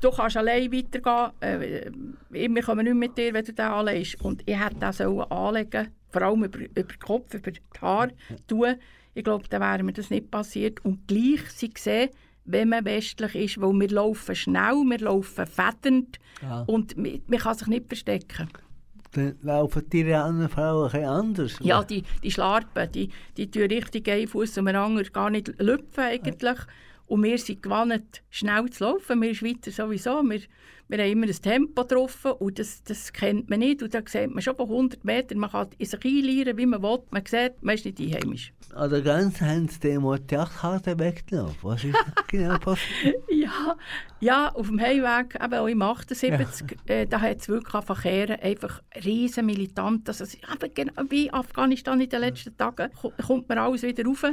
du 0.00 0.10
kannst 0.10 0.36
allein 0.36 0.72
weitergehen, 0.72 1.30
äh, 1.40 1.90
wir 2.30 2.62
kommen 2.62 2.84
nicht 2.84 2.96
mit 2.96 3.18
dir, 3.18 3.34
wenn 3.34 3.44
du 3.44 3.52
den 3.52 3.66
anlegst. 3.66 4.20
Und 4.22 4.42
ich 4.46 4.58
hätte 4.58 4.76
das 4.80 5.00
anlegen 5.00 5.88
vor 6.12 6.22
allem 6.22 6.44
über, 6.44 6.58
über 6.58 6.82
den 6.82 6.98
Kopf, 6.98 7.34
über 7.34 7.50
die 7.50 7.60
Haare 7.80 8.12
tun. 8.46 8.74
Ich 9.14 9.24
glaube, 9.24 9.44
dann 9.48 9.60
wäre 9.60 9.82
mir 9.82 9.92
das 9.92 10.10
nicht 10.10 10.30
passiert. 10.30 10.84
Und 10.84 11.06
gleich 11.06 11.42
sie 11.50 11.70
gesehen, 11.70 12.10
wenn 12.44 12.70
man 12.70 12.84
westlich 12.84 13.34
ist, 13.34 13.60
weil 13.60 13.72
wir 13.72 13.88
laufen 13.90 14.34
schnell, 14.34 14.82
wir 14.84 14.98
laufen 14.98 15.46
federnd 15.46 16.18
Ja. 16.42 16.62
und 16.66 16.96
man, 16.96 17.20
man 17.26 17.38
kann 17.38 17.54
sich 17.54 17.68
nicht 17.68 17.86
verstecken. 17.86 18.48
Dann 19.12 19.36
laufen 19.42 19.88
die 19.90 20.12
anderen 20.12 20.48
Frauen 20.48 20.90
ein 20.90 21.04
anders. 21.04 21.58
Ja, 21.60 21.84
die, 21.84 22.02
die 22.22 22.30
Schlarpen, 22.30 22.90
die, 22.92 23.10
die 23.36 23.50
tun 23.50 23.64
richtig 23.64 24.08
einen 24.08 24.26
Fuß 24.26 24.56
um 24.58 24.66
den 24.66 24.76
anderen 24.76 25.12
gar 25.12 25.28
nicht 25.28 25.52
lüpfen 25.60 26.00
eigentlich. 26.04 26.58
Und 27.06 27.22
wir 27.24 27.36
sind 27.38 27.62
gewohnt, 27.62 28.22
schnell 28.30 28.70
zu 28.70 28.84
laufen. 28.84 29.20
Wir 29.20 29.34
Schweizer 29.34 29.70
sowieso. 29.70 30.22
Wir, 30.22 30.40
wir 30.88 30.98
haben 30.98 31.10
immer 31.12 31.26
ein 31.26 31.32
Tempo 31.32 31.82
getroffen 31.82 32.32
und 32.32 32.58
das, 32.58 32.82
das 32.84 33.12
kennt 33.12 33.48
man 33.50 33.60
nicht. 33.60 33.82
Und 33.82 33.94
da 33.94 34.00
sieht 34.06 34.30
man 34.30 34.42
schon 34.42 34.56
von 34.56 34.68
100 34.68 35.04
Metern, 35.04 35.38
man 35.38 35.50
kann 35.50 35.68
in 35.78 35.86
sich 35.86 36.04
einlieren, 36.04 36.56
wie 36.56 36.66
man 36.66 36.82
will. 36.82 36.98
Man 37.10 37.24
sieht, 37.26 37.62
man 37.62 37.74
ist 37.74 37.84
nicht 37.84 37.98
einheimisch. 38.00 38.52
An 38.74 38.90
der 38.90 39.00
Grenze 39.02 39.46
haben 39.46 39.68
sie 39.68 39.80
dem 39.80 40.02
die 40.02 40.34
Jagdkarte 40.34 40.98
weggenommen. 40.98 41.54
Was 41.62 41.84
ist 41.84 41.94
genau 42.28 42.58
passiert? 42.58 43.16
Ja, 43.30 43.76
ja, 44.20 44.48
auf 44.54 44.68
dem 44.68 44.80
Heimweg, 44.80 45.34
eben 45.42 45.54
auch 45.54 45.66
im 45.66 45.82
78, 45.82 46.76
äh, 46.86 47.06
da 47.06 47.20
hat 47.20 47.40
es 47.40 47.48
wirklich 47.48 47.74
an 47.74 47.82
Verkehren 47.82 48.38
einfach 48.40 48.80
riesen 49.04 49.46
militant. 49.46 50.08
Also, 50.08 50.24
eben 50.24 50.74
genau 50.74 50.92
wie 51.10 51.30
Afghanistan 51.32 52.00
in 52.00 52.08
den 52.08 52.20
letzten 52.20 52.56
Tagen 52.56 52.90
ko- 52.92 53.12
kommt 53.26 53.48
mir 53.48 53.60
alles 53.60 53.82
wieder 53.82 54.04
rauf. 54.04 54.24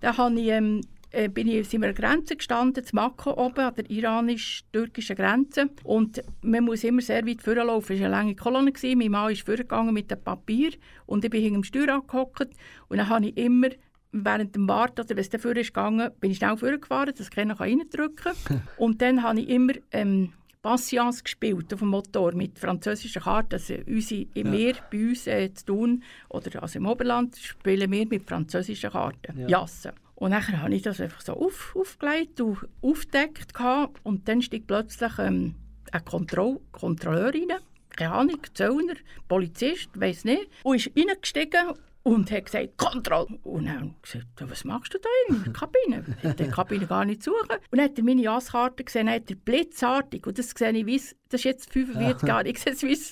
Da 0.00 0.16
habe 0.16 0.40
ich, 0.40 0.48
ähm, 0.48 0.80
äh, 1.10 1.28
bin 1.28 1.48
ich, 1.48 1.68
sind 1.68 1.80
wir 1.82 1.88
an 1.88 1.94
der 1.94 2.02
Grenze 2.02 2.36
gestanden, 2.36 2.84
zu 2.84 2.94
Mako 2.94 3.32
oben, 3.32 3.60
an 3.60 3.74
der 3.74 3.90
iranisch-türkischen 3.90 5.16
Grenze. 5.16 5.70
Und 5.84 6.22
man 6.42 6.64
muss 6.64 6.84
immer 6.84 7.00
sehr 7.00 7.26
weit 7.26 7.42
vorlaufen. 7.42 7.96
Es 7.96 8.00
war 8.00 8.06
eine 8.08 8.16
lange 8.16 8.34
Kolonne. 8.34 8.72
Gewesen. 8.72 8.98
Mein 8.98 9.10
Mann 9.10 9.32
ist 9.32 9.46
vorgegangen 9.46 9.94
mit 9.94 10.10
dem 10.10 10.22
Papier 10.22 10.72
und 11.06 11.24
ich 11.24 11.30
bin 11.30 11.42
hinter 11.42 11.60
dem 11.60 11.64
Steuer 11.64 11.94
angehockt. 11.94 12.50
Und 12.88 12.98
dann 12.98 13.08
habe 13.08 13.26
ich 13.26 13.36
immer 13.36 13.68
während 14.12 14.54
dem 14.54 14.68
Warten, 14.68 15.00
oder 15.02 15.10
wenn 15.10 15.18
es 15.18 15.42
vorher 15.42 15.60
ist 15.60 15.74
gegangen, 15.74 16.10
bin 16.20 16.30
ich 16.30 16.38
schnell 16.38 16.56
vorgefahren, 16.56 17.14
dass 17.14 17.28
ich 17.28 17.44
noch 17.44 17.60
reindrücken 17.60 18.34
kann. 18.44 18.62
Und 18.76 19.02
dann 19.02 19.22
habe 19.22 19.40
ich 19.40 19.48
immer 19.48 19.74
ähm, 19.92 20.32
Patience 20.62 21.22
gespielt 21.22 21.72
auf 21.72 21.80
dem 21.80 21.88
Motor 21.88 22.32
mit 22.34 22.58
französischen 22.58 23.22
Karten. 23.22 23.54
Also 23.54 23.74
unsere, 23.86 24.26
wir 24.34 24.74
bei 24.90 25.08
uns 25.08 25.26
äh, 25.26 25.52
zu 25.52 25.66
tun, 25.66 26.02
oder 26.28 26.62
also 26.62 26.78
im 26.78 26.86
Oberland, 26.86 27.36
spielen 27.36 27.90
wir 27.90 28.06
mit 28.06 28.22
französischen 28.24 28.90
Karten. 28.90 29.40
Ja. 29.40 29.48
Jassen. 29.48 29.92
Und 30.20 30.32
dann 30.32 30.62
habe 30.62 30.74
ich 30.74 30.82
das 30.82 31.00
einfach 31.00 31.20
so 31.20 31.34
auf, 31.34 31.76
aufgelegt 31.76 32.40
und 32.40 32.58
aufgedeckt. 32.82 33.54
gehabt. 33.54 34.00
Und 34.02 34.26
dann 34.28 34.42
stieg 34.42 34.66
plötzlich 34.66 35.12
ähm, 35.18 35.54
ein 35.92 36.04
Kontroll 36.04 36.60
Kontrolleur 36.72 37.32
rein. 37.32 37.58
Keine 37.96 38.12
Ahnung, 38.12 38.40
Zöllner, 38.54 38.94
Polizist, 39.28 39.88
weiß 39.94 40.24
nicht. 40.24 40.48
Und 40.64 40.76
ist 40.76 40.90
reingestiegen 40.96 41.72
und 42.02 42.30
hat 42.32 42.46
gesagt, 42.46 42.76
Kontrolle. 42.76 43.26
Und 43.44 43.66
dann 43.66 43.74
habe 43.80 43.86
ich 43.86 44.02
gesagt, 44.02 44.26
«Ja, 44.40 44.50
was 44.50 44.64
machst 44.64 44.94
du 44.94 44.98
da 44.98 45.08
in 45.28 45.44
der 45.44 45.52
Kabine? 45.52 46.04
Ich 46.18 46.24
wollte 46.24 46.44
die 46.44 46.50
Kabine 46.50 46.86
gar 46.86 47.04
nicht 47.04 47.22
suchen. 47.22 47.48
Und 47.70 47.78
dann 47.78 47.82
hat 47.84 47.98
er 47.98 48.04
meine 48.04 48.22
Jasskarte 48.22 48.82
gesehen, 48.84 49.06
dann 49.06 49.16
hat 49.16 49.30
er 49.30 49.36
blitzartig, 49.36 50.26
und 50.26 50.38
das 50.38 50.50
sehe 50.50 50.70
ich, 50.72 50.86
wie's- 50.86 51.14
das 51.28 51.40
ist 51.40 51.44
jetzt 51.44 51.72
45 51.72 52.26
Jahre, 52.28 52.48
ich 52.48 52.58
sehe 52.58 52.72
es, 52.72 52.82
wie 52.82 52.92
es 52.92 53.10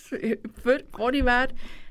vorhin 0.93 1.27
wäre, 1.27 1.49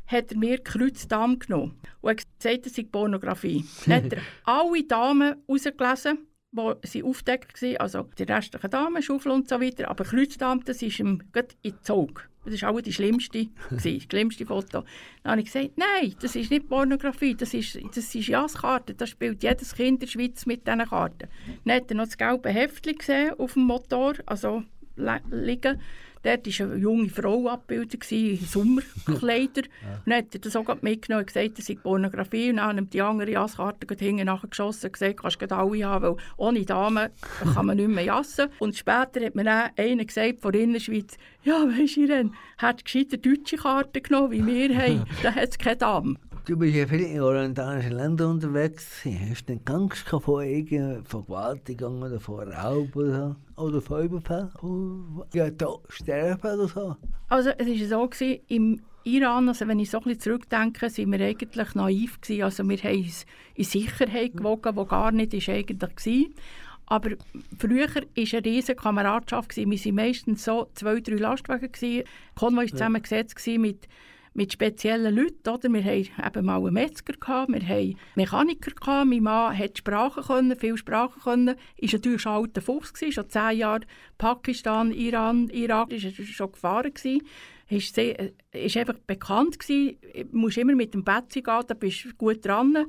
hat 0.08 0.32
er 0.32 0.38
mir 0.38 0.60
Kreuzdarm 0.60 1.39
genommen 1.39 1.80
und 2.02 2.10
hat 2.12 2.24
gesagt, 2.39 2.65
das 2.65 2.74
sei 2.76 2.84
Pornografie. 2.84 3.65
Dann 3.86 4.04
hat 4.06 4.13
er 4.13 4.22
alle 4.44 4.84
Damen 4.84 5.36
rausgelesen, 5.50 6.20
die 6.52 6.72
sie 6.84 7.04
aufgedeckt 7.04 7.62
waren, 7.62 7.78
also 7.78 8.10
die 8.18 8.24
restlichen 8.24 8.70
Damen, 8.70 9.02
Schaufel 9.04 9.32
und 9.32 9.50
so 9.50 9.60
weiter, 9.60 9.89
aber 9.89 10.04
Kreuzdarm, 10.06 10.63
das 10.63 10.82
ist 10.82 11.00
ihm 11.00 11.22
gerade 11.34 11.50
in 11.63 11.72
den 11.72 11.82
Zug. 11.82 12.30
Das 12.46 12.62
war 12.62 12.70
auch 12.72 12.82
die 12.82 12.94
schlimmste, 12.94 13.48
das 13.72 13.84
schlimmste 13.84 14.46
Foto. 14.46 14.84
Dann 15.24 15.32
habe 15.32 15.41
ich 15.41 15.52
gesagt, 15.52 15.72
nein, 15.78 16.13
das 16.22 16.36
ist 16.36 16.52
nicht 16.52 16.70
Pornografie, 16.70 17.34
das 17.34 17.56
ist, 17.56 17.76
das 17.96 18.13
ist 18.13 18.28
Jaskarte, 18.28 18.94
das 18.94 19.10
spielt 19.10 19.41
jedes 19.41 19.74
Kind 19.76 19.96
in 19.96 20.00
der 20.02 20.08
Schweiz 20.08 20.46
mit 20.46 20.68
diesen 20.68 20.86
Karten. 20.86 21.28
Dann 21.65 21.76
hat 21.76 21.89
er 21.89 21.98
noch 21.98 22.06
das 22.06 22.18
gelbe 22.18 22.50
Heftchen 22.50 22.96
gesehen 22.98 23.34
auf 23.39 23.54
dem 23.54 23.63
Motor, 23.63 24.13
also 24.28 24.63
li- 24.96 25.20
liegen. 25.32 25.82
Dort 26.25 26.47
war 26.47 26.65
eine 26.65 26.77
junge 26.77 27.09
Frau 27.09 27.47
abgebildet, 27.49 28.11
in 28.11 28.38
Sommerkleider. 28.39 29.61
Und 30.05 30.07
dann 30.07 30.17
hat 30.17 30.33
er 30.33 30.39
das 30.39 30.55
auch 30.55 30.81
mitgenommen 30.81 31.21
und 31.21 31.27
gesagt, 31.27 31.59
das 31.59 31.67
sei 31.67 31.75
Pornografie. 31.75 32.49
Und 32.49 32.57
dann 32.57 32.77
haben 32.77 32.89
die 32.89 32.99
andere 32.99 33.31
Jasskarte 33.31 33.85
hinten 33.95 34.25
nachher 34.25 34.47
geschossen 34.47 34.88
und 34.88 34.93
gesagt, 34.93 35.21
kannst 35.21 35.39
du 35.39 35.55
alle 35.55 35.85
haben, 35.85 36.03
weil 36.03 36.15
ohne 36.38 36.65
Damen 36.65 37.09
kann 37.53 37.65
man 37.67 37.77
nicht 37.77 37.89
mehr 37.89 38.05
jassen. 38.05 38.49
Und 38.57 38.75
später 38.75 39.23
hat 39.23 39.35
mir 39.35 39.43
dann 39.43 39.69
einer 39.77 40.03
gesagt 40.03 40.41
von 40.41 40.51
der 40.51 40.61
Innerschweiz, 40.61 41.15
ja, 41.43 41.63
weisst 41.63 41.97
du, 41.97 42.01
Irene, 42.01 42.31
hättest 42.57 42.85
gescheiter 42.85 43.17
deutsche 43.17 43.57
Karten 43.57 44.01
genommen, 44.01 44.31
wie 44.31 44.45
wir 44.47 44.75
haben, 44.81 45.05
dann 45.21 45.35
hat 45.35 45.49
es 45.49 45.57
keine 45.59 45.77
Damen. 45.77 46.17
Du 46.45 46.57
bist 46.57 46.75
ja 46.75 46.88
viel 46.88 47.01
in 47.01 47.21
orientalischen 47.21 47.93
Ländern 47.93 48.31
unterwegs. 48.31 49.03
Hast 49.29 49.47
du 49.47 49.55
denn 49.55 49.61
Angst 49.67 50.07
vor 50.07 50.21
Vergewaltigung 50.21 52.01
oder 52.01 52.19
vor 52.19 52.47
Raub 52.47 52.95
oder? 52.95 53.35
Oder 53.58 53.82
Überfall? 54.04 54.52
Oh, 54.62 55.24
Ja, 55.34 55.50
da 55.50 55.76
sterben 55.89 56.60
oder 56.60 56.68
so? 56.68 56.96
Also 57.30 57.52
es 57.58 57.68
war 57.68 58.02
so, 58.02 58.08
gewesen, 58.08 58.41
im 58.48 58.82
Iran, 59.06 59.48
also 59.48 59.68
wenn 59.68 59.80
ich 59.80 59.91
so 59.91 60.00
ein 60.00 60.04
bisschen 60.04 60.20
zurückdenke, 60.20 60.89
sind 60.89 61.12
wir 61.12 61.26
eigentlich 61.26 61.76
naiv 61.76 62.20
gewesen. 62.20 62.44
Also 62.44 62.68
wir 62.68 62.78
haben 62.78 62.98
uns 62.98 63.26
in 63.54 63.63
Sicherheit 63.63 64.36
gewogen, 64.36 64.76
die 64.76 64.86
gar 64.86 65.12
nicht 65.12 65.34
ist 65.34 65.50
eigentlich 65.50 65.82
war. 65.82 66.44
Aber 66.88 67.12
früher 67.58 67.88
war 67.88 68.02
eine 68.15 68.46
riesige 68.46 68.76
Kameradschaft. 68.76 69.50
Gewesen. 69.50 69.72
Wir 69.72 69.86
waren 69.86 69.96
meistens 69.96 70.44
so 70.44 70.68
zwei, 70.74 71.00
drei 71.00 71.15
Lastwagen. 71.15 71.72
Gewesen. 71.72 72.04
Konvoi 72.36 72.63
war 72.63 72.68
zusammengesetzt 72.68 73.48
mit, 73.48 73.88
mit 74.36 74.54
speziellen 74.54 75.15
Leuten. 75.15 75.50
Oder? 75.50 75.74
Wir 75.74 75.84
hatten 75.84 76.38
eben 76.39 76.45
mal 76.45 76.58
einen 76.58 76.74
Metzger, 76.74 77.13
gehabt, 77.13 77.52
wir 77.52 77.67
hatten 77.67 77.98
Mechaniker. 78.15 78.71
Gehabt. 78.71 79.10
Mein 79.10 79.24
Mann 79.24 79.58
konnte 79.58 79.78
Sprachen, 79.78 80.24
können, 80.24 80.56
viele 80.56 80.78
Sprachen. 80.78 81.21
Können. 81.21 81.56
Ist 81.78 81.93
natürlich 81.93 82.21
schon 82.21 82.34
alter 82.34 82.62
Fuchs, 82.62 82.93
gewesen, 82.93 83.13
schon 83.13 83.30
zehn 83.30 83.58
Jahre 83.58 83.82
Pakistan, 84.17 84.91
Iran, 84.91 85.50
Irak, 85.50 85.91
ist 85.91 86.06
er 86.06 86.26
schon 86.26 86.52
gefahren. 86.52 86.93
Gewesen 86.93 87.21
ist, 87.69 87.95
sehr, 87.95 88.32
ist 88.52 88.78
einfach 88.78 89.00
bekannt 89.08 89.60
gewesen. 89.60 89.98
Du 90.32 90.38
musst 90.38 90.58
immer 90.58 90.76
mit 90.76 90.93
dem 90.93 91.04
Betsy 91.04 91.41
gehen, 91.41 91.63
da 91.65 91.74
bist 91.74 92.06
du 92.06 92.13
gut 92.13 92.45
dran. 92.45 92.86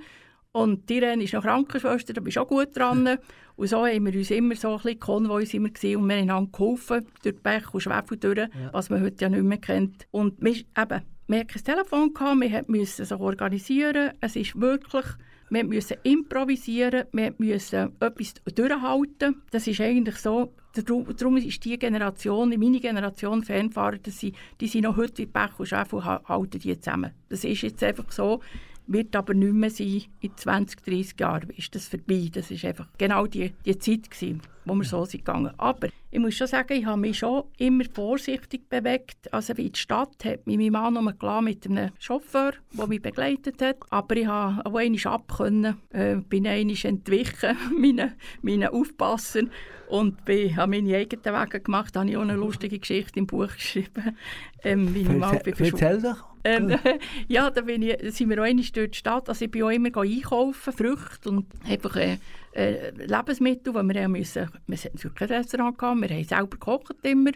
Und 0.53 0.89
die 0.89 0.97
Irene 0.97 1.25
ist 1.25 1.35
noch 1.35 1.43
Krankenschwester, 1.43 2.15
da 2.15 2.21
bist 2.21 2.37
du 2.37 2.41
auch 2.41 2.49
gut 2.49 2.75
dran. 2.77 3.19
Und 3.57 3.69
so 3.69 3.87
haben 3.87 4.05
wir 4.05 4.15
uns 4.15 4.31
immer 4.31 4.55
so 4.55 4.73
ein 4.73 4.77
bisschen 4.77 5.01
Konvoi 5.01 5.47
sind 5.47 5.63
wir 5.63 5.71
gewesen, 5.71 5.97
und 5.97 6.09
wir 6.11 6.35
haben 6.35 6.53
geholfen, 6.53 7.07
durch 7.23 7.43
Pech 7.43 7.73
und 7.73 7.81
Schwefel 7.81 8.19
durch, 8.19 8.51
was 8.71 8.91
man 8.91 9.03
heute 9.03 9.25
ja 9.25 9.31
nicht 9.31 9.45
mehr 9.45 9.57
kennt. 9.57 10.07
Und 10.11 10.35
wir, 10.43 10.53
eben, 10.53 11.03
wir 11.29 11.39
hatten 11.41 11.49
kein 11.49 11.65
Telefon, 11.65 12.15
gehabt, 12.15 12.41
wir 12.41 12.65
mussten 12.69 13.05
sich 13.05 13.19
organisieren. 13.19 14.12
Es 14.21 14.37
ist 14.37 14.59
wirklich, 14.61 15.05
wir 15.51 15.65
mussten 15.65 15.99
improvisieren, 16.03 17.05
wir 17.12 17.35
mussten 17.39 17.93
etwas 18.01 18.35
durchhalten. 18.55 19.43
Das 19.51 19.67
ist 19.67 19.81
eigentlich 19.81 20.17
so, 20.17 20.53
darum 20.73 21.37
ist 21.37 21.65
die 21.65 21.79
Generation, 21.79 22.51
meine 22.51 22.81
Generation 22.81 23.43
Fernfahrer, 23.43 23.99
die 23.99 24.67
sind 24.69 24.83
noch 24.83 24.97
heute 24.97 25.19
wie 25.19 25.27
Pech 25.27 25.59
und 25.59 25.67
Schwefel, 25.67 26.05
ha- 26.05 26.23
halten 26.27 26.59
die 26.59 26.79
zusammen. 26.79 27.12
Das 27.29 27.45
ist 27.45 27.62
jetzt 27.62 27.83
einfach 27.83 28.11
so, 28.12 28.41
wird 28.87 29.16
aber 29.16 29.35
nicht 29.35 29.53
mehr 29.53 29.70
sein, 29.70 30.05
in 30.20 30.37
20, 30.37 30.85
30 30.85 31.20
Jahren 31.20 31.51
ist 31.51 31.75
das 31.75 31.88
vorbei. 31.88 32.29
Das 32.33 32.51
ist 32.51 32.64
einfach 32.64 32.88
genau 32.99 33.27
die, 33.27 33.53
die 33.64 33.79
Zeit 33.79 34.11
gewesen, 34.11 34.42
wo 34.64 34.75
wir 34.75 34.85
so 34.85 35.05
sind 35.05 35.25
gegangen. 35.25 35.53
Aber 35.59 35.88
ich 36.11 36.18
muss 36.18 36.35
schon 36.35 36.46
sagen, 36.46 36.72
ich 36.72 36.87
habe 36.87 37.01
mich 37.01 37.18
schon 37.18 37.44
immer 37.59 37.85
vorsichtig 37.92 38.68
bewegt. 38.68 39.33
Also 39.33 39.57
wie 39.57 39.66
in 39.66 39.72
die 39.72 39.79
Stadt 39.79 40.25
hat 40.25 40.46
mich 40.46 40.57
mein 40.57 40.72
Mann 40.72 40.94
noch 40.94 41.18
gelassen 41.18 41.44
mit 41.44 41.66
einem 41.66 41.90
Chauffeur, 41.99 42.53
der 42.72 42.87
mich 42.87 43.03
begleitet 43.03 43.61
hat. 43.61 43.77
Aber 43.90 44.16
ich 44.16 44.27
habe 44.27 44.64
auch 44.64 44.77
einmal 44.77 45.07
ab 45.07 45.33
können, 45.37 45.77
äh, 45.90 46.16
bin 46.16 46.46
einmal 46.46 46.77
entwichen, 46.83 47.57
meinen, 47.79 48.14
meinen 48.42 48.68
Aufpassern 48.68 49.51
und 49.88 50.25
bin, 50.25 50.57
habe 50.57 50.70
meine 50.70 50.96
eigenen 50.96 51.25
Wege 51.25 51.61
gemacht. 51.61 51.94
Da 51.94 52.01
habe 52.01 52.11
ich 52.11 52.16
auch 52.16 52.22
eine 52.22 52.35
lustige 52.35 52.79
Geschichte 52.79 53.18
im 53.18 53.27
Buch 53.27 53.53
geschrieben. 53.53 54.16
Ähm, 54.62 55.18
mal 55.18 55.38
bin 55.38 55.55
Erzähl, 55.55 55.66
erzähl 55.66 56.03
doch. 56.03 56.36
Ähm, 56.47 56.79
ja, 57.29 57.51
da, 57.51 57.61
bin 57.61 57.83
ich, 57.83 57.97
sind 58.15 58.31
wir 58.31 58.41
auch 58.41 58.47
einmal 58.47 58.65
durch 58.65 58.91
die 58.91 58.99
Stadt. 58.99 59.29
Also 59.29 59.45
ich 59.45 59.51
bin 59.51 59.63
auch 59.65 59.71
immer 59.71 59.97
einkaufen, 59.97 60.73
Früchte 60.73 61.31
und 61.31 61.47
einfach 61.69 61.97
äh, 61.97 62.19
äh, 62.53 62.91
Lebensmittel, 62.91 63.75
weil 63.75 63.89
wir 63.89 64.03
haben 64.03 64.13
müssen, 64.13 64.49
wir 64.67 64.77
hatten 64.79 65.15
kein 65.15 65.29
Restaurant, 65.29 65.77
gehabt, 65.77 66.01
wir 66.01 66.09
haben 66.09 66.25
selber 66.25 66.49
gekocht 66.51 66.97
immer, 67.03 67.33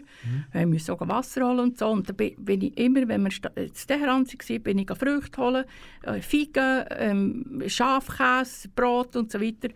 wir 0.51 0.65
mussten 0.65 0.87
sogar 0.87 1.09
Wasser 1.09 1.47
holen 1.47 1.59
und 1.59 1.77
so. 1.77 1.89
Und 1.89 2.09
da 2.09 2.13
bin, 2.13 2.61
ich 2.61 2.77
immer, 2.77 3.07
wenn 3.07 3.23
wir 3.23 3.29
zu 3.29 3.87
Teheran 3.87 4.25
waren, 4.25 4.63
bin 4.63 4.79
ich 4.79 4.89
Früchte 4.97 5.41
holen, 5.41 5.65
äh, 6.03 6.21
Feigen, 6.21 6.85
ähm, 6.91 7.63
Schafkäse, 7.67 8.69
Brot 8.69 9.15
und 9.15 9.31
so 9.31 9.39
weiter. 9.39 9.69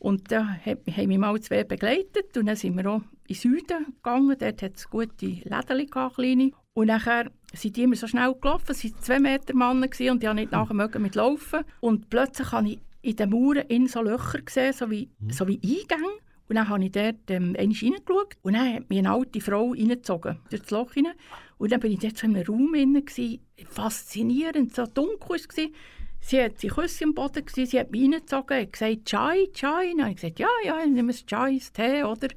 Und 0.00 0.32
da 0.32 0.56
haben 0.64 1.08
mich 1.08 1.18
mal 1.18 1.38
zwei 1.40 1.62
begleitet 1.64 2.36
und 2.36 2.46
dann 2.46 2.56
sind 2.56 2.74
wir 2.76 2.90
auch 2.90 3.02
in 3.28 3.34
den 3.34 3.36
Süden 3.36 3.86
gegangen. 3.96 4.36
Dort 4.38 4.62
hat 4.62 4.76
es 4.76 4.88
gute 4.88 5.26
Läden 5.26 5.90
kleine. 5.90 6.52
Und 6.74 6.86
nachher 6.86 7.30
sind 7.52 7.76
die 7.76 7.82
immer 7.82 7.96
so 7.96 8.06
schnell 8.06 8.34
gelaufen. 8.40 8.66
Es 8.70 8.84
waren 8.84 8.94
zwei 9.00 9.18
Meter 9.18 9.54
Männer 9.54 9.88
gewesen 9.88 10.12
und 10.12 10.22
ich 10.22 10.28
konnte 10.28 10.42
nicht 10.42 10.52
nachher 10.52 10.98
mit 11.00 11.14
laufen. 11.14 11.64
Und 11.80 12.10
plötzlich 12.10 12.52
habe 12.52 12.68
ich 12.68 12.80
in 13.02 13.16
den 13.16 13.30
Mauern 13.30 13.66
in 13.68 13.86
so 13.86 14.02
Löcher 14.02 14.40
gesehen, 14.42 14.72
so 14.72 14.90
wie, 14.90 15.08
so 15.30 15.48
wie 15.48 15.60
Eingänge. 15.62 16.12
Und 16.48 16.56
dann 16.56 16.68
habe 16.68 16.84
ich 16.84 16.90
dort 16.90 17.30
ähm, 17.30 17.54
reingeschaut 17.56 18.36
und 18.42 18.54
dann 18.54 18.74
hat 18.74 18.90
mich 18.90 18.98
eine 18.98 19.12
alte 19.12 19.40
Frau 19.40 19.70
reingezogen, 19.70 20.40
durch 20.50 20.62
das 20.62 20.70
Loch 20.72 20.96
rein. 20.96 21.06
Und 21.58 21.70
dann 21.70 21.78
bin 21.78 21.92
ich 21.92 22.00
dort 22.00 22.16
so 22.16 22.26
in 22.26 22.34
einem 22.34 22.44
Raum 22.44 22.72
drin, 22.72 22.94
gewesen, 22.94 23.38
faszinierend, 23.68 24.74
so 24.74 24.84
dunkel 24.84 25.28
war 25.28 25.36
es. 25.36 25.70
Sie 26.22 26.42
hat 26.42 26.60
die 26.60 26.68
Küsse 26.68 27.04
am 27.04 27.14
Boden, 27.14 27.46
gewesen, 27.46 27.66
sie 27.66 27.78
hat 27.78 27.92
mich 27.92 28.02
reingezogen, 28.02 28.62
hat 28.62 28.72
gesagt, 28.72 29.04
Chai, 29.04 29.46
Chai. 29.54 29.92
Dann 29.92 30.00
habe 30.02 30.10
ich 30.10 30.16
gesagt, 30.16 30.40
ja, 30.40 30.48
ja, 30.64 30.80
ich 30.80 30.90
nehme 30.90 31.12
ein 31.12 31.26
Chai, 31.26 31.50
ein 31.52 31.60
Tee, 31.72 32.02
oder? 32.02 32.28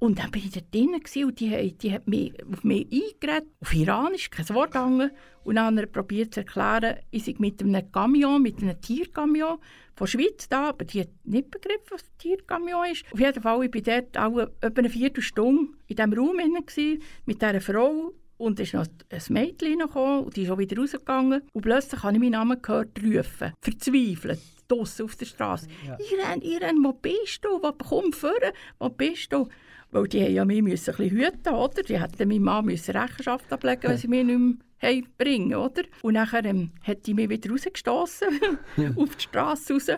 Und 0.00 0.18
dann 0.18 0.30
bin 0.30 0.42
ich 0.42 0.50
dort 0.50 0.74
drin 0.74 0.94
und 1.24 1.40
die, 1.40 1.72
die 1.74 1.92
hat 1.92 2.08
mich 2.08 2.32
auf 2.50 2.64
mich 2.64 2.86
eingeredet, 2.90 3.48
auf 3.60 3.74
Iranisch, 3.74 4.30
kein 4.30 4.48
Wort 4.48 4.74
angegangen. 4.74 5.10
Und 5.44 5.56
dann 5.56 5.76
hat 5.76 5.84
er 5.84 5.86
probiert 5.86 6.32
zu 6.32 6.40
erklären, 6.40 6.96
ich 7.10 7.26
sei 7.26 7.34
mit 7.38 7.62
einem 7.62 7.92
Camion, 7.92 8.42
mit 8.42 8.62
einem 8.62 8.80
Tiercamion 8.80 9.58
von 9.94 10.06
der 10.06 10.06
Schweiz 10.06 10.48
da, 10.48 10.70
aber 10.70 10.86
die 10.86 11.02
hat 11.02 11.10
nicht 11.24 11.50
begriffen, 11.50 11.90
was 11.90 12.02
ein 12.02 12.18
Tiercamion 12.18 12.86
ist. 12.90 13.04
Auf 13.12 13.20
jeden 13.20 13.42
Fall, 13.42 13.64
ich 13.64 13.74
war 13.74 14.00
dort 14.00 14.18
auch 14.18 14.38
etwa 14.62 14.78
eine 14.80 14.88
Viertelstunde 14.88 15.72
in 15.86 15.96
diesem 15.96 16.12
Raum 16.14 16.38
gewesen, 16.38 17.02
mit 17.26 17.42
dieser 17.42 17.60
Frau 17.60 18.14
und 18.38 18.58
es 18.58 18.68
ist 18.68 18.74
noch 18.74 18.86
ein 19.10 19.22
Mädchen 19.28 19.80
gekommen 19.80 20.24
und 20.24 20.34
die 20.34 20.44
ist 20.44 20.50
auch 20.50 20.56
wieder 20.56 20.78
rausgegangen. 20.78 21.42
Und 21.52 21.60
plötzlich 21.60 22.02
habe 22.02 22.14
ich 22.14 22.20
meinen 22.20 22.32
Namen 22.32 22.62
gehört 22.62 22.98
rufen, 23.02 23.52
verzweifelt, 23.60 24.40
draussen 24.66 25.04
auf 25.04 25.16
der 25.16 25.26
Straße. 25.26 25.68
Ja. 25.86 25.98
Irene, 25.98 26.42
Irene, 26.42 26.78
wo 26.82 26.94
bist 26.94 27.44
du? 27.44 27.62
Wo, 27.62 27.72
komm 27.72 28.14
vor, 28.14 28.32
wo 28.78 28.88
bist 28.88 29.30
du? 29.30 29.46
Weil 29.92 30.08
die 30.08 30.18
ja 30.18 30.44
mich 30.44 30.62
müssen 30.62 30.90
ein 30.90 30.96
bisschen 30.96 31.16
hüten, 31.18 31.54
oder? 31.54 31.82
Die 31.82 32.00
hätten 32.00 32.28
meinem 32.28 32.42
Mann 32.42 32.64
müssen 32.64 32.96
Rechenschaft 32.96 33.52
ablegen 33.52 33.90
wenn 33.90 33.98
sie 33.98 34.08
mich 34.08 34.24
nicht 34.24 34.38
mehr 34.38 34.54
heimbringen, 34.82 35.56
oder? 35.56 35.82
Und 36.02 36.14
nachher 36.14 36.44
ähm, 36.44 36.70
hat 36.82 37.06
die 37.06 37.14
mich 37.14 37.28
wieder 37.28 37.50
rausgestoßen 37.50 38.28
auf 38.96 39.16
die 39.16 39.22
Straße 39.22 39.72
raus. 39.74 39.88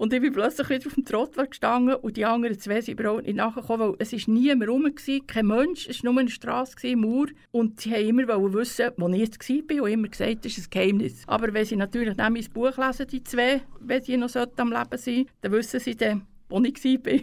Und 0.00 0.14
ich 0.14 0.22
bin 0.22 0.32
plötzlich 0.32 0.70
wieder 0.70 0.86
auf 0.86 0.94
dem 0.94 1.04
Trottoir 1.04 1.46
gestanden 1.46 1.94
und 1.96 2.16
die 2.16 2.24
anderen 2.24 2.58
zwei 2.58 2.80
sind 2.80 2.98
überhaupt 2.98 3.26
nicht 3.26 3.36
nachgekommen, 3.36 3.90
weil 3.90 3.96
es 3.98 4.12
war 4.14 4.34
niemand 4.34 4.70
rum, 4.70 4.84
gewesen, 4.84 5.26
kein 5.26 5.46
Mensch, 5.46 5.86
es 5.88 6.02
war 6.02 6.10
nur 6.10 6.20
eine 6.20 6.30
Straße, 6.30 6.74
eine 6.84 6.96
Mauer. 6.96 7.26
Und 7.50 7.82
sie 7.82 7.90
wollten 7.90 8.08
immer 8.08 8.54
wissen, 8.54 8.92
wo 8.96 9.08
ich 9.10 9.18
jetzt 9.18 9.46
war 9.46 9.82
und 9.82 9.90
immer 9.90 10.08
gesagt, 10.08 10.46
das 10.46 10.56
ist 10.56 10.68
ein 10.68 10.70
Geheimnis. 10.70 11.22
Aber 11.26 11.52
wenn 11.52 11.66
sie 11.66 11.76
natürlich 11.76 12.16
nicht 12.16 12.30
mein 12.30 12.52
Buch 12.54 12.78
lesen, 12.78 13.08
die 13.08 13.22
zwei, 13.22 13.60
wenn 13.78 14.02
sie 14.02 14.16
noch 14.16 14.34
am 14.34 14.72
Leben 14.72 14.96
sind, 14.96 15.28
dann 15.42 15.52
wissen 15.52 15.80
sie 15.80 15.94
dann, 15.94 16.22
wo 16.50 16.60
ich 16.60 16.84
war. 16.84 17.20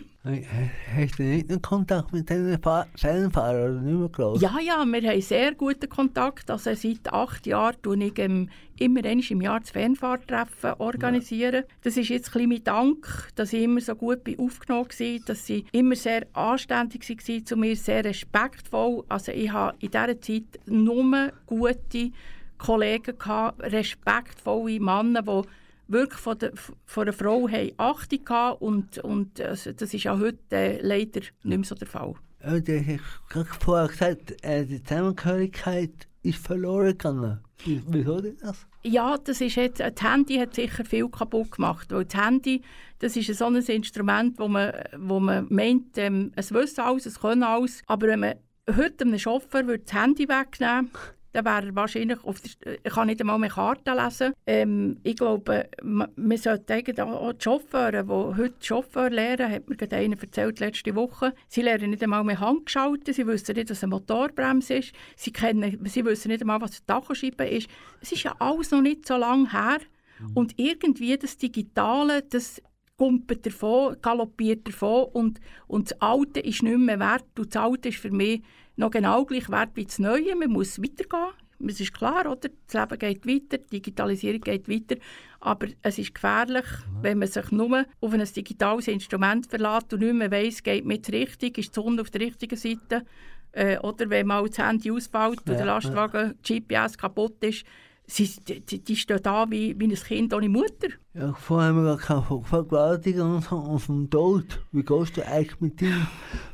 Hast 0.95 1.19
du 1.19 1.23
nicht 1.23 1.49
einen 1.49 1.61
Kontakt 1.61 2.11
mit 2.11 2.29
diesen 2.29 2.59
Fernfahrern 2.61 3.71
oder 3.71 3.81
nicht 3.81 3.99
mehr 3.99 4.09
groß? 4.09 4.41
Ja, 4.41 4.57
ja, 4.59 4.85
wir 4.85 5.09
haben 5.09 5.21
sehr 5.21 5.53
guten 5.53 5.87
Kontakt. 5.87 6.49
Also 6.51 6.73
seit 6.73 7.13
acht 7.13 7.47
Jahren 7.47 7.81
tue 7.81 8.03
ich 8.03 8.19
ähm, 8.19 8.49
immer 8.77 9.05
im 9.05 9.41
Jahr 9.41 9.61
das 9.61 9.69
Fernfahrtreffen 9.71 10.73
organisieren. 10.79 11.63
Ja. 11.63 11.75
Das 11.83 11.95
ist 11.95 12.09
jetzt 12.09 12.35
ein 12.35 12.49
mein 12.49 12.63
Dank, 12.63 13.29
dass 13.35 13.53
ich 13.53 13.63
immer 13.63 13.79
so 13.79 13.95
gut 13.95 14.23
bin 14.23 14.39
aufgenommen 14.39 14.89
war, 14.89 15.19
dass 15.25 15.45
sie 15.45 15.65
immer 15.71 15.95
sehr 15.95 16.27
anständig 16.33 17.07
waren 17.09 17.45
zu 17.45 17.55
mir, 17.55 17.75
sehr 17.75 18.03
respektvoll. 18.03 19.03
Also 19.07 19.31
ich 19.31 19.51
habe 19.51 19.77
in 19.79 19.91
dieser 19.91 20.19
Zeit 20.19 20.59
nur 20.65 21.31
gute 21.45 22.11
Kollegen 22.57 23.17
gehabt, 23.17 23.61
respektvolle 23.61 24.79
Männer, 24.79 25.21
die 25.21 25.47
wirklich 25.87 26.19
von 26.19 26.37
der, 26.37 26.51
von 26.85 27.05
der 27.05 27.13
Frau 27.13 27.47
haben 27.47 27.71
Achtung 27.77 28.25
gehabt 28.25 28.61
und, 28.61 28.97
und 28.99 29.41
also 29.41 29.71
das 29.71 29.93
ist 29.93 30.07
auch 30.07 30.19
heute 30.19 30.39
äh, 30.51 30.81
leider 30.81 31.21
nicht 31.21 31.43
mehr 31.43 31.63
so 31.63 31.75
der 31.75 31.87
Fall. 31.87 32.15
Ja, 32.43 32.59
du 32.59 32.99
hast 33.33 33.63
vorher 33.63 33.87
gesagt, 33.87 34.43
äh, 34.43 34.65
die 34.65 34.83
Zusammengehörigkeit 34.83 36.07
ist 36.23 36.45
verloren 36.45 36.91
gegangen. 36.91 37.39
Wieso 37.65 38.21
denn 38.21 38.37
das? 38.41 38.67
Ja, 38.83 39.17
das 39.17 39.41
ist 39.41 39.55
jetzt, 39.55 39.79
das 39.79 39.93
Handy 40.01 40.37
hat 40.37 40.53
sicher 40.53 40.85
viel 40.85 41.09
kaputt 41.09 41.51
gemacht, 41.51 41.91
weil 41.91 42.05
das 42.05 42.23
Handy, 42.23 42.61
das 42.99 43.15
ist 43.15 43.35
so 43.35 43.45
ein 43.45 43.55
Instrument, 43.55 44.37
wo 44.39 44.47
man, 44.47 44.73
wo 44.97 45.19
man 45.19 45.47
meint, 45.49 45.97
ähm, 45.97 46.31
es 46.35 46.53
wüsste 46.53 46.83
alles, 46.83 47.05
es 47.05 47.19
können 47.19 47.43
alles, 47.43 47.81
aber 47.87 48.07
wenn 48.07 48.19
man 48.19 48.35
heute 48.75 49.05
einem 49.05 49.17
Chauffeur 49.17 49.63
das 49.63 49.93
Handy 49.93 50.27
wegnehmen 50.27 50.91
würde, 50.93 51.16
dann 51.37 51.45
wäre 51.45 51.67
er 51.67 51.75
wahrscheinlich 51.75 52.23
auf 52.23 52.41
der, 52.41 52.79
ich 52.83 52.91
kann 52.91 53.07
nicht 53.07 53.21
einmal 53.21 53.37
mehr 53.37 53.49
Karten 53.49 53.95
lesen. 53.95 54.33
Ähm, 54.47 54.97
ich 55.03 55.15
glaube, 55.15 55.69
man, 55.83 56.09
man 56.15 56.37
sollte 56.37 56.73
eigentlich 56.73 56.99
auch 56.99 57.31
die 57.33 57.43
Chauffeure, 57.43 58.03
die 58.03 58.41
heute 58.41 58.55
Chauffeur 58.59 59.11
lernen, 59.11 59.51
hat 59.51 59.69
mir 59.69 59.75
gerade 59.75 59.97
einer 59.97 60.19
erzählt 60.19 60.59
letzte 60.59 60.95
Woche, 60.95 61.33
sie 61.47 61.61
lernen 61.61 61.91
nicht 61.91 62.01
einmal 62.01 62.23
mehr 62.23 62.39
Handgeschalten, 62.39 63.13
sie 63.13 63.27
wissen 63.27 63.55
nicht, 63.55 63.69
was 63.69 63.83
eine 63.83 63.91
Motorbremse 63.91 64.75
ist, 64.75 64.93
sie, 65.15 65.31
kennen, 65.31 65.79
sie 65.85 66.05
wissen 66.05 66.29
nicht 66.29 66.41
einmal, 66.41 66.59
was 66.59 66.71
eine 66.71 66.85
Tachoscheibe 66.87 67.45
ist. 67.45 67.69
Es 68.01 68.11
ist 68.11 68.23
ja 68.23 68.35
alles 68.39 68.71
noch 68.71 68.81
nicht 68.81 69.07
so 69.07 69.15
lange 69.15 69.51
her. 69.51 69.77
Mhm. 70.19 70.31
Und 70.33 70.53
irgendwie 70.57 71.17
das 71.17 71.37
Digitale, 71.37 72.23
das 72.23 72.63
kumpelt 72.97 73.45
davon, 73.45 73.95
galoppiert 74.01 74.67
davon 74.67 75.05
und, 75.13 75.39
und 75.67 75.91
das 75.91 76.01
Alte 76.01 76.39
ist 76.39 76.63
nicht 76.63 76.79
mehr 76.79 76.99
wert 76.99 77.25
und 77.37 77.53
das 77.53 77.61
Alte 77.61 77.89
ist 77.89 77.99
für 77.99 78.09
mich 78.09 78.41
noch 78.77 78.91
genau 78.91 79.25
gleich 79.25 79.49
wert 79.49 79.71
wie 79.75 79.85
das 79.85 79.99
Neue. 79.99 80.35
Man 80.35 80.51
muss 80.51 80.81
weitergehen. 80.81 81.33
Es 81.67 81.79
ist 81.79 81.93
klar, 81.93 82.31
oder? 82.31 82.49
das 82.67 82.73
Leben 82.73 82.99
geht 82.99 83.25
weiter, 83.25 83.57
die 83.57 83.81
Digitalisierung 83.81 84.41
geht 84.41 84.69
weiter, 84.69 84.95
aber 85.39 85.67
es 85.81 85.97
ist 85.97 86.13
gefährlich, 86.13 86.65
wenn 87.01 87.17
man 87.17 87.27
sich 87.27 87.51
nur 87.51 87.83
auf 87.99 88.13
ein 88.13 88.23
digitales 88.23 88.87
Instrument 88.87 89.47
verlässt 89.47 89.91
und 89.91 90.01
nicht 90.01 90.13
mehr 90.13 90.29
weiss, 90.29 90.61
geht 90.61 90.85
mit 90.85 91.11
richtig, 91.11 91.57
ist 91.57 91.75
die 91.75 91.81
Sonne 91.81 92.01
auf 92.01 92.11
der 92.11 92.21
richtigen 92.21 92.55
Seite, 92.55 93.05
äh, 93.53 93.79
oder 93.79 94.07
wenn 94.11 94.27
mal 94.27 94.47
das 94.47 94.59
Handy 94.59 94.91
ausfällt 94.91 95.41
ja, 95.45 95.51
und 95.51 95.57
der 95.57 95.65
Lastwagen 95.65 96.35
ja. 96.45 96.59
GPS 96.59 96.95
kaputt 96.95 97.43
ist, 97.43 97.65
sie, 98.07 98.29
die, 98.47 98.79
die 98.83 98.95
stehen 98.95 99.19
da 99.21 99.49
wie, 99.49 99.79
wie 99.79 99.85
ein 99.85 99.95
Kind 99.95 100.33
ohne 100.33 100.49
Mutter. 100.49 100.87
Ja, 101.13 101.33
vorher 101.33 101.69
haben 101.69 101.83
wir 101.83 101.97
gar 101.97 102.23
keine 102.23 102.43
Vergewaltigung 102.43 103.35
und 103.35 103.43
so, 103.43 103.79
dem 103.87 104.09
Tod. 104.09 104.59
Wie 104.71 104.83
gehst 104.83 105.17
du 105.17 105.27
eigentlich 105.27 105.59
mit 105.59 105.81
dem, 105.81 106.07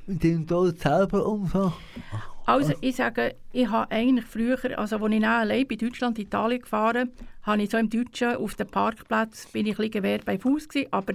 mit 0.08 0.24
dem 0.24 0.48
Tod 0.48 0.80
selber 0.80 1.26
um? 1.26 1.46
So? 1.48 1.72
Also 2.46 2.74
ich 2.82 2.98
sage, 2.98 3.36
ich 3.54 3.70
habe 3.70 3.90
eigentlich 3.92 4.26
früher, 4.26 4.58
also 4.78 4.98
als 4.98 5.14
ich 5.14 5.26
allein 5.26 5.68
bei 5.68 5.76
Deutschland, 5.76 6.20
Italien 6.20 6.62
gefahren 6.62 7.12
habe 7.44 7.62
ich 7.62 7.70
so 7.70 7.78
im 7.78 7.90
Deutschen 7.90 8.36
auf 8.36 8.56
dem 8.56 8.68
Parkplatz, 8.68 9.48
bin 9.48 9.66
ich 9.66 9.80
ein 9.80 9.92
bisschen 9.92 10.22
bei 10.26 10.38
Fuß 10.38 10.68
gewesen, 10.68 10.88
aber 10.92 11.14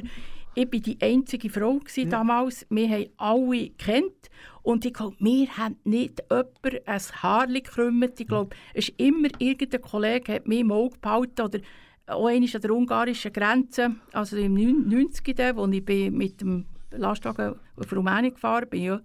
ich 0.55 0.73
war 0.73 0.81
die 0.81 0.99
einzige 1.01 1.51
Frau 1.51 1.81
ja. 1.95 2.05
damals. 2.07 2.67
Wir 2.71 2.89
haben 2.89 3.07
alle 3.17 3.71
kennt 3.71 4.31
und 4.63 4.85
ich 4.85 4.93
glaube, 4.93 5.17
wir 5.19 5.57
haben 5.57 5.77
nicht 5.85 6.23
jemand 6.31 6.89
ein 6.89 7.01
Haar 7.23 7.47
gekrümmt. 7.47 8.21
Ich 8.21 8.27
glaube, 8.27 8.57
es 8.75 8.89
ist 8.89 9.01
immer 9.01 9.29
irgendein 9.39 9.83
Kollege 9.83 10.35
hat 10.35 10.47
mich 10.49 10.61
im 10.61 10.73
Auge 10.73 10.99
behalten 11.01 11.43
oder 11.43 11.59
auch 12.07 12.27
einmal 12.27 12.51
an 12.55 12.61
der 12.61 12.71
ungarischen 12.71 13.33
Grenze, 13.33 13.95
also 14.13 14.37
im 14.37 14.55
90. 14.55 15.27
wo 15.55 15.67
ich 15.67 16.11
mit 16.11 16.41
dem 16.41 16.65
Lastwagen 16.91 17.55
auf 17.77 17.93
Rumänien 17.93 18.33
gefahren 18.33 18.69
bin, 18.69 18.83
ja, 18.83 19.01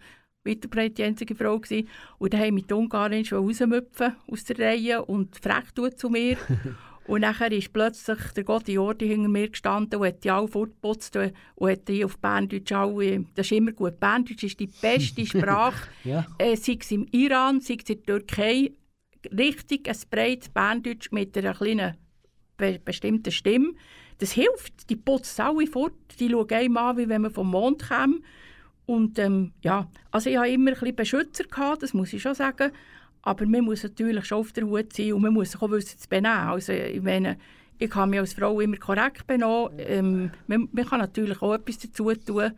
weiterbreit 0.45 0.97
die 0.97 1.03
einzige 1.03 1.35
Frau 1.35 1.59
gewesen. 1.59 1.87
Und 2.17 2.33
dann 2.33 2.41
haben 2.41 2.55
wir 2.55 2.63
die 2.63 2.73
Ungarin 2.73 3.25
rausmüpfen 3.25 4.15
aus 4.27 4.43
der 4.45 4.59
Reihe 4.59 5.03
und 5.03 5.37
frech 5.37 5.95
zu 5.95 6.09
mir. 6.09 6.37
Und 7.05 7.21
nachher 7.21 7.51
ist 7.51 7.73
plötzlich 7.73 8.19
der 8.35 8.43
Gott 8.43 8.67
Jordi 8.67 9.07
hinter 9.07 9.27
mir 9.27 9.49
gestanden 9.49 9.99
und 9.99 10.07
hat 10.07 10.23
die 10.23 10.31
alle 10.31 10.47
fortgeputzt 10.47 11.17
und 11.55 11.69
hat 11.69 11.87
die 11.87 12.05
auf 12.05 12.17
Berndeutsch 12.17 12.71
alle, 12.71 13.25
das 13.35 13.47
ist 13.47 13.51
immer 13.51 13.71
gut, 13.73 13.99
Berndeutsch 13.99 14.43
ist 14.43 14.59
die 14.59 14.67
beste 14.67 15.25
Sprache, 15.25 15.89
ja. 16.03 16.25
äh, 16.37 16.55
sei 16.55 16.77
es 16.79 16.91
im 16.91 17.05
Iran, 17.11 17.59
sei 17.59 17.77
es 17.81 17.89
in 17.89 18.03
der 18.03 18.05
Türkei, 18.05 18.71
richtig 19.37 19.89
ein 19.89 19.97
breites 20.09 20.49
Berndeutsch 20.49 21.11
mit 21.11 21.37
einer 21.37 21.53
kleinen 21.53 21.97
be 22.57 22.79
bestimmten 22.83 23.31
Stimme. 23.31 23.73
Das 24.19 24.31
hilft, 24.31 24.89
die 24.89 24.95
putzt 24.95 25.39
alle 25.39 25.67
fort, 25.67 25.93
die 26.19 26.29
schauen 26.29 26.51
einem 26.51 26.77
an, 26.77 26.97
wie 26.97 27.09
wenn 27.09 27.23
man 27.23 27.31
vom 27.31 27.49
Mond 27.49 27.87
käme. 27.87 28.19
Und 28.85 29.17
ähm, 29.17 29.53
ja, 29.61 29.89
also 30.11 30.29
ich 30.29 30.37
hatte 30.37 30.49
immer 30.49 30.71
ein 30.71 30.79
bisschen 30.79 30.95
Beschützer, 30.95 31.45
gehabt, 31.45 31.83
das 31.83 31.93
muss 31.93 32.13
ich 32.13 32.21
schon 32.21 32.35
sagen, 32.35 32.71
aber 33.23 33.45
man 33.45 33.63
muss 33.63 33.83
natürlich 33.83 34.25
schon 34.25 34.39
auf 34.39 34.51
der 34.51 34.65
Hut 34.65 34.93
sein 34.93 35.13
und 35.13 35.21
man 35.21 35.33
muss 35.33 35.51
sich 35.51 35.61
auch 35.61 35.71
wissen 35.71 35.97
zu 35.97 36.09
benehmen. 36.09 36.49
Also 36.49 36.73
ich 36.73 37.01
meine, 37.01 37.37
ich 37.79 37.93
habe 37.95 38.09
mich 38.09 38.19
als 38.19 38.33
Frau 38.33 38.59
immer 38.59 38.77
korrekt 38.77 39.25
benommen. 39.25 39.73
Ähm, 39.77 40.31
man, 40.47 40.67
man, 40.71 40.85
kann 40.85 40.99
natürlich 40.99 41.41
auch 41.41 41.53
etwas 41.53 41.79
dazu 41.79 42.13
tun, 42.13 42.51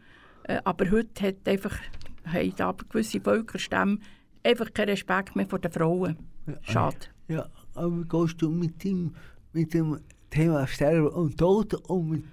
äh, 0.43 0.60
aber 0.63 0.89
heute 0.89 1.28
hat 1.28 1.47
einfach, 1.47 1.78
haben 2.25 2.54
da 2.58 2.75
gewisse 2.89 3.21
Völkerstämme 3.21 3.99
einfach 4.43 4.73
keinen 4.73 4.89
Respekt 4.89 5.36
mehr 5.36 5.47
vor 5.47 5.60
den 5.60 5.72
Frauen. 5.72 6.18
Schade. 6.61 6.97
Ja, 7.28 7.47
aber 7.76 8.03
gehst 8.03 8.41
du 8.41 8.49
mit 8.49 8.84
dem, 8.84 9.16
mit 9.53 9.74
dem 9.74 9.99
Thema 10.32 10.68
Sterben 10.68 11.09
und 11.09 11.38
Tod 11.38 11.74
mit 11.89 12.24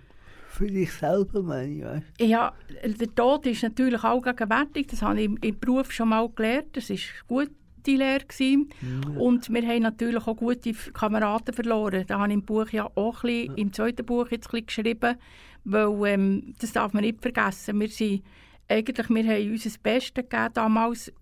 für 0.49 0.67
dich 0.67 0.93
selber, 0.93 1.43
meine 1.43 1.73
ich. 1.73 1.83
Weißt? 1.83 2.07
Ja, 2.21 2.53
der 2.85 3.15
Tod 3.15 3.47
ist 3.47 3.63
natürlich 3.63 4.05
auch 4.05 4.21
gegenwärtig. 4.21 4.87
Das 4.89 5.01
habe 5.01 5.19
ich 5.19 5.25
im, 5.25 5.39
im 5.39 5.59
Beruf 5.59 5.91
schon 5.91 6.11
mal 6.11 6.29
gelernt. 6.29 6.77
Das 6.77 6.91
ist 6.91 7.05
gut 7.27 7.51
gute 7.83 7.97
Lehre. 7.97 8.25
Mhm. 8.41 9.17
Und 9.17 9.53
wir 9.53 9.67
haben 9.67 9.83
natürlich 9.83 10.27
auch 10.27 10.37
gute 10.37 10.73
Kameraden 10.73 11.55
verloren. 11.55 12.05
Da 12.07 12.19
habe 12.19 12.29
ich 12.29 12.35
im 12.35 12.43
Buch 12.43 12.69
ja 12.71 12.89
auch 12.95 13.25
ein 13.25 13.29
bisschen, 13.29 13.57
im 13.57 13.73
zweiten 13.73 14.07
Buch 14.07 14.31
jetzt 14.31 14.53
ein 14.53 14.67
geschrieben, 14.67 15.17
weil 15.65 16.07
ähm, 16.07 16.55
das 16.61 16.73
darf 16.73 16.93
man 16.93 17.03
nicht 17.05 17.21
vergessen. 17.21 17.81
Wir 17.81 17.89
sind 17.89 18.23
eigentlich, 18.69 19.09
wir 19.09 19.25
haben 19.25 19.51
unser 19.51 19.79
Bestes 19.83 20.25
gegeben 20.29 20.55
damals. 20.55 21.13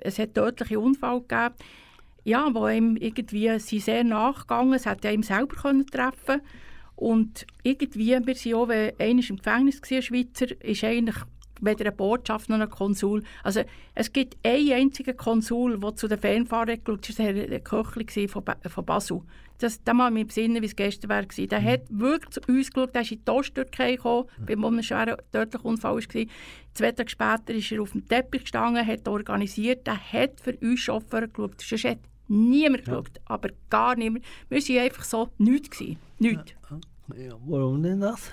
Es 0.00 0.18
hat 0.18 0.34
tödliche 0.34 0.80
Unfall 0.80 1.20
gegeben, 1.20 1.54
ja, 2.24 2.48
wo 2.52 2.66
ihm 2.68 2.96
irgendwie 2.96 3.58
sie 3.58 3.78
sehr 3.78 4.04
nachgegangen. 4.04 4.74
Es 4.74 4.86
hätte 4.86 5.10
ihm 5.10 5.22
selber 5.22 5.54
können 5.56 5.86
treffen 5.86 6.40
und 6.96 7.46
irgendwie, 7.62 8.18
wir 8.24 8.34
sind 8.34 8.54
auch, 8.54 8.68
wenn 8.68 8.98
einer 8.98 9.28
im 9.28 9.36
Gefängnis 9.36 9.82
war, 9.82 10.02
Schweizer, 10.02 10.46
ist 10.62 10.82
eigentlich 10.82 11.16
weder 11.60 11.86
eine 11.86 11.92
Botschaft 11.92 12.48
noch 12.48 12.60
ein 12.60 12.70
Konsul. 12.70 13.22
Also 13.42 13.62
es 13.94 14.12
gibt 14.12 14.36
einen 14.44 14.72
einzigen 14.72 15.16
Konsul, 15.16 15.78
der 15.78 15.96
zu 15.96 16.08
den 16.08 16.18
Fanfahrern 16.18 16.82
geschaut 16.82 17.08
hat, 17.08 17.08
das 17.08 17.18
war 17.18 17.32
der 17.32 17.60
Köchli 17.60 18.28
von, 18.28 18.44
ba 18.44 18.56
von 18.68 18.84
Basel. 18.84 19.22
Das, 19.58 19.82
da 19.82 19.94
mal 19.94 20.10
mich 20.10 20.26
besinnen, 20.26 20.60
wie 20.60 20.66
es 20.66 20.76
gestern 20.76 21.08
war. 21.08 21.22
Der 21.22 21.60
mhm. 21.60 21.64
hat 21.64 21.80
wirklich 21.88 22.30
zu 22.30 22.40
uns 22.48 22.70
geschaut, 22.70 22.94
der 22.94 23.02
ist 23.02 23.12
in 23.12 23.24
die 23.24 23.30
Osttürkei 23.30 23.96
gekommen, 23.96 24.28
mhm. 24.38 24.46
bei 24.46 24.52
einem 24.52 24.82
schweren 24.82 25.16
tödlichen 25.32 25.66
Unfall 25.66 25.96
war. 25.96 26.24
Zwei 26.74 26.92
Tage 26.92 27.08
später 27.08 27.54
ist 27.54 27.72
er 27.72 27.80
auf 27.80 27.92
dem 27.92 28.06
Teppich 28.06 28.42
gestanden, 28.42 28.86
hat 28.86 29.08
organisiert, 29.08 29.86
der 29.86 29.96
hat 30.12 30.40
für 30.40 30.56
uns 30.58 30.80
Chauffeur 30.80 31.26
geschaut. 31.26 31.60
Sonst 31.62 31.84
hat 31.84 31.98
niemand 32.28 32.86
ja. 32.86 32.94
geschaut, 32.94 33.20
aber 33.24 33.48
gar 33.70 33.96
niemand. 33.96 34.24
Wir 34.50 34.60
waren 34.60 34.84
einfach 34.84 35.04
so 35.04 35.30
nichts. 35.38 35.80
Nichts. 36.18 36.52
Ja, 37.16 37.36
warum 37.46 37.82
denn 37.82 38.00
das? 38.00 38.32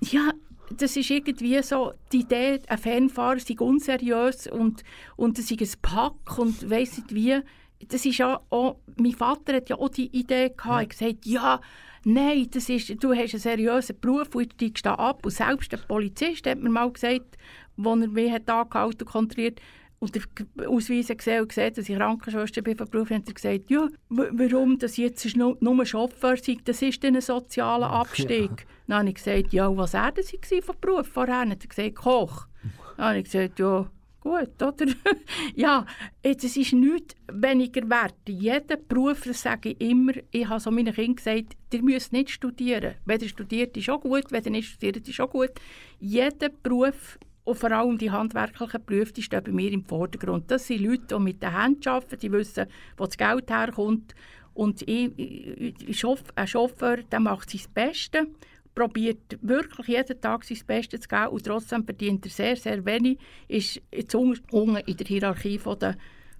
Ja, 0.00 0.30
das 0.70 0.96
ist 0.96 1.10
irgendwie 1.10 1.62
so 1.62 1.92
die 2.12 2.20
Idee, 2.20 2.60
ein 2.68 2.78
Fanfahrer 2.78 3.38
sei 3.38 3.56
unseriös 3.58 4.46
und, 4.46 4.82
und 5.16 5.38
es 5.38 5.48
sei 5.48 5.56
ein 5.60 5.68
Pack 5.82 6.38
und 6.38 6.70
weiss 6.70 6.96
nicht 6.96 7.14
wie. 7.14 7.40
Das 7.88 8.04
ist 8.06 8.18
ja 8.18 8.40
auch, 8.50 8.76
mein 8.96 9.12
Vater 9.12 9.54
hat 9.54 9.68
ja 9.68 9.76
auch 9.76 9.90
die 9.90 10.06
Idee 10.16 10.50
gehabt, 10.56 10.82
er 10.82 10.86
gesagt, 10.86 11.26
ja, 11.26 11.60
nein, 12.04 12.48
das 12.50 12.68
ist, 12.68 13.02
du 13.02 13.14
hast 13.14 13.34
einen 13.34 13.40
seriösen 13.40 13.98
Beruf 14.00 14.34
und 14.34 14.54
steigst 14.54 14.86
da 14.86 14.94
ab. 14.94 15.24
Und 15.24 15.32
selbst 15.32 15.72
der 15.72 15.78
Polizist 15.78 16.46
hat 16.46 16.58
mir 16.58 16.70
mal 16.70 16.90
gesagt, 16.90 17.36
als 17.76 18.00
er 18.00 18.08
mich 18.08 18.32
hat 18.32 18.48
angehalten 18.48 19.02
und 19.02 19.10
kontrolliert, 19.10 19.60
und 19.98 20.14
der 20.14 20.68
Ausweis 20.68 21.08
gesehen 21.08 21.42
und 21.42 21.48
gesehen, 21.48 21.74
dass 21.74 21.88
ich 21.88 21.96
Krankenschwester 21.96 22.62
bin 22.62 22.76
von 22.76 22.88
Beruf, 22.88 23.10
hat 23.10 23.26
er 23.26 23.34
gesagt, 23.34 23.70
ja, 23.70 23.88
warum 24.08 24.78
das 24.78 24.96
jetzt 24.96 25.36
nur, 25.36 25.56
nur 25.60 25.86
Chauffeur 25.86 26.36
sei, 26.36 26.58
das 26.64 26.82
ist 26.82 27.04
ein 27.04 27.20
sozialer 27.20 27.90
Abstieg. 27.90 28.50
Ja. 28.50 28.66
Dann 28.86 28.98
habe 28.98 29.08
ich 29.08 29.14
gesagt, 29.14 29.52
ja, 29.52 29.74
was 29.76 29.94
er 29.94 30.12
denn 30.12 30.24
war 30.24 30.62
von 30.62 30.76
Beruf 30.80 31.06
vorher? 31.06 31.40
Dann 31.40 31.52
hat 31.52 31.64
er 31.64 31.68
gesagt, 31.68 31.94
Koch. 31.94 32.46
Dann 32.96 33.06
habe 33.06 33.18
ich 33.18 33.24
gesagt, 33.24 33.58
ja, 33.58 33.90
gut, 34.20 34.62
oder? 34.62 34.86
ja, 35.54 35.86
jetzt, 36.24 36.44
es 36.44 36.56
ist 36.56 36.72
nichts 36.72 37.14
weniger 37.32 37.88
wert. 37.88 38.14
Jeder 38.28 38.76
Beruf, 38.76 39.22
das 39.22 39.42
sage 39.42 39.70
ich 39.70 39.80
immer, 39.80 40.12
ich 40.30 40.48
habe 40.48 40.60
so 40.60 40.70
meinen 40.70 40.92
Kindern 40.92 41.16
gesagt, 41.16 41.56
ihr 41.72 41.82
müsst 41.82 42.12
nicht 42.12 42.30
studieren. 42.30 42.94
Wenn 43.04 43.20
ihr 43.20 43.28
studiert, 43.28 43.76
ist 43.76 43.90
auch 43.90 44.00
gut, 44.00 44.30
wenn 44.30 44.44
ihr 44.44 44.50
nicht 44.50 44.68
studiert, 44.68 45.08
ist 45.08 45.20
auch 45.20 45.30
gut. 45.30 45.52
Jeder 45.98 46.48
Beruf 46.48 47.18
und 47.44 47.58
vor 47.58 47.70
allem 47.70 47.98
die 47.98 48.10
handwerklichen 48.10 48.84
Berufe 48.84 49.20
stehen 49.20 49.44
bei 49.44 49.52
mir 49.52 49.70
im 49.70 49.84
Vordergrund. 49.84 50.50
Das 50.50 50.66
sind 50.66 50.82
Leute, 50.82 51.14
die 51.14 51.18
mit 51.18 51.42
den 51.42 51.58
Händen 51.58 51.88
arbeiten, 51.88 52.18
die 52.18 52.32
wissen, 52.32 52.66
wo 52.96 53.04
das 53.04 53.18
Geld 53.18 53.50
herkommt. 53.50 54.14
Und 54.54 54.82
ich, 54.82 55.10
ich, 55.18 56.04
ein 56.34 56.46
Chauffeur 56.46 56.98
der 56.98 57.20
macht 57.20 57.50
sein 57.50 57.60
Bestes, 57.74 58.26
probiert 58.74 59.38
wirklich 59.42 59.88
jeden 59.88 60.20
Tag 60.20 60.44
sein 60.44 60.58
Bestes 60.66 61.00
zu 61.00 61.08
geben 61.08 61.28
und 61.28 61.44
trotzdem 61.44 61.84
verdient 61.84 62.24
er 62.24 62.30
sehr, 62.30 62.56
sehr 62.56 62.84
wenig, 62.84 63.18
ist 63.48 63.80
in 63.92 64.06
der 64.96 65.06
Hierarchie 65.06 65.58
von 65.58 65.78
der, 65.78 65.96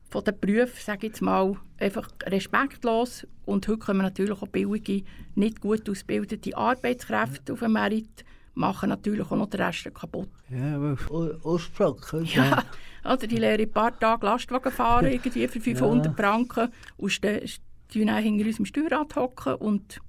von 0.09 0.25
der 0.25 0.33
Berufe, 0.33 0.81
sage 0.81 1.09
jetzt 1.09 1.23
mal, 1.23 1.57
einfach 1.79 2.09
respektlos. 2.25 3.27
Und 3.45 3.69
heute 3.69 3.79
kommen 3.79 4.03
natürlich 4.03 4.41
auch 4.41 4.49
billige, 4.49 5.05
nicht 5.35 5.61
gut 5.61 5.89
ausgebildete 5.89 6.57
Arbeitskräfte 6.57 7.53
auf 7.53 7.61
den 7.61 7.73
Markt 7.73 8.25
machen 8.55 8.89
natürlich 8.89 9.23
auch 9.23 9.37
noch 9.37 9.49
den 9.49 9.61
Rest 9.61 9.93
kaputt. 9.95 10.29
Ja, 10.49 10.77
aber 10.77 10.97
Aussprache. 11.43 12.23
Ja, 12.23 12.63
also 13.03 13.27
die 13.27 13.37
lernen 13.37 13.63
ein 13.65 13.71
paar 13.71 13.99
Tage 13.99 14.27
Lastwagen 14.27 14.73
fahren, 14.73 15.07
irgendwie 15.13 15.47
für 15.49 15.61
500 15.61 16.07
ja. 16.07 16.13
Franken 16.13 16.69
und 16.97 17.11
stehen 17.11 17.49
hinter 17.91 18.47
unserem 18.47 18.65
Steuerrad 18.67 19.17
hocken 19.17 19.55
und 19.55 20.01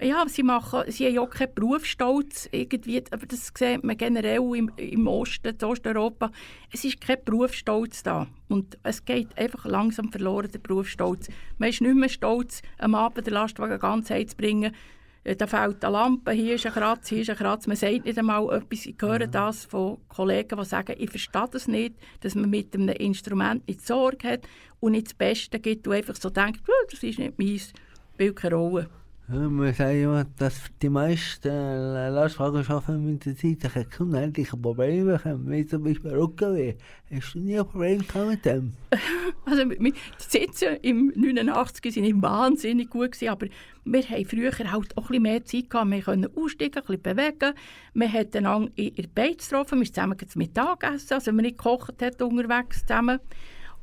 ja, 0.00 0.24
sie, 0.28 0.42
machen, 0.42 0.82
sie 0.88 1.06
haben 1.06 1.14
ja 1.14 1.20
auch 1.20 1.30
keinen 1.30 1.54
Berufsstolz, 1.54 2.48
irgendwie, 2.52 3.02
aber 3.10 3.26
das 3.26 3.52
sieht 3.54 3.84
man 3.84 3.96
generell 3.96 4.40
im, 4.56 4.70
im 4.76 5.06
Osten, 5.06 5.56
in 5.58 5.64
Osteuropa. 5.64 6.30
Es 6.72 6.84
ist 6.84 7.00
kein 7.00 7.22
Berufsstolz 7.24 8.02
da 8.02 8.26
und 8.48 8.78
es 8.82 9.04
geht 9.04 9.36
einfach 9.36 9.64
langsam 9.66 10.10
verloren, 10.10 10.50
der 10.50 10.58
Berufsstolz. 10.58 11.28
Man 11.58 11.70
ist 11.70 11.80
nicht 11.80 11.94
mehr 11.94 12.08
stolz, 12.08 12.62
am 12.78 12.94
Abend 12.94 13.26
den 13.26 13.34
Lastwagen 13.34 13.78
ganz 13.78 14.10
heimzubringen, 14.10 14.72
äh, 14.72 14.76
da 15.22 15.46
fehlt 15.46 15.84
eine 15.84 15.92
Lampe, 15.92 16.32
hier 16.32 16.54
ist 16.54 16.66
ein 16.66 16.72
Kratz, 16.72 17.08
hier 17.08 17.20
ist 17.20 17.30
ein 17.30 17.36
Kratz. 17.36 17.66
Man 17.66 17.76
sagt 17.76 18.06
nicht 18.06 18.18
einmal 18.18 18.44
etwas. 18.56 18.86
Ich 18.86 18.96
höre 19.00 19.26
mhm. 19.26 19.30
das 19.30 19.64
von 19.66 19.98
Kollegen, 20.08 20.58
die 20.58 20.64
sagen, 20.64 20.96
ich 20.98 21.10
verstehe 21.10 21.48
das 21.50 21.68
nicht, 21.68 21.94
dass 22.20 22.34
man 22.34 22.48
mit 22.48 22.74
einem 22.74 22.88
Instrument 22.88 23.66
nicht 23.68 23.86
Sorge 23.86 24.28
hat 24.28 24.48
und 24.80 24.92
nicht 24.92 25.08
das 25.08 25.14
Beste 25.14 25.60
gibt 25.60 25.86
und 25.86 25.94
einfach 25.94 26.16
so 26.16 26.30
denkt, 26.30 26.62
das 26.90 27.02
ist 27.02 27.18
nicht 27.18 27.38
meins, 27.38 27.72
spielt 28.14 28.36
keine 28.36 28.54
Rolle. 28.54 28.88
Man 29.32 29.72
sagt 29.72 29.94
immer, 29.94 30.24
dass 30.38 30.60
die 30.82 30.88
meisten 30.88 31.48
äh, 31.48 32.08
Lastwagen 32.08 32.66
arbeiten 32.66 33.12
mit 33.12 33.24
der 33.24 33.36
Zeit. 33.36 33.76
Habe 33.76 33.86
unendliche 34.00 34.56
Probleme 34.56 35.20
wie 35.46 35.64
zum 35.64 35.84
Beispiel 35.84 36.10
Rückenweh. 36.10 36.74
Hast 37.14 37.34
du 37.34 37.38
nie 37.38 37.56
ein 37.56 37.64
Problem 37.64 38.04
mit 38.28 38.44
dem? 38.44 38.72
Also, 39.46 39.64
die 39.64 39.94
Sitze 40.18 40.66
im 40.82 41.12
89 41.14 41.96
waren 41.96 42.22
wahnsinnig 42.22 42.90
gut, 42.90 43.12
gewesen, 43.12 43.28
aber 43.28 43.46
wir 43.84 44.02
hatten 44.02 44.24
früher 44.26 44.52
halt 44.52 44.96
auch 44.96 45.10
ein 45.10 45.22
mehr 45.22 45.44
Zeit. 45.44 45.70
Gehabt. 45.70 45.90
Wir 45.90 46.02
konnten 46.02 46.36
aussteigen, 46.36 46.80
ein 46.80 46.86
bisschen 46.86 47.02
bewegen. 47.02 47.54
Wir 47.94 48.12
hatten 48.12 48.38
einander 48.38 48.72
in 48.74 48.94
der 48.96 49.08
Beiz 49.14 49.48
getroffen, 49.48 49.78
wir 49.78 49.86
zusammen 49.86 50.18
zum 50.18 50.40
Mittagessen, 50.40 51.14
also 51.14 51.32
wir 51.32 51.42
nicht 51.42 51.58
gekocht 51.58 52.02
hat 52.02 52.20
unterwegs 52.20 52.80
zusammen. 52.80 53.20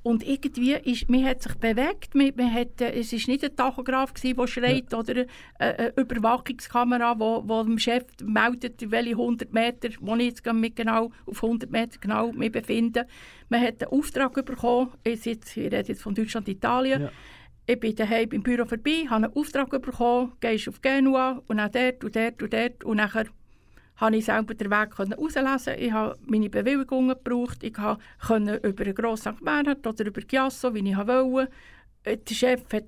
Und 0.03 0.25
irgendwie 0.25 0.73
ist, 0.73 1.09
man 1.09 1.25
hat 1.25 1.41
sich 1.41 1.53
bewegt, 1.55 2.15
man, 2.15 2.31
man 2.35 2.53
hat, 2.53 2.79
äh, 2.79 2.97
es 2.99 3.11
war 3.11 3.19
nicht 3.27 3.43
ein 3.43 3.55
Tachograf, 3.55 4.13
der 4.13 4.47
schreit 4.47 4.91
ja. 4.91 4.99
oder 4.99 5.25
eine, 5.57 5.79
eine 5.79 5.93
Überwachungskamera, 5.97 7.19
wo, 7.19 7.43
wo 7.45 7.63
dem 7.63 7.77
Chef 7.77 8.05
meldet, 8.23 8.89
welche 8.89 9.11
100 9.11 9.51
Meter, 9.51 9.89
wo 9.99 10.15
ich 10.15 10.27
jetzt 10.27 10.43
genau 10.43 11.11
auf 11.25 11.43
100 11.43 11.69
Meter 11.69 11.99
genau 11.99 12.31
mich 12.31 12.51
befinde. 12.51 13.05
Man 13.49 13.61
hat 13.61 13.83
einen 13.83 13.91
Auftrag 13.91 14.33
bekommen, 14.45 14.91
ich, 15.03 15.21
sitze, 15.21 15.61
ich 15.61 15.65
rede 15.73 15.89
jetzt 15.89 16.01
von 16.01 16.15
Deutschland, 16.15 16.47
Italien, 16.47 17.01
ja. 17.03 17.11
Ich 17.69 17.77
bin 17.81 17.93
daheim 17.93 18.29
im 18.31 18.43
Büro 18.43 18.63
vorbei, 18.63 19.07
habe 19.09 19.25
einen 19.25 19.33
Auftrag 19.35 19.69
bekommen, 19.69 20.31
gehst 20.39 20.69
auf 20.69 20.81
Genua 20.81 21.43
und 21.47 21.57
dann 21.57 21.69
dort 21.69 22.01
und 22.01 22.15
dort 22.15 22.41
und 22.41 22.53
dort 22.53 22.83
und 22.85 22.95
nachher 22.95 23.25
konnte 23.99 24.17
ich 24.17 24.25
selber 24.25 24.53
den 24.53 24.69
Weg 24.69 24.97
herauslesen. 24.97 25.73
Ich 25.79 25.91
habe 25.91 26.17
meine 26.25 26.49
Bewilligungen 26.49 27.09
gebraucht. 27.09 27.63
Ich 27.63 27.73
konnte 27.73 28.55
über 28.57 28.83
einen 28.83 28.95
Gross 28.95 29.21
St. 29.21 29.41
Oder 29.41 30.05
über 30.05 30.21
Giasso, 30.21 30.73
wie 30.73 30.89
ich 30.89 30.97
wollte. 30.97 31.51
Äh, 32.03 32.17
der 32.17 32.35
Chef 32.35 32.61
hat, 32.71 32.85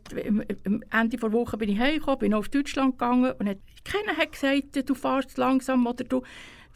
am 0.65 0.83
Ende 0.91 1.17
der 1.17 1.31
Woche 1.33 1.57
bin 1.57 1.69
ich 1.69 1.79
heimgekommen, 1.79 2.19
bin 2.19 2.33
auf 2.33 2.49
Deutschland 2.49 2.97
gegangen 2.97 3.33
und 3.37 3.49
hat, 3.49 3.57
keiner 3.83 4.17
hat 4.17 4.31
gesagt, 4.31 4.89
du 4.89 4.95
fährst 4.95 5.37
langsam 5.37 5.85
oder 5.85 6.03
du 6.03 6.21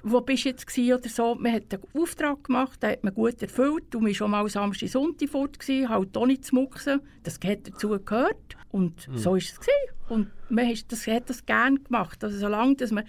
wo 0.04 0.22
bist 0.22 0.45
du 0.45 0.49
jetzt 0.49 0.68
gewesen 0.68 0.93
oder 0.93 1.10
so. 1.10 1.36
Man 1.36 1.54
hat 1.54 1.74
einen 1.74 1.84
Auftrag 1.93 2.43
gemacht, 2.43 2.84
den 2.84 2.91
hat 2.91 3.04
man 3.04 3.14
gut 3.14 3.41
erfüllt. 3.41 3.86
Du 3.89 4.01
warst 4.01 4.18
schon 4.18 4.32
mal 4.32 4.47
Samstag, 4.49 4.89
Sonntag 4.89 5.30
fort, 5.30 5.58
gewesen, 5.58 5.89
halt 5.89 6.16
auch 6.18 6.26
nicht 6.26 6.45
zu 6.45 6.56
mucksen. 6.56 7.01
Das 7.24 7.39
hat 7.45 7.68
dazu 7.68 7.89
gehört 7.89 8.58
und 8.70 9.08
mhm. 9.08 9.18
so 9.18 9.32
war 9.32 9.38
es. 9.38 9.56
Gewesen. 9.60 9.72
Und 10.10 10.28
man 10.49 10.68
hat 10.68 10.91
das, 10.91 11.08
hat 11.08 11.30
das 11.30 11.45
gerne 11.45 11.80
gemacht. 11.80 12.24
Also 12.24 12.38
solange 12.38 12.76
dass 12.76 12.91
man, 12.91 13.06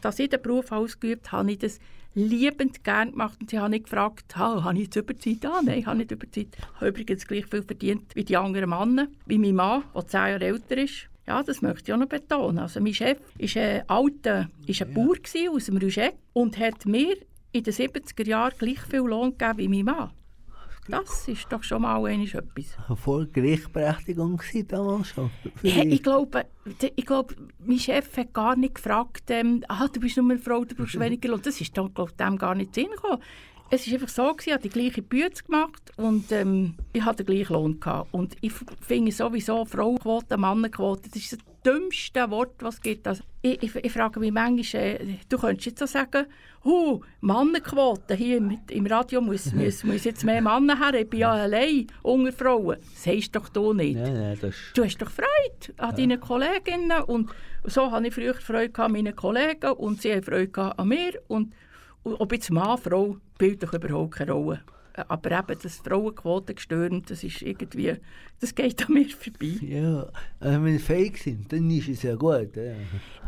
dass 0.00 0.18
ich 0.18 0.28
den 0.28 0.40
Beruf 0.40 0.70
ausgeübt 0.70 1.32
habe, 1.32 1.40
habe 1.40 1.52
ich 1.52 1.58
das 1.58 1.80
liebend 2.14 2.82
gerne 2.82 3.10
gemacht 3.10 3.38
und 3.40 3.50
sie 3.50 3.58
haben 3.58 3.72
nicht 3.72 3.84
gefragt, 3.84 4.36
ha, 4.36 4.64
habe 4.64 4.74
ich 4.78 4.84
jetzt 4.84 4.96
Überzeit? 4.96 5.44
Ah, 5.44 5.60
nein, 5.62 5.80
ich 5.80 5.86
habe 5.86 5.98
nicht 5.98 6.10
Überzeit. 6.10 6.48
Ich 6.56 6.76
habe 6.76 6.88
übrigens 6.88 7.26
gleich 7.26 7.46
viel 7.46 7.62
verdient 7.62 8.14
wie 8.14 8.24
die 8.24 8.36
anderen 8.36 8.70
Männer, 8.70 9.08
wie 9.26 9.38
mein 9.38 9.54
Mann, 9.54 9.84
der 9.94 10.06
zehn 10.06 10.20
Jahre 10.20 10.44
älter 10.44 10.78
ist. 10.78 11.08
Ja, 11.26 11.42
das 11.42 11.60
möchte 11.60 11.90
ich 11.90 11.92
auch 11.92 11.98
noch 11.98 12.08
betonen. 12.08 12.58
Also 12.58 12.80
mein 12.80 12.94
Chef 12.94 13.18
war 13.18 13.62
ein 13.62 13.82
alter 13.88 14.48
ist 14.66 14.82
ein 14.82 14.88
ja. 14.88 14.94
Bauer 14.94 15.16
aus 15.54 15.66
dem 15.66 15.76
Rüschek 15.76 16.14
und 16.32 16.58
hat 16.58 16.86
mir 16.86 17.16
in 17.52 17.64
den 17.64 17.72
70er 17.74 18.26
Jahren 18.26 18.54
gleich 18.58 18.80
viel 18.80 19.00
Lohn 19.00 19.36
gegeben 19.36 19.58
wie 19.58 19.82
mein 19.82 19.96
Mann. 19.96 20.10
Das 20.88 21.26
ist 21.26 21.46
doch 21.50 21.64
schon 21.64 21.82
mal 21.82 22.06
etwas. 22.08 22.76
Voll 23.00 23.26
Gleichberechtigung 23.26 24.40
damals 24.68 25.08
schon. 25.08 25.30
Ja, 25.62 25.82
ich, 25.82 26.00
glaube, 26.00 26.46
ich 26.94 27.04
glaube, 27.04 27.34
mein 27.58 27.78
Chef 27.78 28.16
hat 28.16 28.32
gar 28.32 28.54
nicht 28.54 28.76
gefragt, 28.76 29.24
ähm, 29.30 29.64
ah, 29.66 29.88
du 29.88 29.98
bist 29.98 30.16
nur 30.16 30.30
eine 30.30 30.38
Frau, 30.38 30.64
du 30.64 30.76
brauchst 30.76 30.98
weniger 31.00 31.30
Lohn. 31.30 31.42
Das 31.42 31.60
ist 31.60 31.76
doch, 31.76 31.92
glaube 31.92 32.12
ich, 32.12 32.16
dem 32.16 32.38
gar 32.38 32.54
nicht 32.54 32.74
Sinn 32.74 32.90
gekommen 32.90 33.20
es 33.70 33.86
war 33.86 33.94
einfach 33.94 34.08
so, 34.08 34.32
gewesen, 34.32 34.44
ich 34.46 34.52
habe 34.52 34.62
die 34.62 34.68
gleiche 34.68 35.02
Bütze 35.02 35.44
gemacht 35.44 35.92
und 35.96 36.30
ähm, 36.30 36.74
ich 36.92 37.04
hatte 37.04 37.24
den 37.24 37.34
gleichen 37.34 37.52
Lohn. 37.52 37.80
Gehabt. 37.80 38.12
Und 38.12 38.36
ich 38.40 38.52
finde 38.80 39.12
sowieso 39.12 39.64
Frauenquote, 39.64 40.36
Mannenquote, 40.36 41.08
das 41.08 41.22
ist 41.22 41.32
das 41.32 41.38
dümmste 41.64 42.30
Wort, 42.30 42.54
was 42.60 42.76
es 42.76 42.80
gibt. 42.80 43.08
Also, 43.08 43.24
ich, 43.42 43.62
ich, 43.62 43.74
ich, 43.74 43.92
frage 43.92 44.20
mich 44.20 44.32
manchmal, 44.32 44.82
äh, 44.82 45.18
du 45.28 45.36
könntest 45.36 45.66
jetzt 45.66 45.78
so 45.80 45.86
sagen, 45.86 46.26
huh, 46.64 47.00
Mannenquote, 47.20 48.14
hier 48.14 48.36
im, 48.36 48.58
im 48.70 48.86
Radio 48.86 49.20
muss, 49.20 49.52
muss, 49.52 49.82
muss 49.82 50.04
jetzt 50.04 50.24
mehr 50.24 50.40
Männer 50.40 50.78
her, 50.78 50.94
ich 50.94 51.10
bin 51.10 51.20
ja 51.20 51.32
allein 51.32 51.88
unter 52.02 52.32
Frauen. 52.32 52.76
Das 52.80 53.04
sagst 53.04 53.34
doch 53.34 53.48
du 53.48 53.72
nicht. 53.72 53.96
Ja, 53.96 54.08
ja, 54.08 54.34
das... 54.36 54.54
Du 54.74 54.84
hast 54.84 54.98
doch 54.98 55.10
Freude 55.10 55.74
an 55.78 55.90
ja. 55.90 55.96
deinen 55.96 56.20
Kolleginnen 56.20 57.02
und 57.02 57.30
so 57.64 57.90
hatte 57.90 58.06
ich 58.06 58.14
früher 58.14 58.34
Freude 58.34 58.78
an 58.82 58.92
meinen 58.92 59.16
Kollegen 59.16 59.72
und 59.72 60.00
sie 60.00 60.12
haben 60.12 60.22
Freude 60.22 60.78
an 60.78 60.88
mir 60.88 61.14
und 61.26 61.52
ob 62.14 62.32
jetzt 62.32 62.50
Mann, 62.50 62.78
Frau, 62.78 63.16
spielt 63.34 63.62
doch 63.62 63.72
überhaupt 63.72 64.14
keine 64.14 64.32
Rolle. 64.32 64.60
Aber 65.08 65.30
eben 65.30 65.58
das 65.62 65.76
Frauenquote 65.76 66.54
gestürmt, 66.54 67.10
das 67.10 67.22
ist 67.22 67.42
irgendwie, 67.42 67.96
das 68.40 68.54
geht 68.54 68.86
an 68.86 68.94
mir 68.94 69.06
vorbei. 69.08 69.58
Ja, 69.60 70.06
also 70.40 70.62
wenn 70.62 70.64
wir 70.64 70.80
fähig 70.80 71.18
sind, 71.18 71.52
dann 71.52 71.70
ist 71.70 71.88
es 71.88 72.02
ja 72.02 72.14
gut. 72.14 72.56
Ja, 72.56 72.72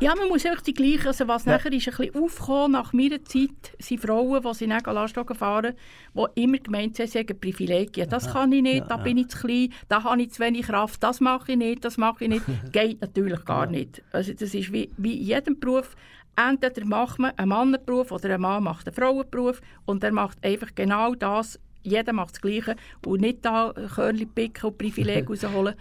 ja 0.00 0.14
man 0.14 0.28
muss 0.28 0.46
einfach 0.46 0.62
die 0.62 0.72
gleichen, 0.72 1.08
also 1.08 1.28
was 1.28 1.44
ja. 1.44 1.52
nachher 1.52 1.72
ist 1.72 1.88
ein 1.88 1.94
bisschen 1.94 2.22
aufgekommen 2.22 2.72
nach 2.72 2.94
meiner 2.94 3.22
Zeit, 3.22 3.76
sind 3.78 4.00
Frauen, 4.00 4.42
die 4.42 4.54
sie 4.54 4.66
dann 4.66 4.94
Lastwagen 4.94 5.36
fahren, 5.36 5.74
die 6.14 6.42
immer 6.42 6.58
gemeint 6.58 6.98
haben, 6.98 7.06
sie 7.06 7.18
haben 7.18 7.38
Privilegien. 7.38 8.08
Das 8.08 8.32
kann 8.32 8.50
ich 8.52 8.62
nicht, 8.62 8.78
ja, 8.78 8.86
da 8.86 8.96
bin 8.96 9.18
ich 9.18 9.28
zu 9.28 9.38
klein, 9.38 9.72
da 9.88 10.04
habe 10.04 10.22
ich 10.22 10.30
zu 10.30 10.42
wenig 10.42 10.66
Kraft, 10.66 11.02
das 11.02 11.20
mache 11.20 11.52
ich 11.52 11.58
nicht, 11.58 11.84
das 11.84 11.98
mache 11.98 12.24
ich 12.24 12.30
nicht. 12.30 12.44
geht 12.72 13.02
natürlich 13.02 13.44
gar 13.44 13.66
nicht. 13.66 14.02
Also 14.12 14.32
das 14.32 14.54
ist 14.54 14.72
wie, 14.72 14.90
wie 14.96 15.18
in 15.18 15.26
jedem 15.26 15.60
Beruf, 15.60 15.94
entweder 16.38 16.86
macht 16.86 17.18
man 17.18 17.32
einen 17.36 17.48
Mannenberuf 17.48 18.12
oder 18.12 18.34
ein 18.34 18.40
Mann 18.40 18.62
macht 18.62 18.86
einen 18.86 18.94
Frauenberuf. 18.94 19.60
Und 19.84 20.04
er 20.04 20.12
macht 20.12 20.44
einfach 20.44 20.74
genau 20.74 21.14
das, 21.14 21.58
jeder 21.82 22.12
macht 22.12 22.34
das 22.34 22.40
Gleiche. 22.40 22.76
Und 23.04 23.20
nicht 23.20 23.44
da 23.44 23.72
Körnchen 23.94 24.32
picken 24.32 24.70
und 24.70 24.78
Privileg 24.78 25.28
rausholen 25.30 25.74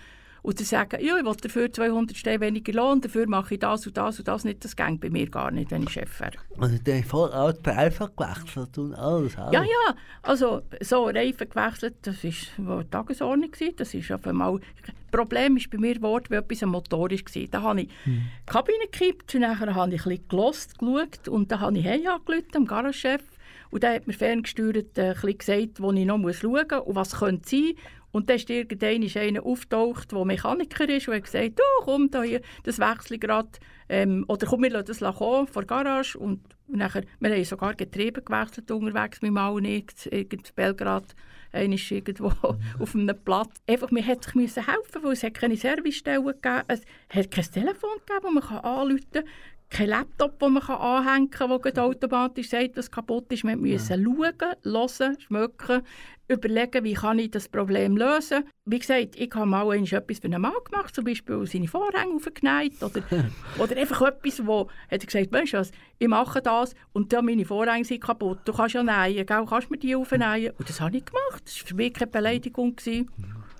und 0.48 0.58
dann 0.62 0.66
sagen, 0.66 1.06
ja, 1.06 1.18
ich 1.18 1.26
will 1.26 1.36
dafür 1.36 1.74
200 1.74 2.16
Steine 2.16 2.40
weniger 2.40 2.72
Lohn, 2.72 3.02
dafür 3.02 3.28
mache 3.28 3.56
ich 3.56 3.60
das 3.60 3.86
und 3.86 3.98
das 3.98 4.18
und 4.18 4.30
das 4.30 4.46
nicht. 4.46 4.64
Das 4.64 4.78
geht 4.78 5.02
bei 5.02 5.10
mir 5.10 5.30
gar 5.30 5.52
nicht, 5.52 5.72
wenn 5.72 5.84
ich 5.84 5.90
Chef 5.90 6.22
wäre. 6.22 6.38
Also 6.58 6.78
der 6.78 7.04
voll 7.04 7.30
alt 7.32 7.68
einfach 7.68 8.10
gewechselt 8.16 8.78
und 8.78 8.96
alles, 8.96 9.38
alles. 9.38 9.54
Ja, 9.54 9.64
ja, 9.64 9.96
also 10.22 10.62
so 10.80 11.08
Reifen 11.08 11.50
gewechselt, 11.50 11.96
das 12.04 12.24
war 12.60 12.82
die 12.82 12.90
Tagesordnung. 12.90 13.52
Das 13.76 13.94
ist 13.94 14.10
auf 14.10 14.26
einmal... 14.26 14.62
Das 14.86 14.96
Problem 15.12 15.58
ist 15.58 15.70
bei 15.70 15.78
mir 15.78 15.96
geworden, 15.96 16.28
weil 16.30 16.40
etwas 16.40 16.64
am 16.64 16.70
Motor 16.70 17.10
war. 17.10 17.48
Da 17.52 17.62
habe 17.62 17.82
ich 17.82 17.90
hm. 18.04 18.22
die 18.48 18.52
Kabine 18.52 18.86
gekippt 18.90 19.36
und 19.36 19.42
dann 19.42 19.60
habe 19.60 19.72
ich 19.72 19.78
ein 19.78 19.90
bisschen 19.90 20.28
gelost, 20.30 20.80
geschaut 20.80 21.28
und 21.28 21.52
dann 21.52 21.60
habe 21.60 21.78
ich 21.78 21.84
hey 21.84 22.08
angerufen, 22.08 22.52
dem 22.54 22.66
Garagechef. 22.66 23.22
Und 23.70 23.84
der 23.84 23.96
hat 23.96 24.08
mir 24.08 24.14
ferngesteuert 24.14 24.98
äh, 24.98 25.14
gesagt, 25.14 25.82
wo 25.82 25.92
ich 25.92 26.06
noch 26.06 26.18
schauen 26.18 26.22
muss 26.22 26.44
und 26.86 26.96
was 26.96 27.20
könnte 27.20 27.50
sein. 27.50 27.74
Und 28.12 28.30
dann 28.30 28.38
ist 28.38 28.50
irgendwann 28.50 29.22
einer 29.22 29.46
auftaucht, 29.46 30.12
der 30.12 30.26
Mechaniker 30.26 30.90
ist 30.90 31.08
und 31.08 31.16
hat 31.16 31.24
gesagt, 31.24 31.60
«Du, 31.60 31.64
komm, 31.84 32.10
da 32.10 32.24
hier, 32.24 32.42
das 32.64 32.80
wechsle 32.80 33.20
gerade, 33.20 33.50
ähm, 33.90 34.26
oder 34.28 34.48
komm, 34.48 34.64
wir 34.64 34.72
lassen 34.72 34.98
das 35.00 35.16
kommen, 35.18 35.48
vor 35.48 35.64
der 35.64 35.68
Garage.» 35.68 36.18
und, 36.18 36.42
und 36.68 36.78
nachher, 36.78 37.04
wir 37.20 37.30
haben 37.30 37.44
sogar 37.44 37.76
Getriebe 37.76 38.22
gewechselt 38.22 38.72
unterwegs 38.72 39.22
mit 39.22 39.32
Mal 39.32 39.60
nicht, 39.62 40.06
in 40.08 40.28
Belgrad, 40.56 41.16
einer 41.52 41.76
ist 41.76 41.92
irgendwo 41.92 42.30
mhm. 42.48 42.82
auf 42.82 42.96
einem 42.96 43.18
Platz. 43.24 43.62
Einfach, 43.68 43.92
man 43.92 44.04
hätte 44.04 44.32
sich 44.32 44.68
helfen 44.68 45.04
weil 45.04 45.14
es 45.14 45.26
keine 45.34 45.56
Servicestellen 45.56 46.26
gegeben 46.26 46.64
Es 46.68 46.82
hat 47.10 47.32
kein 47.32 47.52
Telefon 47.52 47.90
gegeben, 48.06 48.36
das 48.36 48.50
man 48.50 48.64
anrufen 48.64 49.06
kann 49.12 49.24
kein 49.70 49.90
Laptop, 49.90 50.40
den 50.40 50.54
man 50.54 50.64
anhängen 50.64 51.30
kann, 51.30 51.62
der 51.62 51.84
automatisch 51.84 52.50
sagt, 52.50 52.78
was 52.78 52.90
kaputt 52.90 53.32
ist. 53.32 53.44
Wir 53.44 53.58
müssen 53.58 54.02
ja. 54.02 54.06
schauen, 54.06 54.56
hören, 54.64 55.20
schmecken, 55.20 55.82
überlegen, 56.30 56.84
wie 56.84 56.94
kann 56.94 57.20
ich 57.20 57.32
das 57.32 57.50
Problem 57.50 57.98
lösen. 57.98 58.44
Wie 58.66 58.80
gesagt, 58.80 59.16
ich 59.16 59.34
habe 59.34 59.46
mal 59.46 59.74
etwas 59.76 60.20
für 60.20 60.26
einen 60.26 60.42
Mann 60.42 60.54
gemacht, 60.70 60.96
zum 60.96 61.06
Beispiel 61.06 61.46
seine 61.46 61.68
Vorhänge 61.68 62.16
aufgeneigt 62.16 62.82
oder, 62.84 63.02
oder 63.60 63.78
einfach 63.78 64.02
etwas, 64.02 64.46
wo 64.46 64.70
er 64.90 65.00
gesagt 65.00 65.32
weißt 65.32 65.54
du 65.54 65.58
was, 65.58 65.72
ich 66.00 66.08
mache 66.08 66.42
das 66.42 66.74
und 66.94 67.12
dann 67.12 67.26
meine 67.26 67.46
Vorhänge 67.46 67.86
sind 67.86 68.02
kaputt. 68.02 68.40
Du 68.46 68.54
kannst 68.54 68.76
ja 68.76 68.84
nähen, 68.84 69.26
gell? 69.26 69.46
kannst 69.48 69.72
mir 69.72 69.78
die 69.78 69.96
aufnähen. 69.96 70.54
Und 70.58 70.70
das 70.70 70.80
habe 70.82 70.98
ich 70.98 71.06
gemacht. 71.06 71.44
Das 71.46 71.62
war 71.62 71.68
für 71.68 71.76
mich 71.76 71.94
keine 71.94 72.12
Beleidigung. 72.12 72.76
Gewesen. 72.76 73.10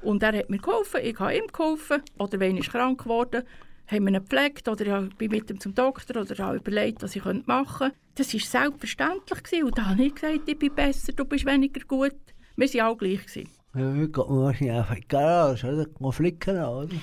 Und 0.02 0.22
er 0.24 0.38
hat 0.38 0.50
mir 0.50 0.60
geholfen, 0.60 1.02
ich 1.04 1.18
habe 1.20 1.36
ihm 1.36 1.48
geholfen. 1.48 2.02
Oder 2.18 2.40
wenn 2.40 2.58
ich 2.58 2.70
krank 2.70 3.04
geworden 3.04 3.44
haben 3.88 4.06
wir 4.06 4.14
ihn 4.14 4.24
gepflegt 4.24 4.68
oder 4.68 5.04
ich 5.04 5.16
bin 5.16 5.32
mit 5.32 5.50
ihm 5.50 5.60
zum 5.60 5.74
Doktor 5.74 6.22
oder 6.22 6.44
habe 6.44 6.58
überlegt, 6.58 7.02
was 7.02 7.16
ich 7.16 7.24
machen 7.24 7.66
könnte. 7.78 7.96
Das 8.16 8.34
war 8.34 8.42
selbstverständlich. 8.42 9.44
Gewesen. 9.44 9.64
Und 9.66 9.78
da 9.78 9.86
habe 9.86 10.04
ich 10.04 10.16
gesagt, 10.16 10.42
ich 10.48 10.60
bin 10.60 10.74
besser, 10.74 11.14
du 11.14 11.26
bist 11.26 11.46
weniger 11.46 11.82
gut. 11.88 12.16
Wir 12.56 12.74
waren 12.74 12.88
alle 12.88 12.98
gleich. 12.98 13.26
Gewesen. 13.26 13.50
Ja, 13.76 13.94
wie 13.94 14.08
geht 14.08 14.18
man 14.18 14.40
wahrscheinlich 14.40 14.76
einfach 14.76 14.96
in 14.96 15.02
die 15.02 15.08
Garage, 15.08 15.68
oder? 15.68 15.88
Mal 16.00 16.12
flicken, 16.12 16.58
oder? 16.58 16.90
In 16.90 17.00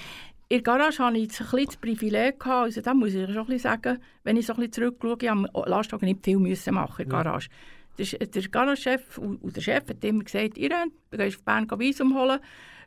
der 0.49 0.63
Garage 0.63 1.03
hatte 1.03 1.17
ich 1.17 1.25
ein 1.25 1.29
bisschen 1.29 1.67
das 1.67 1.77
Privileg. 1.77 2.41
Gehabt. 2.41 2.65
Also, 2.65 2.81
da 2.81 2.95
muss 2.95 3.15
ich 3.15 3.27
schon 3.27 3.37
ein 3.37 3.47
bisschen 3.47 3.59
sagen, 3.61 3.99
wenn 4.25 4.37
ich 4.37 4.47
so 4.47 4.53
ein 4.53 4.57
bisschen 4.57 4.73
zurückschaue, 4.73 5.17
ich 5.21 5.35
musste 5.35 5.71
Lastwagen 5.71 6.07
nicht 6.07 6.25
viel 6.25 6.39
müssen 6.39 6.75
machen 6.75 7.03
in 7.03 7.09
der 7.09 7.23
Garage. 7.23 7.49
Der, 7.97 8.27
der 8.27 8.43
Garagechef 8.49 9.19
und 9.19 9.57
der 9.57 9.61
Chef 9.61 9.89
hat 9.89 10.03
immer 10.03 10.25
gesagt, 10.25 10.59
ihr 10.59 10.69
du 10.69 11.17
gehst 11.17 11.39
auf 11.39 11.45
Bern 11.45 11.69
Visum 11.79 12.19
holen, 12.19 12.41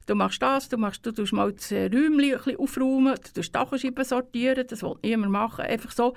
du 0.07 0.15
machst 0.15 0.41
das, 0.41 0.69
du, 0.69 0.77
machst, 0.77 1.05
du 1.05 1.11
tust 1.11 1.33
mal 1.33 1.53
das 1.53 1.71
Räumchen 1.71 2.13
ein 2.13 2.17
bisschen 2.17 2.57
aufräumen, 2.57 3.15
du 3.15 3.33
tust 3.33 3.53
Dachscheiben 3.53 4.03
sortieren, 4.03 4.65
das 4.67 4.81
will 4.81 4.95
niemand 5.03 5.31
machen. 5.31 5.65
Einfach 5.65 5.91
so, 5.91 6.15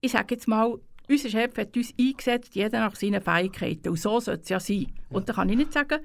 ich 0.00 0.12
sage 0.12 0.34
jetzt 0.34 0.46
mal, 0.46 0.78
unser 1.08 1.28
Chef 1.28 1.56
hat 1.56 1.76
uns 1.76 1.92
eingesetzt, 1.98 2.54
jeder 2.54 2.80
nach 2.80 2.94
seinen 2.94 3.20
Fähigkeiten. 3.20 3.88
Und 3.88 3.98
so 3.98 4.20
sollte 4.20 4.42
es 4.42 4.48
ja 4.48 4.60
sein. 4.60 4.86
Und 5.08 5.28
da 5.28 5.32
kann 5.32 5.48
ich 5.48 5.56
nicht 5.56 5.72
sagen, 5.72 5.98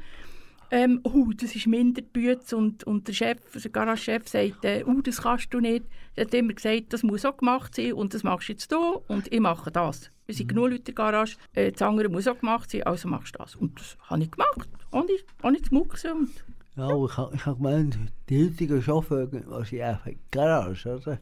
ähm, 0.71 0.99
oh, 1.03 1.27
das 1.35 1.55
ist 1.55 1.67
Minderbütz 1.67 2.51
und, 2.51 2.85
und 2.85 3.07
der 3.07 3.13
Chef, 3.13 3.37
der 3.53 3.71
Garagechef 3.71 4.27
sagt, 4.27 4.65
äh, 4.65 4.83
oh, 4.85 5.01
das 5.01 5.21
kannst 5.21 5.53
du 5.53 5.59
nicht. 5.59 5.85
Er 6.15 6.25
hat 6.25 6.33
immer 6.33 6.53
gesagt, 6.53 6.91
das 6.91 7.03
muss 7.03 7.23
auch 7.23 7.37
gemacht 7.37 7.75
sein 7.75 7.93
und 7.93 8.13
das 8.13 8.23
machst 8.23 8.49
du 8.49 8.53
jetzt 8.53 8.71
du 8.71 9.01
und 9.07 9.31
ich 9.31 9.39
mache 9.39 9.71
das. 9.71 10.09
Wir 10.25 10.33
sind 10.33 10.45
mhm. 10.45 10.49
genug 10.49 10.69
Leute 10.69 10.77
in 10.77 10.85
der 10.85 10.93
Garage, 10.95 11.37
äh, 11.53 11.71
das 11.71 11.81
andere 11.83 12.09
muss 12.09 12.27
auch 12.27 12.39
gemacht 12.39 12.71
sein, 12.71 12.83
also 12.83 13.07
machst 13.07 13.35
du 13.35 13.39
das. 13.43 13.55
Und 13.55 13.79
das 13.79 13.95
habe 14.09 14.23
ich 14.23 14.31
gemacht, 14.31 14.69
ohne, 14.91 15.11
ohne 15.43 15.61
zu 15.61 15.73
mucksen. 15.73 16.11
Und 16.11 16.31
ja, 16.75 17.05
ich 17.05 17.17
habe 17.17 17.45
hab 17.45 17.57
gemeint, 17.57 17.97
die 18.29 18.45
heutigen 18.45 18.81
Chauffeure, 18.81 19.29
was 19.47 19.71
ich 19.71 19.81
die 19.81 20.17
Garage, 20.31 20.95
oder? 20.95 21.19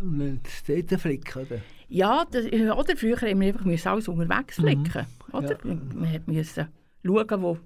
Und 0.00 0.18
dann 0.18 0.40
dort 0.66 1.00
flicken, 1.00 1.42
oder? 1.46 1.60
Ja, 1.88 2.24
das, 2.30 2.46
oder 2.46 2.96
früher 2.96 3.20
haben 3.20 3.40
wir 3.40 3.48
einfach 3.48 3.86
alles 3.90 4.08
unterwegs 4.08 4.58
mhm. 4.58 4.62
flicken. 4.62 5.06
Mhm. 5.28 5.34
Oder? 5.34 5.58
Ja. 5.64 5.74
Man 5.94 6.22
musste 6.26 6.68
schauen, 7.04 7.42
wo 7.42 7.58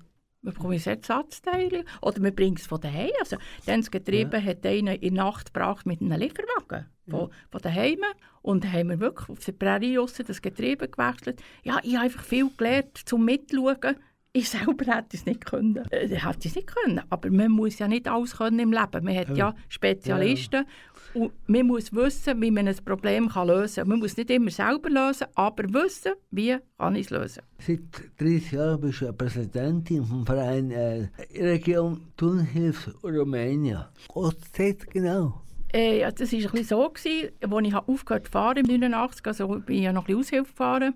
bekommen 0.43 0.75
jetzt 0.75 0.87
Ersatzteile 0.87 1.85
oder 2.01 2.23
wir 2.23 2.31
bringen 2.31 2.57
es 2.57 2.66
von 2.66 2.81
daheim. 2.81 3.11
Also, 3.21 3.37
dann 3.66 3.81
das 3.81 3.91
Getriebe 3.91 4.37
ja. 4.37 4.43
hat 4.43 4.64
einer 4.64 5.03
in 5.03 5.14
der 5.14 5.25
Nacht 5.25 5.53
gebracht 5.53 5.87
mit 5.87 6.01
einem 6.01 6.19
Lieferwagen 6.19 6.87
von, 7.09 7.21
ja. 7.21 7.29
von 7.51 7.61
daheim 7.61 7.99
und 8.43 8.64
dann 8.64 8.73
haben 8.73 8.91
wir 8.91 9.01
wirklich 9.01 9.29
auf 9.29 9.45
der 9.45 9.53
Prärie 9.53 9.99
das 10.27 10.43
Getriebe 10.43 10.89
gewechselt. 10.89 11.43
Ja, 11.64 11.81
ich 11.83 11.97
habe 11.97 12.05
einfach 12.05 12.23
viel 12.23 12.51
gelernt 12.57 12.97
zum 13.05 13.25
Mitschauen 13.25 13.97
ich 14.39 14.51
selber 14.51 14.95
hätte 14.95 15.16
es 15.16 15.26
nicht 15.26 15.45
können. 15.45 15.84
Äh, 15.91 16.09
hätte 16.09 16.49
es 16.49 16.55
nicht 16.55 16.66
können. 16.66 17.01
Aber 17.11 17.30
man 17.30 17.51
muss 17.51 17.78
ja 17.78 17.89
nicht 17.89 18.09
alles 18.09 18.36
können 18.36 18.59
im 18.59 18.72
Leben. 18.72 19.05
Man 19.05 19.16
hat 19.16 19.28
ja, 19.30 19.34
ja 19.34 19.55
Spezialisten. 19.68 20.64
Ja. 20.64 21.22
Und 21.22 21.32
man 21.47 21.66
muss 21.66 21.93
wissen, 21.93 22.41
wie 22.41 22.51
man 22.51 22.68
ein 22.68 22.76
Problem 22.84 23.28
kann 23.28 23.49
lösen 23.49 23.82
kann. 23.82 23.89
Man 23.89 23.99
muss 23.99 24.16
nicht 24.16 24.30
immer 24.30 24.51
selber 24.51 24.91
lösen, 24.91 25.26
aber 25.34 25.64
wissen, 25.72 26.12
wie 26.30 26.57
kann 26.76 26.97
ich 26.97 27.07
es 27.07 27.11
lösen. 27.11 27.43
Seit 27.59 27.80
30 28.18 28.53
Jahren 28.53 28.80
bist 28.80 29.01
du 29.01 29.12
Präsidentin 29.12 30.05
vom 30.05 30.26
Verein 30.26 30.70
äh, 30.70 31.09
Region 31.34 32.01
Tunhilfe 32.16 32.95
Rumänien. 33.03 33.84
Was 34.14 34.34
ist 34.34 34.59
das 34.59 34.86
genau? 34.86 35.43
Äh, 35.72 36.01
ja, 36.01 36.11
das 36.11 36.32
war 36.32 36.39
ein 36.39 36.51
bisschen 36.51 36.64
so, 36.64 36.86
als 36.86 37.05
ich 37.05 37.74
aufgehört 37.74 38.26
zu 38.26 38.30
fahren 38.32 38.59
im 38.59 38.66
89, 38.66 39.26
also 39.26 39.49
bin 39.49 39.76
ich 39.76 39.82
ja 39.82 39.93
noch 39.93 40.03
ein 40.03 40.07
bisschen 40.07 40.20
Aushilfe 40.20 40.51
gefahren. 40.51 40.95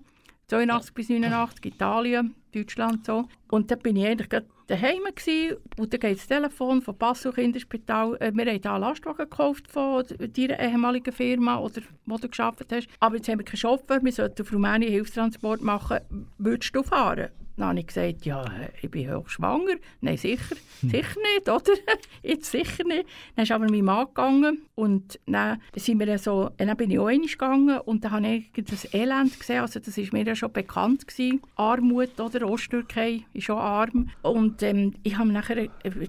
82 0.53 0.95
bis 0.95 1.09
89, 1.09 1.65
Italien, 1.65 2.35
Deutschland 2.55 3.07
so. 3.07 3.27
Und 3.51 3.71
dann 3.71 3.79
bin 3.79 3.97
ich 3.97 4.07
eigentlich 4.07 4.29
gerade 4.29 4.47
daheim 4.67 5.03
gewesen, 5.15 5.57
und 5.79 5.93
dann 5.93 6.01
geht 6.01 6.19
das 6.19 6.27
Telefon 6.27 6.83
vom 6.83 6.97
Passau 6.97 7.33
Kinderspital. 7.33 8.17
Äh, 8.21 8.33
wir 8.35 8.45
haben 8.45 8.61
hier 8.61 8.73
einen 8.73 8.81
Lastwagen 8.83 9.29
gekauft 9.29 9.71
von 9.71 10.05
deiner 10.19 10.61
ehemaligen 10.61 11.13
Firma, 11.13 11.59
oder 11.59 11.81
wo 12.05 12.19
du 12.19 12.29
gearbeitet 12.29 12.73
hast. 12.73 12.89
Aber 13.01 13.17
jetzt 13.17 13.29
haben 13.29 13.39
wir 13.39 13.47
keinen 13.47 13.57
Chauffeur, 13.57 14.05
wir 14.05 14.13
sollten 14.13 14.43
auf 14.43 14.53
Rumänien 14.53 14.93
Hilfstransport 14.93 15.63
machen. 15.63 16.01
Würdest 16.37 16.77
du 16.77 16.83
fahren? 16.83 17.31
Dann 17.57 17.69
habe 17.69 17.81
ich 17.81 17.87
gesagt, 17.87 18.25
ja, 18.25 18.45
ich 18.81 18.91
bin 18.91 19.15
hochschwanger. 19.15 19.75
Nein, 20.01 20.17
sicher, 20.17 20.57
hm. 20.81 20.91
sicher 20.91 21.21
nicht, 21.35 21.49
oder? 21.49 21.73
Jetzt 22.23 22.51
sicher 22.51 22.85
nicht. 22.85 23.07
Dann 23.37 23.45
ist 23.45 23.53
aber 23.53 23.69
mein 23.71 23.85
Mann 23.85 24.07
gegangen 24.07 24.63
und 24.75 25.21
dann, 25.27 25.61
sind 25.77 26.01
wir 26.01 26.19
so, 26.19 26.51
dann 26.57 26.77
bin 26.77 26.91
ich 26.91 26.99
auch 26.99 27.09
gegangen 27.09 27.79
und 27.81 28.05
dann 28.05 28.13
habe 28.13 28.27
ich 28.27 28.53
das 28.65 28.93
Elend 28.95 29.39
gesehen, 29.39 29.61
also 29.61 29.81
das 29.81 29.97
war 29.97 30.05
mir 30.13 30.25
ja 30.25 30.35
schon 30.35 30.53
bekannt 30.53 31.07
gewesen. 31.07 31.41
Armut, 31.57 32.19
oder? 32.19 32.49
Osttürkei 32.49 33.23
ist 33.33 33.45
schon 33.45 33.59
arm. 33.59 34.11
Und 34.23 34.63
ähm, 34.63 34.95
ich 35.03 35.19
habe 35.19 35.31
nachher, 35.31 35.69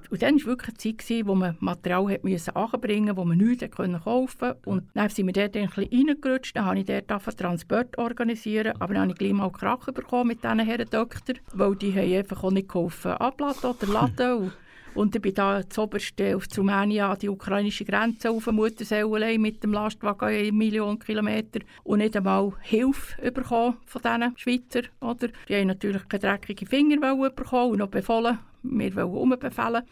und 0.10 0.22
dann 0.22 0.36
war 0.36 0.46
wirklich 0.46 0.70
eine 0.70 0.78
Zeit, 0.78 0.98
gewesen, 1.00 1.28
wo 1.28 1.36
man 1.36 1.58
Material 1.60 2.10
hat 2.12 2.24
müssen 2.24 2.56
anbringen 2.56 3.16
wo 3.18 3.26
man 3.26 3.38
nichts 3.38 3.70
können 3.72 4.02
kaufen 4.02 4.54
Und 4.66 4.84
dann 4.94 5.10
sind 5.10 5.26
wir 5.28 5.34
dort 5.34 5.56
ein 5.56 5.68
bisschen 5.68 6.08
reingerutscht, 6.10 6.56
dann 6.56 6.66
habe 6.66 6.80
ich 6.80 6.86
dort 6.86 7.08
Transport 7.08 7.98
organisieren, 7.98 8.74
aber 8.80 8.94
dann 8.94 9.04
habe 9.04 9.12
ich 9.12 9.18
gleich 9.18 9.34
mal 9.34 9.52
Krach 9.52 9.86
bekommen 9.86 10.30
mit 10.30 10.44
diesen 10.44 10.60
Herren 10.60 10.90
Doktor 10.90 11.33
weiter, 11.34 11.42
weil 11.54 11.76
die 11.76 11.94
haben 11.94 12.14
einfach 12.14 12.44
auch 12.44 12.52
nicht 12.52 12.70
geholfen 12.70 13.12
abladen 13.12 13.70
oder 13.70 13.88
laden. 13.88 14.38
und, 14.38 14.54
und 14.96 15.16
ich 15.16 15.22
bin 15.22 15.34
da 15.34 15.68
zuoberst 15.68 16.22
auf 16.22 16.48
die 16.48 16.60
Rumänien 16.60 17.06
an 17.06 17.18
die 17.18 17.30
ukrainische 17.30 17.86
Grenze 17.86 18.30
auf 18.30 18.44
der 18.44 18.54
Muttersäule 18.54 19.38
mit 19.40 19.64
dem 19.64 19.74
Lastwagen 19.74 20.28
eine 20.28 20.52
Million 20.52 21.00
Kilometer 21.00 21.60
und 21.84 22.00
nicht 22.00 22.16
einmal 22.16 22.54
Hilfe 22.62 23.32
bekommen 23.32 23.78
von 23.86 24.02
diesen 24.02 24.38
Schweizer. 24.38 24.88
Oder? 25.00 25.30
Die 25.50 25.56
haben 25.56 25.68
natürlich 25.68 26.08
keine 26.08 26.22
dreckigen 26.22 26.68
Finger 26.68 27.16
bekommen 27.32 27.72
und 27.72 27.80
noch 27.80 27.90
befohlen, 27.90 28.40
wir 28.62 28.96
wollen 28.96 29.32
umbefehlen. 29.32 29.84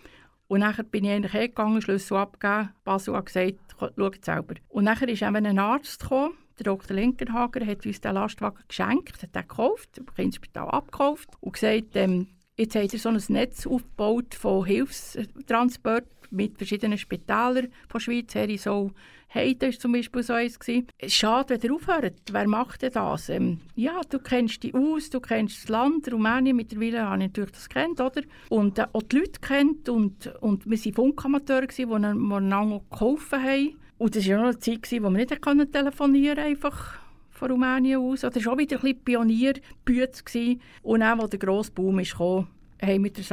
Und 0.48 0.60
nachher 0.60 0.84
bin 0.84 1.06
ich 1.06 1.12
eigentlich 1.12 1.32
hingegangen, 1.32 1.82
Schlüssel 1.82 2.18
abgegeben. 2.18 2.72
Basel 2.84 3.16
hat 3.16 3.28
gesagt, 3.28 3.56
schaut 3.98 4.26
selber. 4.26 4.56
Und 4.68 4.84
nachher 4.84 5.08
ist 5.08 5.22
eben 5.22 5.46
ein 5.46 5.60
Arzt 5.60 6.02
gekommen, 6.02 6.34
der 6.64 6.74
Dr. 6.74 6.96
Linkenhager 6.96 7.66
hat 7.66 7.86
uns 7.86 8.02
den 8.02 8.14
Lastwagen 8.14 8.64
geschenkt, 8.68 9.22
hat 9.22 9.36
den 9.36 9.42
gekauft, 9.42 9.98
im 9.98 10.06
Kinderspital 10.06 10.70
abgekauft 10.70 11.30
und 11.40 11.54
gesagt, 11.54 11.96
ähm, 11.96 12.28
Jetzt 12.58 12.76
hat 12.76 12.94
er 12.94 13.00
so 13.00 13.10
ein 13.10 13.20
Netz 13.30 13.66
aufgebaut 13.66 14.36
von 14.36 14.66
Hilfstransport 14.66 16.06
mit 16.30 16.58
verschiedenen 16.58 16.98
Spitälern 16.98 17.70
von 17.90 18.00
Schweiz 18.00 18.36
her. 18.36 18.56
So 18.58 18.92
Heide 19.34 19.68
war 19.68 19.72
zum 19.72 19.94
Beispiel 19.94 20.22
so 20.22 20.34
eins. 20.34 20.60
Schade, 21.08 21.56
wenn 21.56 21.70
er 21.70 21.76
aufhört. 21.76 22.22
Wer 22.32 22.48
macht 22.48 22.82
denn 22.82 22.92
das? 22.92 23.30
Ähm, 23.30 23.62
ja, 23.76 24.02
du 24.10 24.20
kennst 24.20 24.62
dich 24.64 24.76
aus, 24.76 25.10
du 25.10 25.22
kennst 25.22 25.64
das 25.64 25.70
Land, 25.70 26.12
Rumänien. 26.12 26.58
Mittlerweile 26.58 27.04
habe 27.06 27.24
ich 27.24 27.30
natürlich 27.30 27.52
das 27.52 27.70
kennt, 27.70 28.02
oder? 28.02 28.22
Und 28.50 28.78
äh, 28.78 28.88
auch 28.92 29.04
die 29.04 29.20
Leute 29.20 29.40
kennt. 29.40 29.88
Und, 29.88 30.28
und 30.42 30.70
wir 30.70 30.78
waren 30.78 30.94
Funkamateure, 30.94 31.68
die 31.68 31.86
einander 31.86 32.82
geholfen 32.92 33.42
haben. 33.42 33.81
Und 34.02 34.16
das 34.16 34.28
war 34.28 34.40
eine 34.40 34.58
Zeit, 34.58 34.92
wo 34.94 35.00
wir 35.00 35.10
nicht 35.12 35.30
telefonieren 35.30 36.36
konnten, 36.36 36.40
einfach 36.40 36.98
von 37.30 37.52
Rumänien 37.52 38.02
aus. 38.02 38.22
Das 38.22 38.44
war 38.44 38.54
auch 38.54 38.58
wieder 38.58 38.78
ein 38.78 38.82
bisschen 38.82 39.04
Pionierbüte. 39.04 40.58
Und 40.82 41.04
auch, 41.04 41.20
als 41.20 41.30
der 41.30 41.38
grosse 41.38 41.72
Boom 41.72 42.02
kam, 42.02 42.48
haben 42.82 43.04
wir 43.04 43.14
den 43.14 43.24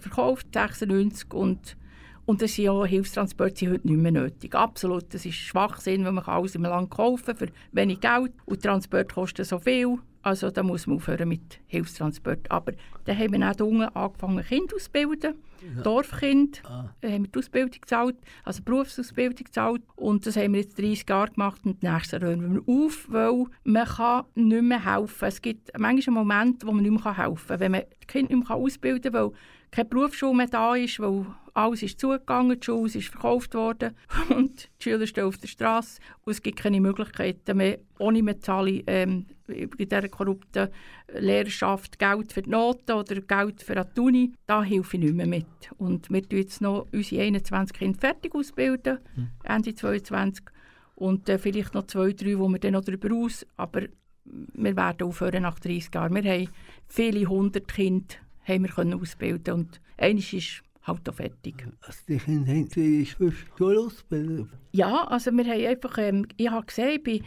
verkauft, 0.00 0.46
96. 0.52 1.34
Und 1.34 1.76
und 2.24 2.42
das 2.42 2.54
sind 2.54 2.66
ja 2.66 2.84
Hilfstransporte 2.84 3.56
sind 3.56 3.72
heute 3.72 3.88
nicht 3.88 4.00
mehr 4.00 4.12
nötig. 4.12 4.54
Absolut, 4.54 5.12
das 5.12 5.26
ist 5.26 5.34
Schwachsinn, 5.34 6.04
wenn 6.04 6.14
man 6.14 6.24
alles 6.24 6.54
im 6.54 6.62
Land 6.62 6.90
kaufen 6.90 7.34
für 7.34 7.48
wenig 7.72 8.00
Geld 8.00 8.32
und 8.44 8.62
Transport 8.62 9.12
kostet 9.12 9.46
so 9.46 9.58
viel. 9.58 9.98
Also 10.22 10.50
da 10.50 10.62
muss 10.62 10.86
man 10.86 10.96
aufhören 10.96 11.28
mit 11.28 11.58
Hilfstransport. 11.66 12.48
Aber 12.48 12.72
dann 13.04 13.18
haben 13.18 13.32
wir 13.32 13.50
auch 13.50 13.66
unten 13.66 13.82
angefangen, 13.82 14.44
Kinder 14.44 14.76
auszubilden. 14.76 15.34
Ja. 15.76 15.82
Dorfkind 15.82 16.62
ah. 16.64 16.92
Äh, 17.00 17.12
haben 17.12 17.24
wir 17.24 17.30
die 17.30 17.38
Ausbildung 17.38 17.80
gezahlt, 17.80 18.16
also 18.44 18.62
Berufsausbildung 18.62 19.44
gezahlt. 19.44 19.82
Und 19.96 20.26
das 20.26 20.36
haben 20.36 20.54
wir 20.54 20.60
jetzt 20.60 20.78
30 20.78 21.08
Jahre 21.08 21.30
gemacht 21.30 21.60
und 21.64 21.82
nächstes 21.82 22.12
Jahr 22.12 22.22
hören 22.22 22.54
wir 22.54 22.74
auf, 22.74 23.06
weil 23.08 23.46
man 23.64 23.86
kann 23.86 24.24
nicht 24.34 24.62
mehr 24.62 24.84
helfen. 24.84 25.28
Es 25.28 25.40
gibt 25.40 25.70
manchmal 25.78 26.16
einen 26.16 26.28
Moment, 26.28 26.66
wo 26.66 26.72
man 26.72 26.82
nicht 26.82 27.04
mehr 27.04 27.16
helfen 27.16 27.48
kann. 27.48 27.60
Wenn 27.60 27.72
man 27.72 27.82
die 28.02 28.06
Kinder 28.06 28.34
nicht 28.34 28.48
mehr 28.48 28.56
ausbilden 28.56 29.12
kann, 29.12 29.22
weil 29.22 29.32
keine 29.70 29.88
Berufsschule 29.88 30.34
mehr 30.34 30.48
da 30.48 30.74
ist, 30.74 31.00
weil 31.00 31.26
alles 31.54 31.82
ist 31.82 32.00
zugegangen, 32.00 32.58
die 32.58 32.64
Schule 32.64 32.86
ist 32.86 33.08
verkauft 33.08 33.54
worden 33.54 33.94
und 34.30 34.68
die 34.80 34.82
Schüler 34.82 35.06
stehen 35.06 35.24
auf 35.24 35.38
der 35.38 35.48
Straße 35.48 36.00
und 36.24 36.32
es 36.32 36.42
gibt 36.42 36.58
keine 36.58 36.80
Möglichkeiten 36.80 37.56
mehr, 37.56 37.78
ohne 37.98 38.22
Metall 38.22 38.82
ähm, 38.86 39.26
in 39.48 39.70
dieser 39.76 40.08
korrupten 40.08 40.68
Lehrerschaft 41.12 41.98
Geld 41.98 42.32
für 42.32 42.42
die 42.42 42.50
Noten 42.50 42.92
oder 42.92 43.20
Geld 43.20 43.62
für 43.62 43.74
die 43.74 44.00
Uni, 44.00 44.32
da 44.46 44.62
helfe 44.62 44.96
ich 44.96 45.02
nicht 45.02 45.14
mehr 45.14 45.26
mit. 45.26 45.46
Und 45.76 46.08
wir 46.10 46.22
bilden 46.22 46.38
jetzt 46.38 46.62
noch 46.62 46.86
unsere 46.90 47.22
21 47.22 47.76
Kinder 47.76 47.98
fertig 47.98 48.34
ausbilden, 48.34 48.98
mhm. 49.14 49.28
Ende 49.44 49.74
2022 49.74 50.46
und 50.94 51.28
äh, 51.28 51.38
vielleicht 51.38 51.74
noch 51.74 51.86
zwei, 51.86 52.12
drei, 52.12 52.38
wo 52.38 52.48
wir 52.48 52.58
dann 52.58 52.72
noch 52.72 52.84
darüber 52.84 53.14
aus, 53.14 53.46
aber 53.56 53.82
wir 54.24 54.76
werden 54.76 55.06
aufhören 55.06 55.42
nach 55.42 55.58
30 55.58 55.94
Jahren. 55.94 56.14
Wir 56.14 56.32
haben 56.32 56.48
viele 56.86 57.28
hundert 57.28 57.68
Kinder 57.68 58.14
haben 58.44 58.64
wir 58.64 58.70
können 58.70 59.00
ausbilden 59.00 59.54
und 59.54 59.80
eines 59.96 60.32
ist 60.32 60.62
halt 60.82 61.08
auch 61.08 61.14
fertig. 61.14 61.66
Also 61.80 61.98
die 62.08 62.18
Kinder 62.18 62.52
haben 62.52 62.68
sie 62.68 63.06
Schule 63.06 63.80
ausgebildet? 63.80 64.48
Ja, 64.72 65.04
also 65.04 65.30
wir 65.32 65.44
haben 65.44 65.66
einfach, 65.66 65.98
ähm, 65.98 66.26
ich 66.36 66.50
habe 66.50 66.66
gesehen, 66.66 67.02
bei 67.04 67.20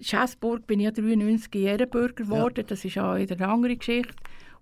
Schäßburg 0.00 0.66
bin 0.66 0.80
ich 0.80 0.84
ja 0.84 0.90
93 0.90 1.54
Ehrenbürger 1.54 2.24
geworden, 2.24 2.58
ja. 2.58 2.62
das 2.64 2.84
ist 2.84 2.96
ja 2.96 3.12
eine 3.12 3.48
andere 3.48 3.76
Geschichte. 3.76 4.14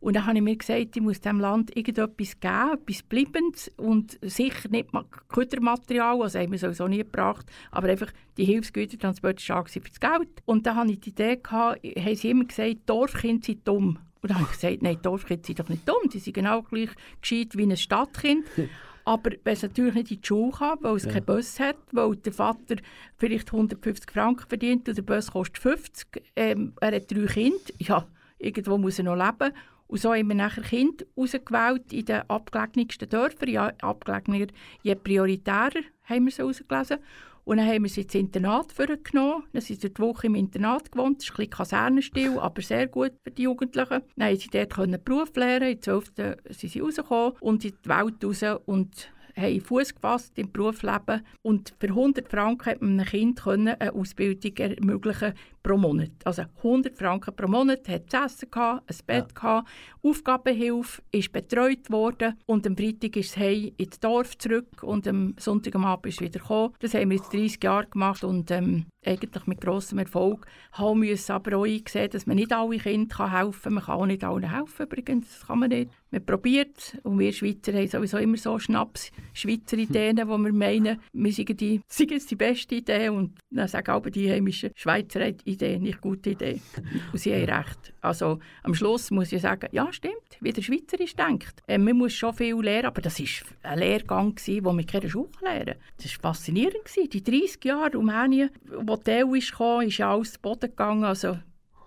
Und 0.05 0.16
dann 0.16 0.26
habe 0.26 0.36
ich 0.36 0.45
mir 0.45 0.57
gesagt, 0.57 0.97
ich 0.97 1.03
muss 1.03 1.22
diesem 1.22 1.40
Land 1.40 1.74
irgendetwas 1.74 2.38
geben, 2.38 2.72
etwas 2.74 3.03
Bleibendes 3.05 3.72
und 3.78 4.18
sicher 4.20 4.68
nicht 4.68 4.90
Gütermaterial, 5.30 6.20
also 6.20 6.38
haben 6.38 6.53
wir 6.53 6.59
sowieso 6.59 6.86
nie 6.86 6.99
gebracht, 6.99 7.47
aber 7.70 7.88
einfach 7.88 8.12
die 8.36 8.45
Hilfsgütertransporte 8.45 9.42
stark 9.42 9.70
für 9.70 9.80
das 9.80 9.99
Geld. 9.99 10.28
Und 10.45 10.66
dann 10.66 10.76
hatte 10.76 10.92
ich 10.92 11.01
die 11.01 11.09
Idee, 11.09 11.38
gehabt, 11.38 11.82
haben 11.82 12.16
sie 12.16 12.30
immer 12.30 12.45
gesagt, 12.45 12.80
Dorfkinder 12.84 13.47
sind 13.47 13.66
dumm. 13.66 13.99
Und 14.24 14.30
dann 14.30 14.38
habe 14.38 14.48
ich 14.50 14.58
gesagt, 14.58 14.82
nein, 14.82 14.96
Dorfkinder 15.02 15.44
sind 15.44 15.58
doch 15.60 15.68
nicht 15.68 15.86
dumm, 15.86 16.08
die 16.10 16.18
sind 16.18 16.32
genau 16.32 16.62
gleich 16.62 16.88
gescheit 17.20 17.58
wie 17.58 17.64
ein 17.64 17.76
Stadtkind. 17.76 18.46
Aber 19.04 19.32
wenn 19.44 19.52
es 19.52 19.62
natürlich 19.62 19.92
nicht 19.92 20.10
in 20.12 20.20
die 20.22 20.26
Schule 20.26 20.50
kann, 20.50 20.78
weil 20.80 20.96
es 20.96 21.04
ja. 21.04 21.12
keinen 21.12 21.26
Bus 21.26 21.60
hat, 21.60 21.76
weil 21.92 22.16
der 22.16 22.32
Vater 22.32 22.76
vielleicht 23.18 23.52
150 23.52 24.10
Franken 24.10 24.48
verdient 24.48 24.88
und 24.88 24.96
der 24.96 25.02
Bus 25.02 25.30
kostet 25.30 25.58
50, 25.58 26.22
ähm, 26.36 26.72
er 26.80 26.96
hat 26.96 27.10
drei 27.10 27.26
Kinder, 27.26 27.58
ja, 27.76 28.06
irgendwo 28.38 28.78
muss 28.78 28.98
er 28.98 29.04
noch 29.04 29.14
leben. 29.14 29.54
Und 29.88 30.00
so 30.00 30.14
haben 30.14 30.28
wir 30.28 30.34
nachher 30.34 30.62
Kinder 30.62 31.04
ausgewählt 31.16 31.92
in 31.92 32.06
den 32.06 32.22
abgelegensten 32.30 33.06
Dörfern. 33.06 33.50
Ja, 33.50 33.72
abgelegener, 33.82 34.46
je 34.82 34.94
prioritärer 34.94 35.82
haben 36.04 36.24
wir 36.24 36.32
sie 36.32 36.42
ausgelesen. 36.44 36.96
Und 37.45 37.59
dann 37.59 37.66
haben 37.66 37.82
wir 37.84 37.90
sie 37.90 38.03
ins 38.03 38.14
Internat 38.14 38.74
genommen. 38.76 39.45
Dann 39.53 39.62
sind 39.62 39.80
sie 39.80 39.92
die 39.92 40.03
Woche 40.03 40.26
im 40.26 40.34
Internat 40.34 40.90
gewohnt. 40.90 41.18
Das 41.18 41.24
ist 41.24 41.30
ein 41.32 41.36
bisschen 41.36 41.51
Kasernenstil, 41.51 42.38
aber 42.38 42.62
sehr 42.62 42.86
gut 42.86 43.12
für 43.22 43.30
die 43.30 43.42
Jugendlichen. 43.42 44.03
Dann 44.16 44.28
haben 44.28 44.36
sie 44.36 44.49
dort 44.49 45.05
Beruf 45.05 45.34
lernen. 45.36 45.72
In 45.72 45.82
12. 45.82 46.12
sind 46.51 46.72
sie 46.72 46.80
rausgekommen 46.80 47.34
und 47.40 47.64
in 47.64 47.74
die 47.84 47.88
Welt 47.88 48.24
raus 48.24 48.61
und 48.64 49.11
haben 49.36 49.61
Fuß 49.61 49.95
gefasst 49.95 50.38
im 50.38 50.53
Berufsleben. 50.53 51.22
Und 51.42 51.74
für 51.78 51.88
100 51.88 52.28
Franken 52.28 52.59
konnte 52.59 52.84
man 52.84 53.01
einem 53.01 53.09
Kind 53.09 53.47
eine 53.47 53.92
Ausbildung 53.92 54.57
ermöglichen 54.57 55.34
pro 55.64 55.78
Monat. 55.78 56.12
Also 56.24 56.42
100 56.58 56.96
Franken 56.96 57.34
pro 57.34 57.48
Monat, 57.48 57.88
hat 57.88 58.10
zu 58.10 58.18
essen, 58.18 58.50
gehabt, 58.50 58.88
ein 58.88 58.96
Bett, 59.06 59.26
ja. 59.34 59.40
gehabt, 59.40 59.68
Aufgabenhilfe, 60.02 61.02
ist 61.10 61.32
betreut 61.32 61.90
worden 61.90 62.38
und 62.46 62.66
am 62.66 62.76
Freitag 62.76 63.16
ist 63.16 63.30
es 63.30 63.36
heim 63.38 63.72
ins 63.78 63.98
Dorf 63.98 64.36
zurück 64.36 64.82
und 64.82 65.08
am 65.08 65.34
Sonntag 65.38 65.74
am 65.74 65.86
Abend 65.86 66.06
ist 66.06 66.20
wieder 66.20 66.38
gekommen. 66.38 66.74
Das 66.80 66.94
haben 66.94 67.10
wir 67.10 67.16
jetzt 67.16 67.32
30 67.32 67.64
Jahre 67.64 67.86
gemacht 67.86 68.22
und 68.22 68.50
ähm, 68.50 68.84
eigentlich 69.04 69.46
mit 69.46 69.60
grossem 69.60 69.98
Erfolg. 69.98 70.46
Haben 70.72 71.00
müssen 71.00 71.32
aber 71.32 71.58
auch 71.58 71.64
eingesehen, 71.64 72.10
dass 72.10 72.26
man 72.26 72.36
nicht 72.36 72.52
alle 72.52 72.78
Kinder 72.78 73.32
helfen 73.32 73.62
kann. 73.62 73.74
Man 73.74 73.84
kann 73.84 73.94
auch 73.94 74.06
nicht 74.06 74.24
allen 74.24 74.50
helfen 74.50 74.86
übrigens, 74.86 75.28
das 75.30 75.46
kann 75.46 75.58
man 75.60 75.70
nicht. 75.70 75.90
Man 76.10 76.24
probiert 76.24 76.98
und 77.02 77.18
wir 77.18 77.32
Schweizer 77.32 77.72
haben 77.72 77.88
sowieso 77.88 78.18
immer 78.18 78.36
so 78.36 78.58
Schnaps, 78.58 79.10
Schweizer 79.32 79.76
Ideen, 79.76 80.20
wo 80.26 80.38
wir 80.38 80.52
meinen, 80.52 81.00
wir 81.12 81.32
seien 81.32 81.56
die, 81.56 81.80
die 81.98 82.36
beste 82.36 82.74
Idee 82.76 83.08
und 83.08 83.38
dann 83.50 83.68
sagen 83.68 83.90
aber 83.90 84.10
die 84.10 84.30
heimischen 84.30 84.70
Schweizer 84.74 85.20
Idee, 85.55 85.78
nicht 85.78 86.00
gute 86.00 86.30
Idee. 86.30 86.61
Und 87.12 87.18
sie 87.18 87.32
haben 87.32 87.44
recht. 87.44 87.92
Also 88.00 88.38
am 88.62 88.74
Schluss 88.74 89.11
muss 89.11 89.32
ich 89.32 89.42
sagen, 89.42 89.68
ja 89.72 89.92
stimmt, 89.92 90.14
wie 90.40 90.52
der 90.52 90.62
Schweizerisch 90.62 91.16
denkt. 91.16 91.62
Äh, 91.66 91.78
man 91.78 91.96
muss 91.96 92.12
schon 92.12 92.34
viel 92.34 92.57
lernen, 92.61 92.86
aber 92.86 93.00
das 93.00 93.18
war 93.20 93.70
ein 93.70 93.78
Lehrgang, 93.78 94.34
gewesen, 94.34 94.64
wo 94.64 94.72
wir 94.72 94.86
keine 94.86 95.09
Schule 95.09 95.28
lernen. 95.42 95.76
Das 95.96 96.22
war 96.22 96.34
faszinierend. 96.34 96.84
Gewesen. 96.84 97.11
Die 97.11 97.22
30 97.22 97.64
Jahre 97.64 97.96
Rumänien, 97.96 98.50
wo 98.80 98.96
die 98.96 99.24
EU 99.24 99.38
kam, 99.57 99.82
ist 99.82 99.98
ja 99.98 100.12
alles 100.12 100.34
zu 100.34 100.40
Boden 100.40 100.70
gegangen. 100.70 101.05
Also 101.05 101.38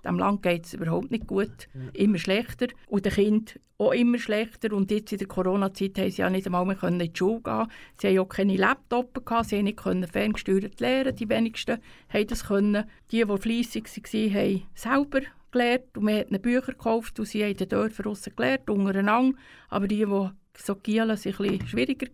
dem 0.08 0.20
Land 0.20 0.44
geht 0.44 0.66
es 0.66 0.74
überhaupt 0.74 1.12
nicht 1.12 1.28
gut, 1.28 1.70
immer 1.94 2.18
schlechter. 2.18 2.68
Und 2.88 3.06
den 3.06 3.14
Kindern 3.14 3.46
auch 3.78 3.92
immer 3.92 4.18
schlechter. 4.18 4.74
Und 4.74 4.92
jetzt 4.92 5.12
in 5.12 5.20
der 5.20 5.28
Corona-Zeit 5.28 5.98
haben 5.98 6.12
sie 6.12 6.22
ja 6.22 6.30
nicht 6.30 6.46
einmal 6.46 6.66
mehr 6.66 6.82
in 6.84 7.00
die 7.00 7.12
Schule 7.14 7.42
gehen. 7.42 7.68
Sie 8.02 8.08
haben 8.08 8.20
auch 8.20 8.30
keine 8.30 8.56
Laptops 8.56 9.26
gehabt, 9.26 9.50
sie 9.50 9.74
konnten 9.74 10.00
nicht 10.00 10.12
ferngesteuert 10.12 10.80
lernen. 10.80 11.16
Die 11.16 11.30
wenigsten 11.30 11.78
haben 12.10 12.28
das 12.28 12.46
können. 12.46 12.86
Die, 13.12 13.24
die 13.24 13.38
fleissig 13.38 13.88
waren, 13.88 14.34
haben 14.34 14.64
selber 14.74 15.22
gelernt 15.52 15.98
und 15.98 16.08
wir 16.08 16.20
haben 16.20 16.42
Bücher 16.42 16.74
gekauft 16.74 17.20
und 17.20 17.26
sie 17.26 17.44
haben 17.44 17.52
in 17.52 17.58
den 17.58 17.70
Dörfern 17.70 18.04
draussen 18.04 18.34
gelernt, 18.36 18.70
untereinander. 18.70 19.38
Aber 19.70 19.88
die, 19.88 20.06
die 20.06 20.30
so 20.58 20.76
gielen, 20.76 21.10
waren 21.10 21.18
ein 21.18 21.34
bisschen 21.34 21.68
schwieriger. 21.68 22.08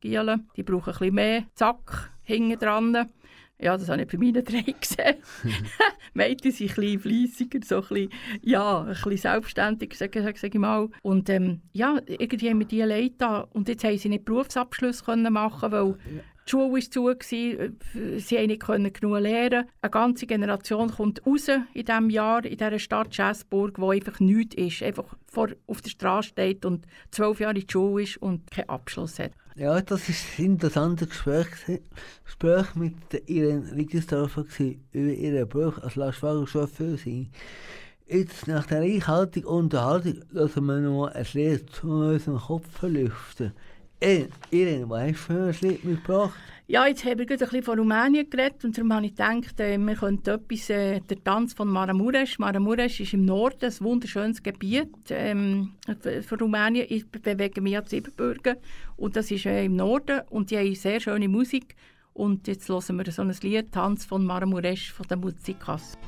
Gielen, 0.00 0.48
die 0.56 0.62
brauchen 0.62 0.92
ein 0.92 0.98
bisschen 0.98 1.14
mehr 1.14 1.44
Zack 1.54 2.12
hinten 2.22 2.58
dran. 2.58 3.10
Ja, 3.64 3.78
das 3.78 3.88
habe 3.88 4.02
ich 4.02 4.08
bei 4.08 4.18
meinen 4.18 4.44
drei 4.44 4.60
gesehen. 4.80 5.16
Mädchen 6.12 6.52
sind 6.52 6.70
ein 6.70 6.74
bisschen 6.74 7.00
fleissiger, 7.00 7.58
so 7.64 7.76
ein 7.76 7.80
bisschen, 7.80 8.10
ja, 8.42 8.82
ein 8.82 8.88
bisschen 8.88 9.16
selbstständig, 9.16 9.94
sage, 9.94 10.22
sage 10.22 10.48
ich 10.48 10.54
mal. 10.54 10.90
Und 11.00 11.30
ähm, 11.30 11.62
ja, 11.72 11.98
irgendwie 12.06 12.50
haben 12.50 12.58
wir 12.58 12.66
die 12.66 12.82
Leute 12.82 13.46
Und 13.52 13.68
jetzt 13.68 13.82
haben 13.82 13.96
sie 13.96 14.10
nicht 14.10 14.26
Berufsabschluss 14.26 15.04
können 15.06 15.32
machen 15.32 15.72
weil 15.72 15.96
die 16.46 16.50
Schule 16.50 16.74
war 16.74 16.80
zu, 16.80 17.04
gewesen, 17.04 17.78
sie 18.18 18.58
konnten 18.58 18.82
nicht 18.82 19.00
genug 19.00 19.18
lernen. 19.20 19.64
Eine 19.80 19.90
ganze 19.90 20.26
Generation 20.26 20.90
kommt 20.90 21.26
raus 21.26 21.48
in 21.48 21.86
diesem 21.86 22.10
Jahr, 22.10 22.44
in 22.44 22.58
dieser 22.58 22.78
Stadt 22.78 23.14
Schäßburg, 23.14 23.78
wo 23.78 23.92
einfach 23.92 24.20
nichts 24.20 24.56
ist, 24.56 24.82
einfach 24.82 25.16
vor, 25.26 25.48
auf 25.66 25.80
der 25.80 25.88
Straße 25.88 26.28
steht 26.28 26.66
und 26.66 26.86
zwölf 27.10 27.40
Jahre 27.40 27.54
in 27.54 27.60
der 27.62 27.72
Schule 27.72 28.02
ist 28.02 28.18
und 28.18 28.50
keinen 28.50 28.68
Abschluss 28.68 29.18
hat. 29.18 29.32
Ja, 29.56 29.80
das 29.80 30.08
war 30.08 30.16
ein 30.38 30.44
interessantes 30.44 31.10
Gespräch, 31.10 31.46
Gespräch 32.24 32.74
mit 32.74 32.94
Irene 33.28 33.70
Riggersdorfer 33.70 34.44
über 34.90 35.12
ihren 35.12 35.48
Beruf 35.48 35.78
als 35.80 35.94
Lastwagenchauffeurin. 35.94 37.30
Jetzt, 38.08 38.48
nach 38.48 38.66
der 38.66 38.80
reichhaltigen 38.80 39.48
Unterhaltung, 39.48 40.24
lassen 40.32 40.66
wir 40.66 40.80
noch 40.80 41.06
ein 41.06 41.26
Lied 41.34 41.70
zu 41.70 41.86
unserem 41.86 42.40
Kopf 42.40 42.82
lüften. 42.82 43.52
Für 45.14 45.48
ein 45.48 45.56
Lied 45.60 45.84
mitgebracht? 45.84 46.34
Ja, 46.66 46.86
jetzt 46.86 47.04
haben 47.04 47.18
wir 47.18 47.30
ein 47.30 47.38
bisschen 47.38 47.62
von 47.62 47.78
Rumänien 47.78 48.28
geredet 48.30 48.64
und 48.64 48.76
darum 48.76 48.94
habe 48.94 49.04
ich 49.04 49.12
gedacht, 49.12 49.60
äh, 49.60 49.76
wir 49.76 49.94
könnten 49.96 50.30
etwas, 50.30 50.70
äh, 50.70 51.00
der 51.00 51.22
Tanz 51.22 51.52
von 51.52 51.68
Maramuresh. 51.68 52.38
Maramuresh 52.38 53.00
ist 53.00 53.12
im 53.12 53.26
Norden 53.26 53.66
ein 53.66 53.80
wunderschönes 53.80 54.42
Gebiet 54.42 54.88
ähm, 55.10 55.74
von 56.26 56.38
Rumänien. 56.38 56.86
Ich 56.88 57.06
bewege 57.06 57.60
mich 57.60 57.76
als 57.76 57.90
Siebenbürger 57.90 58.56
und 58.96 59.14
das 59.14 59.30
ist 59.30 59.44
äh, 59.44 59.66
im 59.66 59.76
Norden 59.76 60.22
und 60.30 60.50
die 60.50 60.56
haben 60.56 60.74
sehr 60.74 61.00
schöne 61.00 61.28
Musik. 61.28 61.76
Und 62.14 62.46
jetzt 62.46 62.66
hören 62.70 62.96
wir 62.96 63.12
so 63.12 63.20
ein 63.20 63.36
Lied, 63.42 63.70
Tanz 63.70 64.06
von 64.06 64.24
Maramuresh 64.24 64.90
von 64.90 65.06
der 65.06 65.18
Musikas. 65.18 65.98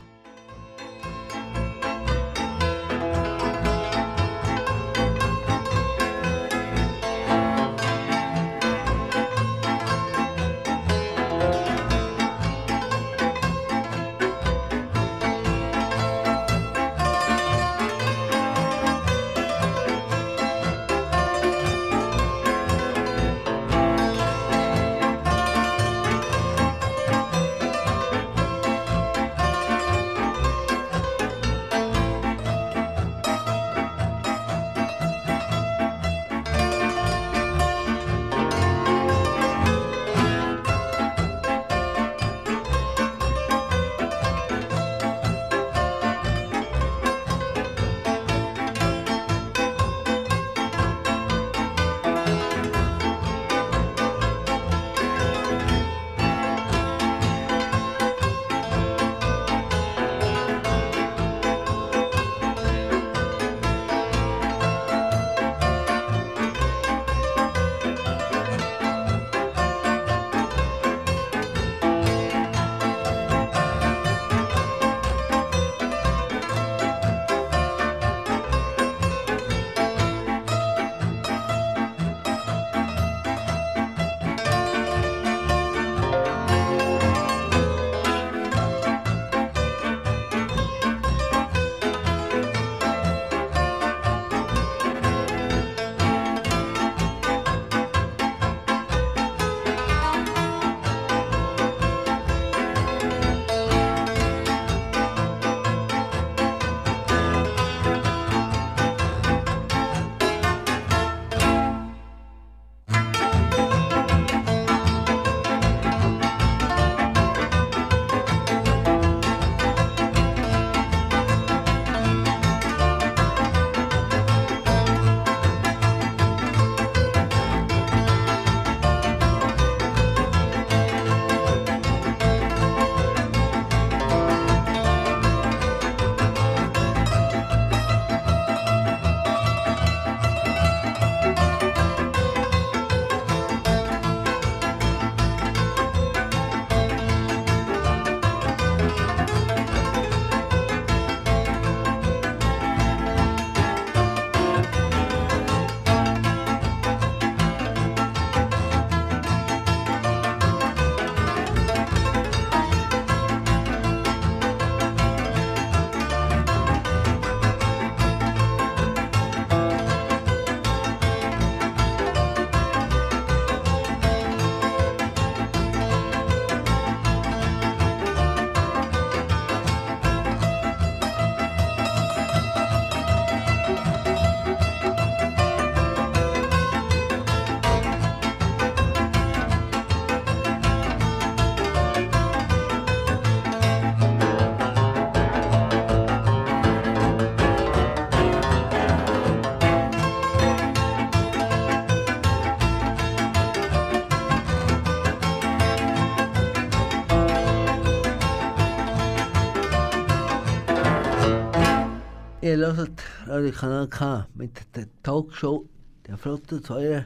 Ihr 212.46 212.58
hört 212.58 213.02
Radio 213.26 213.50
Kanal 213.50 213.88
K 213.88 214.28
mit 214.36 214.52
der 214.76 214.86
Talkshow 215.02 215.68
der 216.06 216.16
Flotte 216.16 216.62
2. 216.62 217.04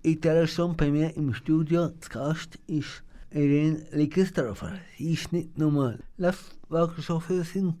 In 0.00 0.18
dieser 0.18 0.46
Stunde 0.46 0.76
bei 0.78 0.90
mir 0.90 1.14
im 1.14 1.34
Studio 1.34 1.90
zu 2.00 2.08
Gast 2.08 2.58
ist 2.66 3.02
Irene 3.30 3.84
Ligesdorfer. 3.92 4.72
Sie 4.96 5.12
ist 5.12 5.30
nicht 5.30 5.58
nur 5.58 5.98
Lastwagenchauffeurin, 6.16 7.74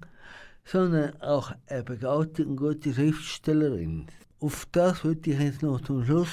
sondern 0.66 1.18
auch 1.22 1.50
eine 1.66 1.82
begabte 1.82 2.44
und 2.44 2.56
gute 2.56 2.92
Schriftstellerin. 2.92 4.08
Auf 4.40 4.66
das 4.70 5.02
würde 5.02 5.30
ich 5.30 5.40
jetzt 5.40 5.62
noch 5.62 5.80
zum 5.80 6.04
Schluss 6.04 6.28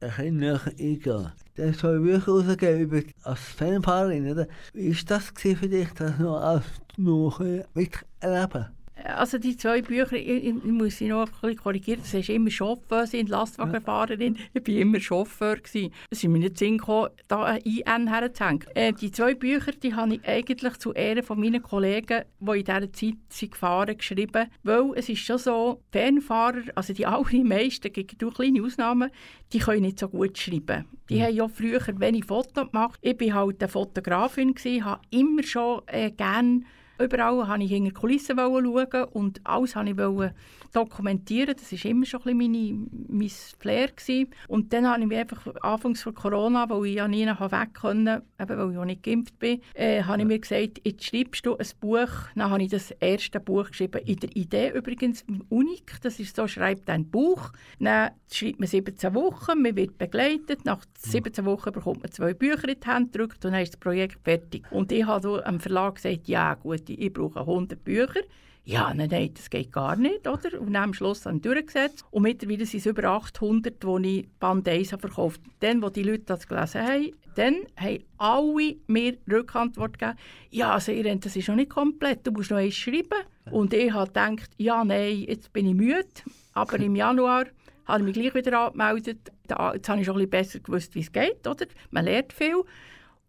ein 0.00 0.08
bisschen 0.08 0.36
näher 0.38 0.60
eingehen. 0.66 1.32
Hat 1.58 1.76
zwei 1.76 1.98
Bücher 1.98 2.32
rausgegeben 2.32 2.80
über, 2.80 3.02
als 3.24 3.40
Fanfahrerin, 3.40 4.30
oder? 4.30 4.48
Wie 4.72 4.96
war 4.96 5.04
das 5.08 5.30
für 5.36 5.68
dich, 5.68 5.92
das 5.92 6.18
noch, 6.18 6.40
als, 6.40 6.64
noch 6.96 7.38
miterleben? 7.74 8.68
Also 9.02 9.38
die 9.38 9.56
zwei 9.56 9.82
Bücher, 9.82 10.12
ich, 10.16 10.44
ich 10.44 10.54
muss 10.64 10.98
sie 10.98 11.08
noch 11.08 11.26
ein 11.26 11.32
bisschen 11.40 11.56
korrigieren, 11.56 12.00
das 12.00 12.14
ist 12.14 12.28
immer 12.28 12.50
Chauffeur, 12.50 13.06
sind 13.06 13.28
Lastwagenfahrerin. 13.28 14.36
Ich 14.52 14.66
war 14.66 14.74
immer 14.74 15.00
Chauffeur. 15.00 15.56
Gewesen. 15.56 15.92
Es 16.10 16.22
ist 16.22 16.30
mir 16.30 16.38
nicht 16.38 16.58
Sinn 16.58 16.78
gekommen, 16.78 17.10
da 17.28 17.44
ein 17.44 17.60
IN 17.62 18.08
herzuhängen. 18.08 18.66
Äh, 18.74 18.92
die 18.92 19.10
zwei 19.10 19.34
Bücher 19.34 19.72
die 19.72 19.94
habe 19.94 20.14
ich 20.14 20.28
eigentlich 20.28 20.76
zu 20.78 20.92
Ehren 20.92 21.22
von 21.22 21.40
meinen 21.40 21.62
Kollegen, 21.62 22.22
die 22.38 22.58
in 22.58 22.64
dieser 22.64 22.92
Zeit 22.92 23.14
sind 23.28 23.52
gefahren 23.52 23.96
geschrieben. 23.96 24.48
Weil 24.62 24.92
es 24.94 25.08
ist 25.08 25.20
schon 25.20 25.38
so, 25.38 25.80
Fernfahrer, 25.90 26.62
also 26.74 26.92
die 26.92 27.06
allermeisten, 27.06 27.88
es 27.88 27.92
gibt 27.92 28.22
auch 28.24 28.34
kleine 28.34 28.62
Ausnahmen, 28.62 29.10
die 29.52 29.58
können 29.58 29.82
nicht 29.82 29.98
so 29.98 30.08
gut 30.08 30.38
schreiben. 30.38 30.84
Die 31.08 31.16
mhm. 31.16 31.22
haben 31.22 31.34
ja 31.34 31.48
früher 31.48 31.80
wenig 32.00 32.24
Fotos 32.24 32.70
gemacht. 32.70 32.98
Ich 33.02 33.20
war 33.20 33.34
halt 33.34 33.60
eine 33.60 33.68
Fotografin, 33.68 34.54
gewesen, 34.54 34.84
habe 34.84 35.02
immer 35.10 35.42
schon 35.42 35.82
äh, 35.86 36.10
gerne 36.10 36.62
Überall 36.98 37.36
wollte 37.36 37.64
ich 37.64 37.70
hinter 37.70 37.90
die 37.90 37.94
Kulissen 37.94 38.36
schauen 38.38 38.66
und 39.12 39.40
alles 39.44 39.74
wollte 39.74 39.90
ich 39.90 40.30
dokumentieren. 40.74 41.54
Das 41.56 41.72
war 41.72 41.90
immer 41.90 42.06
schon 42.06 42.20
ein 42.24 42.38
bisschen 42.38 42.52
meine, 42.52 43.08
mein 43.08 43.30
Flair. 43.58 43.88
Gewesen. 43.88 44.30
Und 44.48 44.72
dann 44.72 44.88
habe 44.88 45.00
ich 45.00 45.06
mich 45.06 45.18
einfach 45.18 45.46
anfangs 45.62 46.02
von 46.02 46.14
Corona, 46.14 46.68
weil 46.68 46.86
ich 46.86 46.94
ja 46.96 47.08
nie 47.08 47.26
weg 47.26 47.74
konnte, 47.74 48.22
eben 48.40 48.58
weil 48.58 48.72
ich 48.72 48.78
auch 48.78 48.84
nicht 48.84 49.02
geimpft 49.02 49.38
bin, 49.38 49.60
äh, 49.74 50.02
habe 50.02 50.22
ich 50.22 50.26
mir 50.26 50.38
gesagt, 50.38 50.80
jetzt 50.84 51.04
schreibst 51.04 51.46
du 51.46 51.56
ein 51.56 51.66
Buch. 51.80 52.08
Dann 52.34 52.50
habe 52.50 52.62
ich 52.62 52.70
das 52.70 52.90
erste 52.92 53.40
Buch 53.40 53.68
geschrieben. 53.68 54.00
In 54.04 54.16
der 54.16 54.36
Idee 54.36 54.70
übrigens 54.70 55.24
unik. 55.48 56.00
Das 56.02 56.18
ist 56.18 56.36
so, 56.36 56.46
schreibt 56.46 56.88
ein 56.90 57.10
Buch. 57.10 57.52
Dann 57.78 58.10
schreibt 58.30 58.60
man 58.60 58.68
17 58.68 59.14
Wochen, 59.14 59.62
man 59.62 59.76
wird 59.76 59.98
begleitet. 59.98 60.64
Nach 60.64 60.84
17 60.98 61.44
Wochen 61.44 61.72
bekommt 61.72 62.02
man 62.02 62.12
zwei 62.12 62.34
Bücher 62.34 62.68
in 62.68 62.80
die 62.80 62.86
Hand 62.86 63.12
gedrückt 63.12 63.44
und 63.44 63.52
dann 63.52 63.62
ist 63.62 63.74
das 63.74 63.80
Projekt 63.80 64.18
fertig. 64.24 64.64
Und 64.70 64.92
ich 64.92 65.04
habe 65.06 65.44
am 65.46 65.60
Verlag 65.60 65.96
gesagt, 65.96 66.28
ja 66.28 66.54
gut, 66.54 66.88
ich 66.88 67.12
brauche 67.12 67.40
100 67.40 67.82
Bücher. 67.84 68.20
Ja, 68.66 68.94
nein, 68.94 69.10
nein, 69.10 69.30
das 69.34 69.50
geht 69.50 69.72
gar 69.72 69.94
nicht, 69.94 70.26
oder? 70.26 70.58
Und 70.58 70.72
dann 70.72 70.84
am 70.84 70.94
Schluss 70.94 71.26
haben 71.26 71.42
durchgesetzt. 71.42 72.02
Und 72.10 72.22
mittlerweile 72.22 72.64
sind 72.64 72.80
es 72.80 72.86
über 72.86 73.04
800, 73.04 73.82
die 73.82 74.20
ich 74.20 74.28
Band 74.40 74.66
1 74.66 74.88
verkauft 74.88 75.42
habe. 75.42 75.54
Dann, 75.60 75.84
als 75.84 75.92
die 75.92 76.02
Leute 76.02 76.24
das 76.24 76.48
gelesen 76.48 76.80
haben, 76.80 77.10
dann 77.34 77.56
haben 77.76 78.04
alle 78.16 78.76
mir 78.86 79.18
Rückantwort 79.30 79.98
gegeben, 79.98 80.18
ja, 80.50 80.72
also 80.72 80.92
ihr, 80.92 81.14
das 81.16 81.36
ist 81.36 81.48
noch 81.48 81.56
nicht 81.56 81.70
komplett, 81.70 82.26
du 82.26 82.30
musst 82.30 82.50
noch 82.50 82.58
eins 82.58 82.74
schreiben. 82.74 83.24
Und 83.50 83.74
ich 83.74 83.92
habe 83.92 84.06
gedacht, 84.06 84.50
ja, 84.56 84.82
nein, 84.82 85.24
jetzt 85.28 85.52
bin 85.52 85.66
ich 85.66 85.74
müde. 85.74 86.06
Aber 86.54 86.78
im 86.78 86.96
Januar 86.96 87.44
habe 87.84 87.98
ich 87.98 88.04
mich 88.04 88.14
gleich 88.14 88.34
wieder 88.34 88.60
angemeldet. 88.60 89.30
Jetzt 89.46 89.88
habe 89.88 90.00
ich 90.00 90.06
schon 90.06 90.16
ein 90.16 90.30
bisschen 90.30 90.30
besser 90.30 90.60
gewusst, 90.60 90.94
wie 90.94 91.00
es 91.00 91.12
geht, 91.12 91.46
oder? 91.46 91.66
Man 91.90 92.06
lernt 92.06 92.32
viel. 92.32 92.62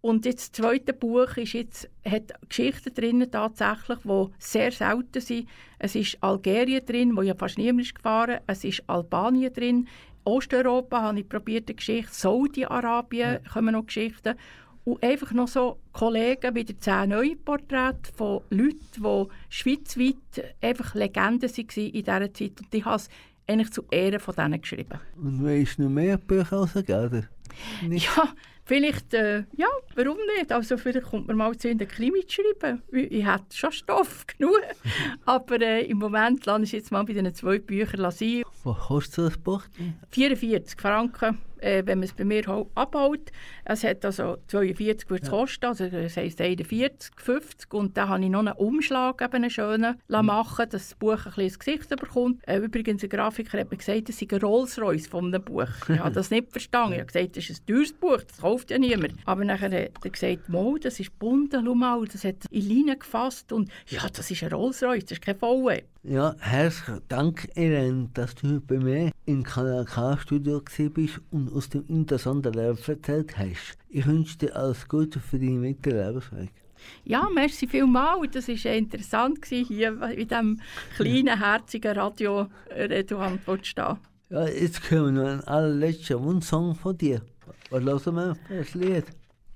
Und 0.06 0.24
jetzt 0.24 0.60
das 0.60 0.64
zweite 0.64 0.93
Buch 0.93 1.36
ist 1.36 1.53
jetzt, 1.53 1.89
hat 2.08 2.32
Geschichten 2.47 2.93
drin 2.93 3.26
tatsächlich, 3.32 3.97
die 4.03 4.28
sehr 4.38 4.72
selten 4.72 5.20
sind. 5.20 5.49
Es 5.80 5.95
ist 5.95 6.22
Algerien 6.22 6.86
drin, 6.86 7.18
wo 7.18 7.24
ja 7.24 7.34
fast 7.34 7.58
niemand 7.58 7.88
ist 7.88 7.95
gefahren. 7.95 8.38
Es 8.45 8.64
ist 8.64 8.84
Albanien 8.86 9.51
drin. 9.51 9.88
Osteuropa 10.24 11.01
habe 11.01 11.22
ich 11.22 11.28
probiert, 11.28 11.70
eine 11.70 11.76
Geschichte. 11.78 12.14
Saudi-Arabien 12.14 13.39
ja. 13.43 13.51
kommen 13.51 13.74
noch 13.74 13.88
Geschichten. 13.88 14.36
Und 14.84 15.01
einfach 15.01 15.32
noch 15.32 15.47
so 15.47 15.80
Kollegen, 15.91 16.53
wieder 16.53 16.78
zehn 16.78 17.10
neue 17.10 17.36
Porträts 17.36 18.12
von 18.16 18.41
Leuten, 18.51 18.78
die 18.97 19.26
schweizweit 19.49 20.53
einfach 20.62 20.93
Legenden 20.93 21.49
waren 21.49 21.84
in 21.84 21.91
dieser 21.91 22.32
Zeit. 22.32 22.62
Und 22.62 22.76
ich 22.76 22.86
habe 22.86 22.97
es 22.97 23.10
eigentlich 23.47 23.72
zu 23.72 23.84
Ehren 23.89 24.20
von 24.20 24.36
denen 24.36 24.62
geschrieben. 24.62 24.99
Und 25.18 25.43
weißt 25.43 25.80
du 25.80 25.84
noch 25.84 25.89
mehr 25.89 26.20
Bücher 26.20 26.58
rausgegeben? 26.58 27.28
Ja, 27.89 28.34
Vielleicht, 28.68 29.13
äh, 29.13 29.43
ja, 29.55 29.68
warum 29.95 30.18
nicht? 30.38 30.51
Also 30.51 30.78
vielleicht 30.78 31.05
kommt 31.05 31.28
man 31.28 31.38
mal 31.38 31.55
zu 31.55 31.70
in 31.70 31.78
den 31.78 31.88
Krimi 31.88 32.26
zu 32.26 32.41
schreiben. 32.41 32.82
Ich 32.91 33.24
habe 33.24 33.43
schon 33.53 33.72
Stoff 33.72 34.26
genug. 34.38 34.59
Aber 35.26 35.61
äh, 35.61 35.86
im 35.86 35.99
Moment 35.99 36.45
lasse 36.47 36.63
ich 36.63 36.72
jetzt 36.72 36.91
mal 36.91 37.03
bei 37.03 37.13
diesen 37.13 37.34
zwei 37.36 37.59
Büchern 37.59 38.11
sein. 38.11 38.41
Was 38.63 38.78
kostet 38.80 39.26
das 39.26 39.38
Buch? 39.38 39.61
44 40.09 40.82
Franken 40.82 41.38
äh, 41.60 41.84
wenn 41.86 41.99
man 41.99 42.08
es 42.08 42.14
bei 42.14 42.26
mir 42.26 42.47
abbaut. 42.76 43.32
Es 43.64 43.84
hat 43.84 44.06
also 44.06 44.38
42 44.47 45.10
ja. 45.10 45.30
kosten, 45.30 45.66
also 45.66 45.88
das 45.88 46.18
heisst 46.18 46.41
41, 46.41 47.12
50 47.18 47.74
und 47.74 47.97
dann 47.97 48.10
habe 48.10 48.24
ich 48.24 48.30
noch 48.30 48.39
einen 48.39 48.53
Umschlag, 48.53 49.22
eben 49.22 49.36
einen 49.36 49.49
schönen, 49.49 49.95
mhm. 50.08 50.26
machen 50.26 50.66
dass 50.70 50.89
das 50.89 50.95
Buch 50.95 51.12
ein 51.12 51.24
bisschen 51.24 51.43
ins 51.43 51.60
Gesicht 51.60 51.89
bekommt. 51.89 52.47
Äh, 52.47 52.58
übrigens, 52.58 53.03
ein 53.03 53.10
Grafiker 53.10 53.60
hat 53.60 53.72
mir 53.72 53.78
gesagt, 53.78 54.10
das 54.10 54.20
sei 54.20 54.28
ein 54.32 54.39
Rolls-Royce 54.39 55.08
von 55.08 55.26
einem 55.26 55.43
Buch. 55.43 55.68
Ich 55.95 55.99
habe 55.99 56.14
das 56.14 56.30
nicht 56.30 56.51
verstanden. 56.51 56.93
Ich 56.93 56.99
habe 56.99 57.12
gesagt, 57.12 57.38
das 57.38 57.49
ist 57.49 57.62
ein 57.62 57.66
teures 57.74 57.93
Buch, 57.93 58.22
das 58.22 58.38
kauft 58.39 58.70
ja 58.72 58.78
niemand. 58.78 59.14
Aber 59.26 59.45
nachher 59.45 59.72
hat 59.72 59.91
er 60.03 60.10
gesagt, 60.10 60.49
Mo, 60.49 60.78
das 60.78 60.99
ist 60.99 61.18
bunt, 61.20 61.53
schau 61.53 61.76
mal, 61.76 62.06
das 62.06 62.24
hat 62.24 62.36
in 62.49 62.70
Leine 62.70 62.97
gefasst 62.97 63.51
und 63.51 63.72
ja, 63.88 64.01
das 64.12 64.30
ist 64.30 64.43
ein 64.43 64.51
Rolls-Royce, 64.51 65.06
das 65.06 65.12
ist 65.14 65.22
kein 65.22 65.38
VW. 65.38 65.84
Ja, 66.08 66.36
herzlichen 66.38 67.01
Dank, 67.08 67.49
Irene, 67.56 68.12
dass 68.14 68.36
du 68.36 68.62
bei 68.62 68.78
mir 68.78 69.12
im 69.26 69.41
Kanal 69.41 69.86
K-Studio 69.86 70.62
bist 70.93 71.20
und 71.32 71.51
aus 71.51 71.70
dem 71.70 71.84
interessanten 71.88 72.53
Leben 72.53 72.78
erzählt 72.86 73.36
hast. 73.36 73.80
Ich 73.89 74.06
wünsche 74.06 74.38
dir 74.38 74.56
alles 74.56 74.88
Gute 74.88 75.20
für 75.20 75.39
deinen 75.39 75.64
weiteren 75.64 76.06
Lebensweg. 76.06 76.51
Ja, 77.06 77.28
merci 77.34 77.68
vielmals. 77.68 78.30
Das 78.34 78.47
war 78.47 78.74
interessant, 78.74 79.43
hier 79.45 79.99
in 80.12 80.28
diesem 80.28 80.62
kleinen, 80.95 81.39
herzigen 81.39 81.97
Radio 81.97 82.49
Redouan 82.70 83.39
zu 83.43 83.58
stehen. 83.64 83.97
Ja, 84.30 84.47
jetzt 84.47 84.88
kommen 84.88 85.16
wir 85.16 85.24
noch 85.24 85.32
einen 85.32 85.43
allerletzten 85.45 86.24
Wunschsong 86.24 86.76
von 86.76 86.95
dir. 86.95 87.22
Was 87.72 87.84
hören 87.84 88.16
wir 88.16 88.36
für 88.47 88.58
das 88.58 88.76
Lied? 88.76 89.06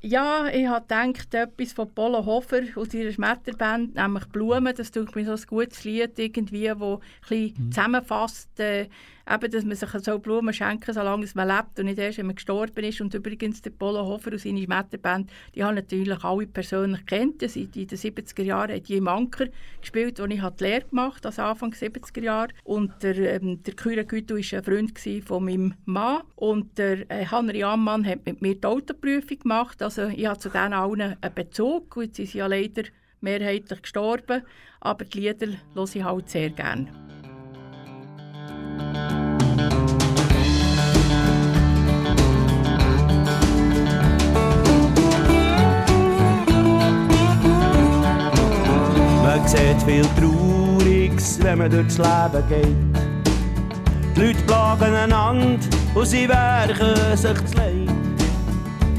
Ja, 0.01 0.47
ich 0.47 0.65
habe 0.65 0.85
gedacht, 0.87 1.33
etwas 1.33 1.73
von 1.73 1.93
Polo 1.93 2.25
Hofer 2.25 2.61
aus 2.75 2.93
ihrer 2.93 3.11
Schmetterband, 3.11 3.95
nämlich 3.95 4.25
Blumen, 4.27 4.73
das 4.73 4.91
tut 4.91 5.13
mir 5.13 5.25
so 5.25 5.33
ein 5.33 5.41
gutes 5.45 5.83
Lied 5.83 6.17
irgendwie, 6.17 6.67
das 6.67 6.77
ein 6.77 6.99
bisschen 7.27 7.65
mhm. 7.65 7.71
zusammenfasst, 7.71 8.59
äh, 8.61 8.87
eben, 9.29 9.51
dass 9.51 9.63
man 9.63 9.75
sich 9.75 9.89
so 9.89 10.19
Blumen 10.19 10.53
schenken 10.53 10.93
solange 10.93 11.27
man 11.33 11.47
lebt 11.47 11.79
und 11.79 11.85
nicht 11.85 11.99
erst, 11.99 12.17
wenn 12.17 12.27
man 12.27 12.35
gestorben 12.35 12.83
ist. 12.83 13.01
Und 13.01 13.13
übrigens, 13.13 13.61
der 13.61 13.69
Polo 13.71 14.05
Hofer 14.05 14.31
und 14.31 14.39
seine 14.39 14.63
Schmetterband, 14.63 15.29
die 15.55 15.63
haben 15.63 15.75
natürlich 15.75 16.23
alle 16.23 16.47
persönlich 16.47 17.05
kennt. 17.05 17.41
In 17.43 17.71
den 17.71 17.87
70er 17.87 18.43
Jahren 18.43 18.75
hat 18.75 18.87
die 18.87 19.01
Manker 19.01 19.47
gespielt, 19.81 20.19
wo 20.19 20.25
ich 20.25 20.41
die 20.41 20.63
Lehre 20.63 20.85
gemacht 20.85 21.25
habe, 21.25 21.27
also 21.27 21.41
Anfang 21.43 21.71
70er 21.71 22.23
Jahre. 22.23 22.49
Und 22.63 22.91
der, 23.03 23.17
ähm, 23.35 23.61
der 23.63 23.75
Kyra 23.75 24.03
Güto 24.03 24.35
war 24.35 24.57
ein 24.57 24.63
Freund 24.63 25.25
von 25.25 25.45
meinem 25.45 25.73
Mann. 25.85 26.23
Und 26.35 26.77
der 26.77 27.09
äh, 27.11 27.25
Henry 27.25 27.63
Ammann 27.63 28.05
hat 28.05 28.25
mit 28.25 28.41
mir 28.41 28.55
die 28.55 28.65
Autoprüfung 28.65 29.39
gemacht. 29.39 29.81
Also 29.81 30.07
ich 30.07 30.25
habe 30.25 30.39
zu 30.39 30.49
denen 30.49 30.73
allen 30.73 31.01
einen 31.01 31.35
Bezug. 31.35 31.95
Jetzt 32.01 32.17
sind 32.17 32.29
sie 32.29 32.39
ja 32.39 32.47
leider 32.47 32.83
mehrheitlich 33.21 33.81
gestorben. 33.81 34.43
Aber 34.79 35.05
die 35.05 35.19
Lieder 35.19 35.47
höre 35.73 35.95
ich 35.95 36.03
halt 36.03 36.29
sehr 36.29 36.49
gerne. 36.49 36.87
Man 49.39 49.47
sieht 49.47 49.81
viel 49.83 50.05
Trauriges, 50.19 51.39
wenn 51.41 51.59
man 51.59 51.71
durchs 51.71 51.97
Leben 51.97 52.43
geht. 52.49 54.15
Die 54.15 54.21
Leute 54.21 54.41
plagen 54.43 54.93
einander 54.93 55.65
und 55.95 56.05
sie 56.05 56.27
werken 56.27 57.17
sich 57.17 57.45
zu 57.45 57.57
Leid. 57.57 57.89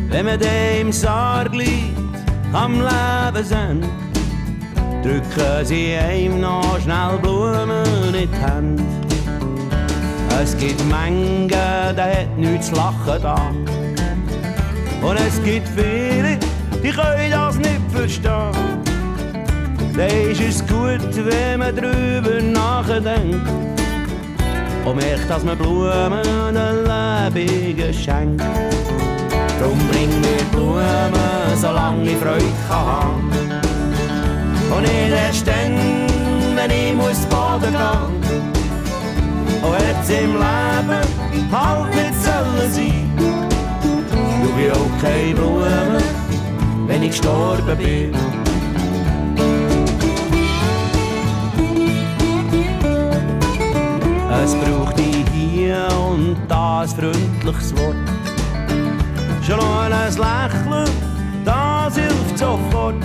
Wenn 0.09 0.25
man 0.25 0.41
dem 0.41 0.93
Sarg 0.93 1.55
liegt, 1.55 1.95
am 2.55 2.81
Lebensende, 2.81 3.87
drücken 5.03 5.65
sie 5.65 5.95
einem 5.95 6.41
noch 6.41 6.81
schnell 6.81 7.19
Blumen 7.21 7.85
in 8.07 8.13
die 8.13 8.37
Hände. 8.37 8.83
Es 10.43 10.57
gibt 10.57 10.83
Mengen, 10.87 11.49
da 11.49 12.03
hat 12.03 12.39
nichts 12.39 12.69
zu 12.69 12.77
lachen 12.77 13.23
da. 13.23 13.53
Und 15.07 15.17
es 15.17 15.43
gibt 15.45 15.69
viele, 15.69 16.39
die 16.83 16.91
können 16.91 17.31
das 17.31 17.57
nicht 17.57 17.81
verstehen. 17.93 18.90
Da 20.01 20.07
ist 20.07 20.41
es 20.41 20.67
gut, 20.67 21.15
wenn 21.15 21.59
man 21.59 21.77
drüber 21.77 22.41
nachdenkt 22.41 23.47
und 24.87 24.97
merkt, 24.97 25.29
dass 25.29 25.45
man 25.45 25.59
Blumen 25.59 26.23
den 26.55 26.85
Lebenden 26.89 27.93
schenkt. 27.93 28.43
Drum 29.61 29.79
bring 29.91 30.09
mir 30.23 30.43
Blumen, 30.53 31.13
solange 31.55 32.13
ich 32.13 32.17
Freude 32.17 32.47
kann 32.67 33.31
Und 34.75 34.83
nicht 34.85 35.13
erst 35.13 35.47
dann, 35.47 35.77
wenn 36.57 36.71
ich 36.71 36.95
muss 36.95 37.27
baden 37.27 37.71
gehen 37.71 38.21
im 40.19 40.33
Leben 40.33 41.03
halt 41.53 41.95
nicht 41.95 42.15
sollen 42.25 42.73
sein. 42.73 43.11
Schau 44.41 44.59
ich 44.59 44.73
auch 44.73 45.03
keine 45.03 45.35
Blumen, 45.35 46.03
wenn 46.87 47.03
ich 47.03 47.11
gestorben 47.11 47.77
bin. 47.77 48.50
Es 54.51 54.57
braucht 54.57 54.99
hier 55.33 55.87
und 56.11 56.37
da 56.49 56.81
ein 56.81 56.89
freundliches 56.89 57.73
Wort. 57.77 57.95
Schon 59.47 59.61
ein 59.61 59.93
Lächeln, 59.93 60.91
das 61.45 61.95
hilft 61.95 62.37
sofort. 62.37 62.97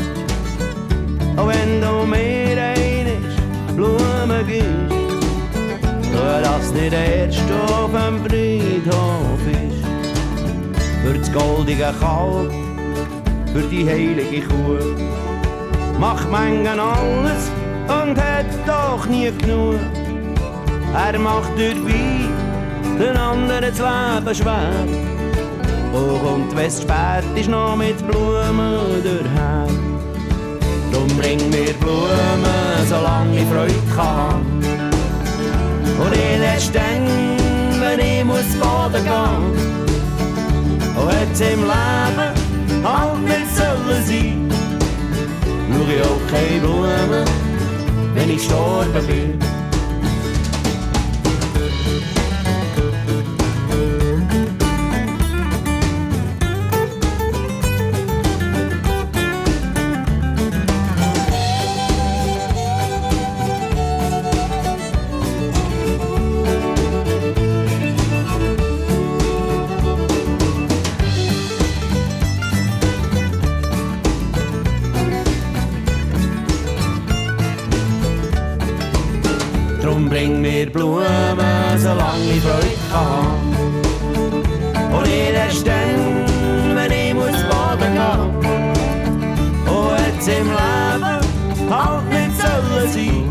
Auch 1.38 1.48
wenn 1.48 1.82
du 1.82 2.08
mir 2.08 2.60
einisch 2.60 3.36
Blumen 3.76 4.48
gibst, 4.48 4.96
nur 6.12 6.42
dass 6.42 6.72
nicht 6.74 6.94
erst 6.94 7.52
auf 7.70 7.92
dem 7.92 8.26
Friedhof 8.26 9.42
ist. 9.46 9.86
Für 11.04 11.14
das 11.14 11.32
goldige 11.32 11.94
Kalb, 12.00 12.52
für 13.54 13.68
die 13.70 13.88
heilige 13.88 14.48
Kuh, 14.48 14.80
macht 16.00 16.28
Mengen 16.32 16.80
alles 16.80 17.52
und 17.88 18.18
hat 18.18 18.48
doch 18.66 19.06
nie 19.06 19.32
genug. 19.32 20.05
Er 20.98 21.20
macht 21.20 21.58
durch 21.58 21.76
Wein 21.86 22.30
den 22.98 23.18
anderen 23.18 23.62
das 23.62 23.78
Leben 23.78 24.36
schwer. 24.36 24.86
Oh, 25.94 26.36
und 26.36 26.58
es 26.58 26.82
spät 26.82 27.26
ist, 27.36 27.50
noch 27.50 27.76
mit 27.76 27.98
Blumen 28.08 29.04
daher. 29.04 29.68
Drum 30.94 31.08
bring 31.18 31.50
mir 31.50 31.74
Blumen, 31.82 32.88
solange 32.88 33.42
ich 33.42 33.48
Freude 33.48 33.74
kann. 33.94 34.42
Und 36.00 36.14
ich 36.14 36.42
erst 36.42 36.74
dann, 36.74 37.06
wenn 37.82 38.00
ich 38.00 38.24
muss 38.24 38.56
baden 38.58 39.04
gehen. 39.04 39.76
Und 40.96 41.12
hätte 41.12 41.54
im 41.54 41.62
Leben 41.62 42.34
halt 42.84 43.20
nicht 43.26 43.56
sollen 43.56 44.06
sein. 44.06 44.50
Schau 45.72 45.92
ich 45.92 46.02
auch 46.02 46.32
keine 46.32 46.60
Blumen, 46.62 47.26
wenn 48.14 48.30
ich 48.30 48.38
gestorben 48.38 49.08
bin. 49.08 49.65
Solange 81.86 82.32
ich 82.36 82.42
Freude 82.42 82.74
kann. 82.92 83.28
Und 84.96 85.04
nicht 85.04 85.34
erst 85.34 85.68
dann, 85.68 86.02
wenn 86.76 86.92
ich 86.92 87.14
muss 87.14 87.40
baden 87.50 87.94
gehen. 87.94 88.66
Und 89.76 90.00
jetzt 90.06 90.28
im 90.28 90.48
Leben 90.60 91.16
halt 91.70 92.06
nicht 92.10 92.34
sollen 92.42 92.88
sein. 92.96 93.26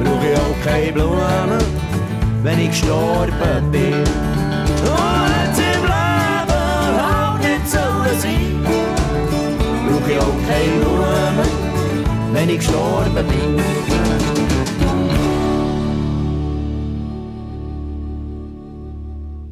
Brauch 0.00 0.24
ich 0.28 0.36
auch 0.42 0.58
keine 0.64 0.92
Blumen, 0.92 1.62
wenn 2.42 2.58
ich 2.60 2.70
gestorben 2.70 3.62
bin. 3.72 4.04
Und 4.96 5.28
jetzt 5.36 5.60
im 5.74 5.82
Leben 5.92 6.94
halt 7.02 7.38
nicht 7.44 7.66
sollen 7.74 8.16
sein. 8.22 8.56
Brauch 9.86 10.08
ich 10.08 10.18
auch 10.18 10.40
keine 10.48 10.76
Blumen, 10.80 11.48
wenn 12.32 12.48
ich 12.48 12.58
gestorben 12.58 13.26
bin. 13.28 14.07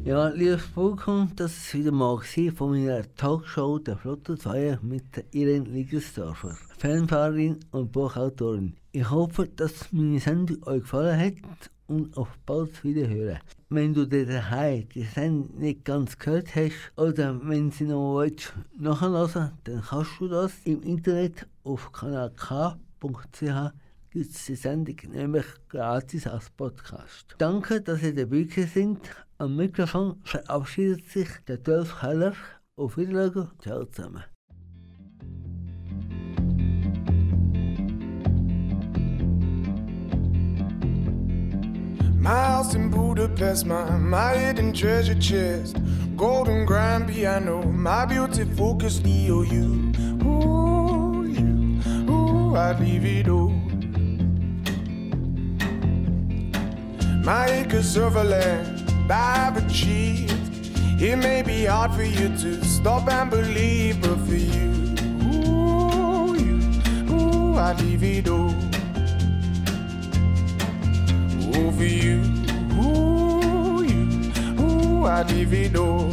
Ja, 0.07 0.29
liebes 0.29 0.65
Publikum, 0.67 1.33
das 1.35 1.51
ist 1.51 1.73
wieder 1.73 1.91
mal 1.91 2.17
von 2.55 2.71
meiner 2.71 3.03
Talkshow 3.15 3.77
der 3.77 3.97
Flotte 3.97 4.37
2 4.37 4.79
mit 4.81 5.03
Irene 5.31 5.67
Liggesdorfer, 5.67 6.55
Fanfahrerin 6.77 7.59
und 7.71 7.91
Buchautorin. 7.91 8.77
Ich 8.93 9.11
hoffe, 9.11 9.49
dass 9.49 9.91
meine 9.91 10.21
Sendung 10.21 10.65
euch 10.65 10.79
gefallen 10.79 11.19
hat 11.19 11.71
und 11.87 12.15
auf 12.15 12.29
bald 12.45 12.81
wieder 12.85 13.09
hören. 13.09 13.39
Wenn 13.67 13.93
du 13.93 14.05
dir 14.05 14.25
daheim 14.25 14.87
die 14.95 15.03
Sendung 15.03 15.59
nicht 15.59 15.83
ganz 15.83 16.17
gehört 16.17 16.55
hast 16.55 16.93
oder 16.95 17.37
wenn 17.43 17.71
sie 17.71 17.83
noch 17.83 18.19
willst, 18.19 18.53
nachhören 18.79 19.51
dann 19.65 19.81
kannst 19.81 20.11
du 20.21 20.29
das 20.29 20.53
im 20.63 20.83
Internet 20.83 21.45
auf 21.65 21.91
kanalk.ch 21.91 23.73
gibt 24.09 24.31
es 24.31 24.45
die 24.45 24.55
Sendung 24.55 24.95
nämlich 25.11 25.45
gratis 25.67 26.27
als 26.27 26.49
Podcast. 26.49 27.35
Danke, 27.37 27.81
dass 27.81 28.01
ihr 28.01 28.15
dabei 28.15 28.45
sind. 28.45 29.01
Am 29.39 29.55
Mikrofon 29.55 30.15
verabschiedet 30.23 31.11
sich 31.11 31.27
der 31.47 31.57
Dolph 31.57 32.01
Heller. 32.01 32.33
Auf 32.75 32.97
Wiedersehen. 32.97 33.51
Ciao 33.61 33.85
zusammen. 33.85 34.23
My 42.19 42.29
house 42.29 42.73
in 42.73 42.89
Budapest, 42.89 43.67
my, 43.67 43.91
my 43.99 44.35
hidden 44.35 44.73
treasure 44.73 45.13
chest, 45.19 45.77
golden 46.15 46.65
grand 46.65 47.07
piano, 47.07 47.61
my 47.61 48.07
beauty 48.07 48.43
focus 48.55 48.99
EOU. 49.05 49.93
Ooh, 50.25 51.25
you, 51.25 51.79
ooh, 52.09 52.55
I'd 52.55 52.79
leave 52.79 53.05
it 53.05 53.29
all. 53.29 53.53
My 57.23 57.45
acres 57.45 57.95
of 57.97 58.15
land 58.15 58.86
I've 59.09 59.57
achieved. 59.57 60.33
It 60.99 61.15
may 61.15 61.41
be 61.41 61.65
hard 61.65 61.93
for 61.93 62.03
you 62.03 62.29
to 62.29 62.63
stop 62.65 63.07
and 63.07 63.29
believe, 63.29 64.01
but 64.01 64.17
for 64.25 64.33
you, 64.33 64.95
ooh, 65.23 66.35
you, 66.35 66.59
ooh, 67.13 67.55
I'd 67.57 67.79
leave 67.81 68.03
it 68.03 68.27
all. 68.27 68.49
Ooh, 71.55 71.71
for 71.71 71.83
you, 71.83 72.23
ooh, 72.81 73.83
you, 73.83 74.31
ooh, 74.59 75.05
I'd 75.05 75.29
leave 75.31 75.53
it 75.53 75.75
all. 75.75 76.09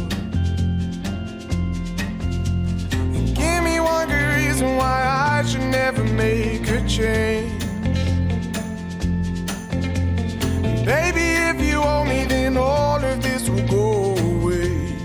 Give 3.33 3.63
me 3.63 3.79
one 3.79 4.07
good 4.07 4.35
reason 4.35 4.77
why 4.77 5.41
I 5.41 5.43
should 5.45 5.61
never 5.61 6.03
make 6.03 6.69
a 6.69 6.87
change. 6.87 7.64
Baby, 10.85 11.21
if 11.49 11.59
you 11.59 11.81
owe 11.81 12.05
me, 12.05 12.25
then 12.25 12.57
all 12.57 13.03
of 13.03 13.19
this 13.19 13.49
will 13.49 13.67
go 13.67 14.15
away. 14.17 14.95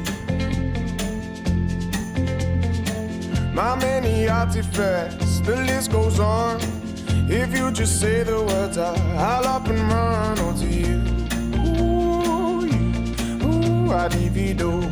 My 3.55 3.77
many 3.77 4.29
artifacts, 4.29 5.41
the 5.41 5.57
list 5.57 5.91
goes 5.91 6.21
on. 6.21 6.61
If 7.31 7.57
you 7.57 7.71
just 7.71 7.99
say 7.99 8.25
the 8.25 8.43
words, 8.43 8.77
I, 8.77 8.95
I'll 9.17 9.47
up 9.47 9.69
and 9.69 9.81
run 9.91 10.39
onto 10.41 10.67
you. 10.67 11.01
Ooh, 11.65 12.67
you, 12.67 13.47
ooh, 13.47 13.91
I'd 13.91 14.15
even 14.17 14.59
do. 14.59 14.83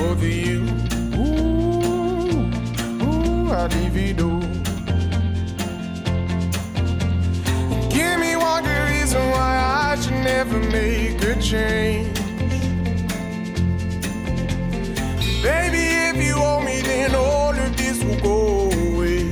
Over 0.00 0.28
you, 0.28 0.62
ooh, 1.18 2.52
ooh, 3.02 3.50
I'd 3.50 3.74
even 3.74 4.14
never 10.44 10.58
make 10.70 11.22
a 11.22 11.34
change. 11.38 12.18
Baby, 15.42 15.84
if 16.08 16.16
you 16.16 16.34
owe 16.34 16.62
me, 16.64 16.80
then 16.80 17.14
all 17.14 17.50
of 17.50 17.76
this 17.76 18.02
will 18.02 18.20
go 18.20 18.70
away. 18.70 19.24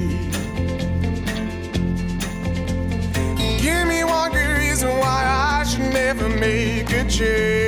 Give 3.59 3.86
me 3.88 4.04
one 4.04 4.32
good 4.32 4.52
reason 4.59 4.90
why 4.98 5.20
I 5.24 5.64
should 5.64 5.90
never 5.94 6.28
make 6.28 6.90
a 6.92 7.09
change. 7.09 7.68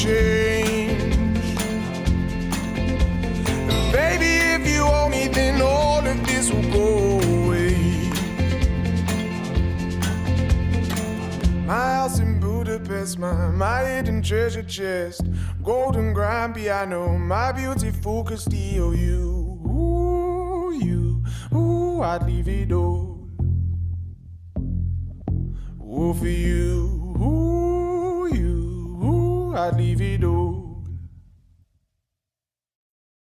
Change. 0.00 1.16
Baby, 3.92 4.32
if 4.56 4.66
you 4.66 4.82
owe 4.82 5.08
me, 5.10 5.28
then 5.28 5.60
all 5.60 6.06
of 6.06 6.26
this 6.26 6.50
will 6.50 6.70
go 6.72 7.20
away. 7.20 7.76
My 11.66 11.94
house 11.96 12.18
in 12.18 12.40
Budapest, 12.40 13.18
my, 13.18 13.48
my 13.48 13.84
hidden 13.84 14.22
treasure 14.22 14.62
chest, 14.62 15.22
golden 15.62 16.14
grand 16.14 16.54
piano, 16.54 17.18
my 17.18 17.52
beautiful 17.52 18.24
Castillo, 18.24 18.92
you, 18.92 19.60
you, 20.80 21.22
I'd 22.02 22.22
leave 22.26 22.48
it 22.48 22.72
all. 22.72 23.28
Ooh, 25.82 26.14
for 26.14 26.28
you, 26.28 26.99
ooh, 29.50 29.54
you, 29.54 29.56
ooh, 29.56 29.56
I'd 29.56 29.76
leave 29.76 30.00
it 30.00 30.24
all. 30.24 30.39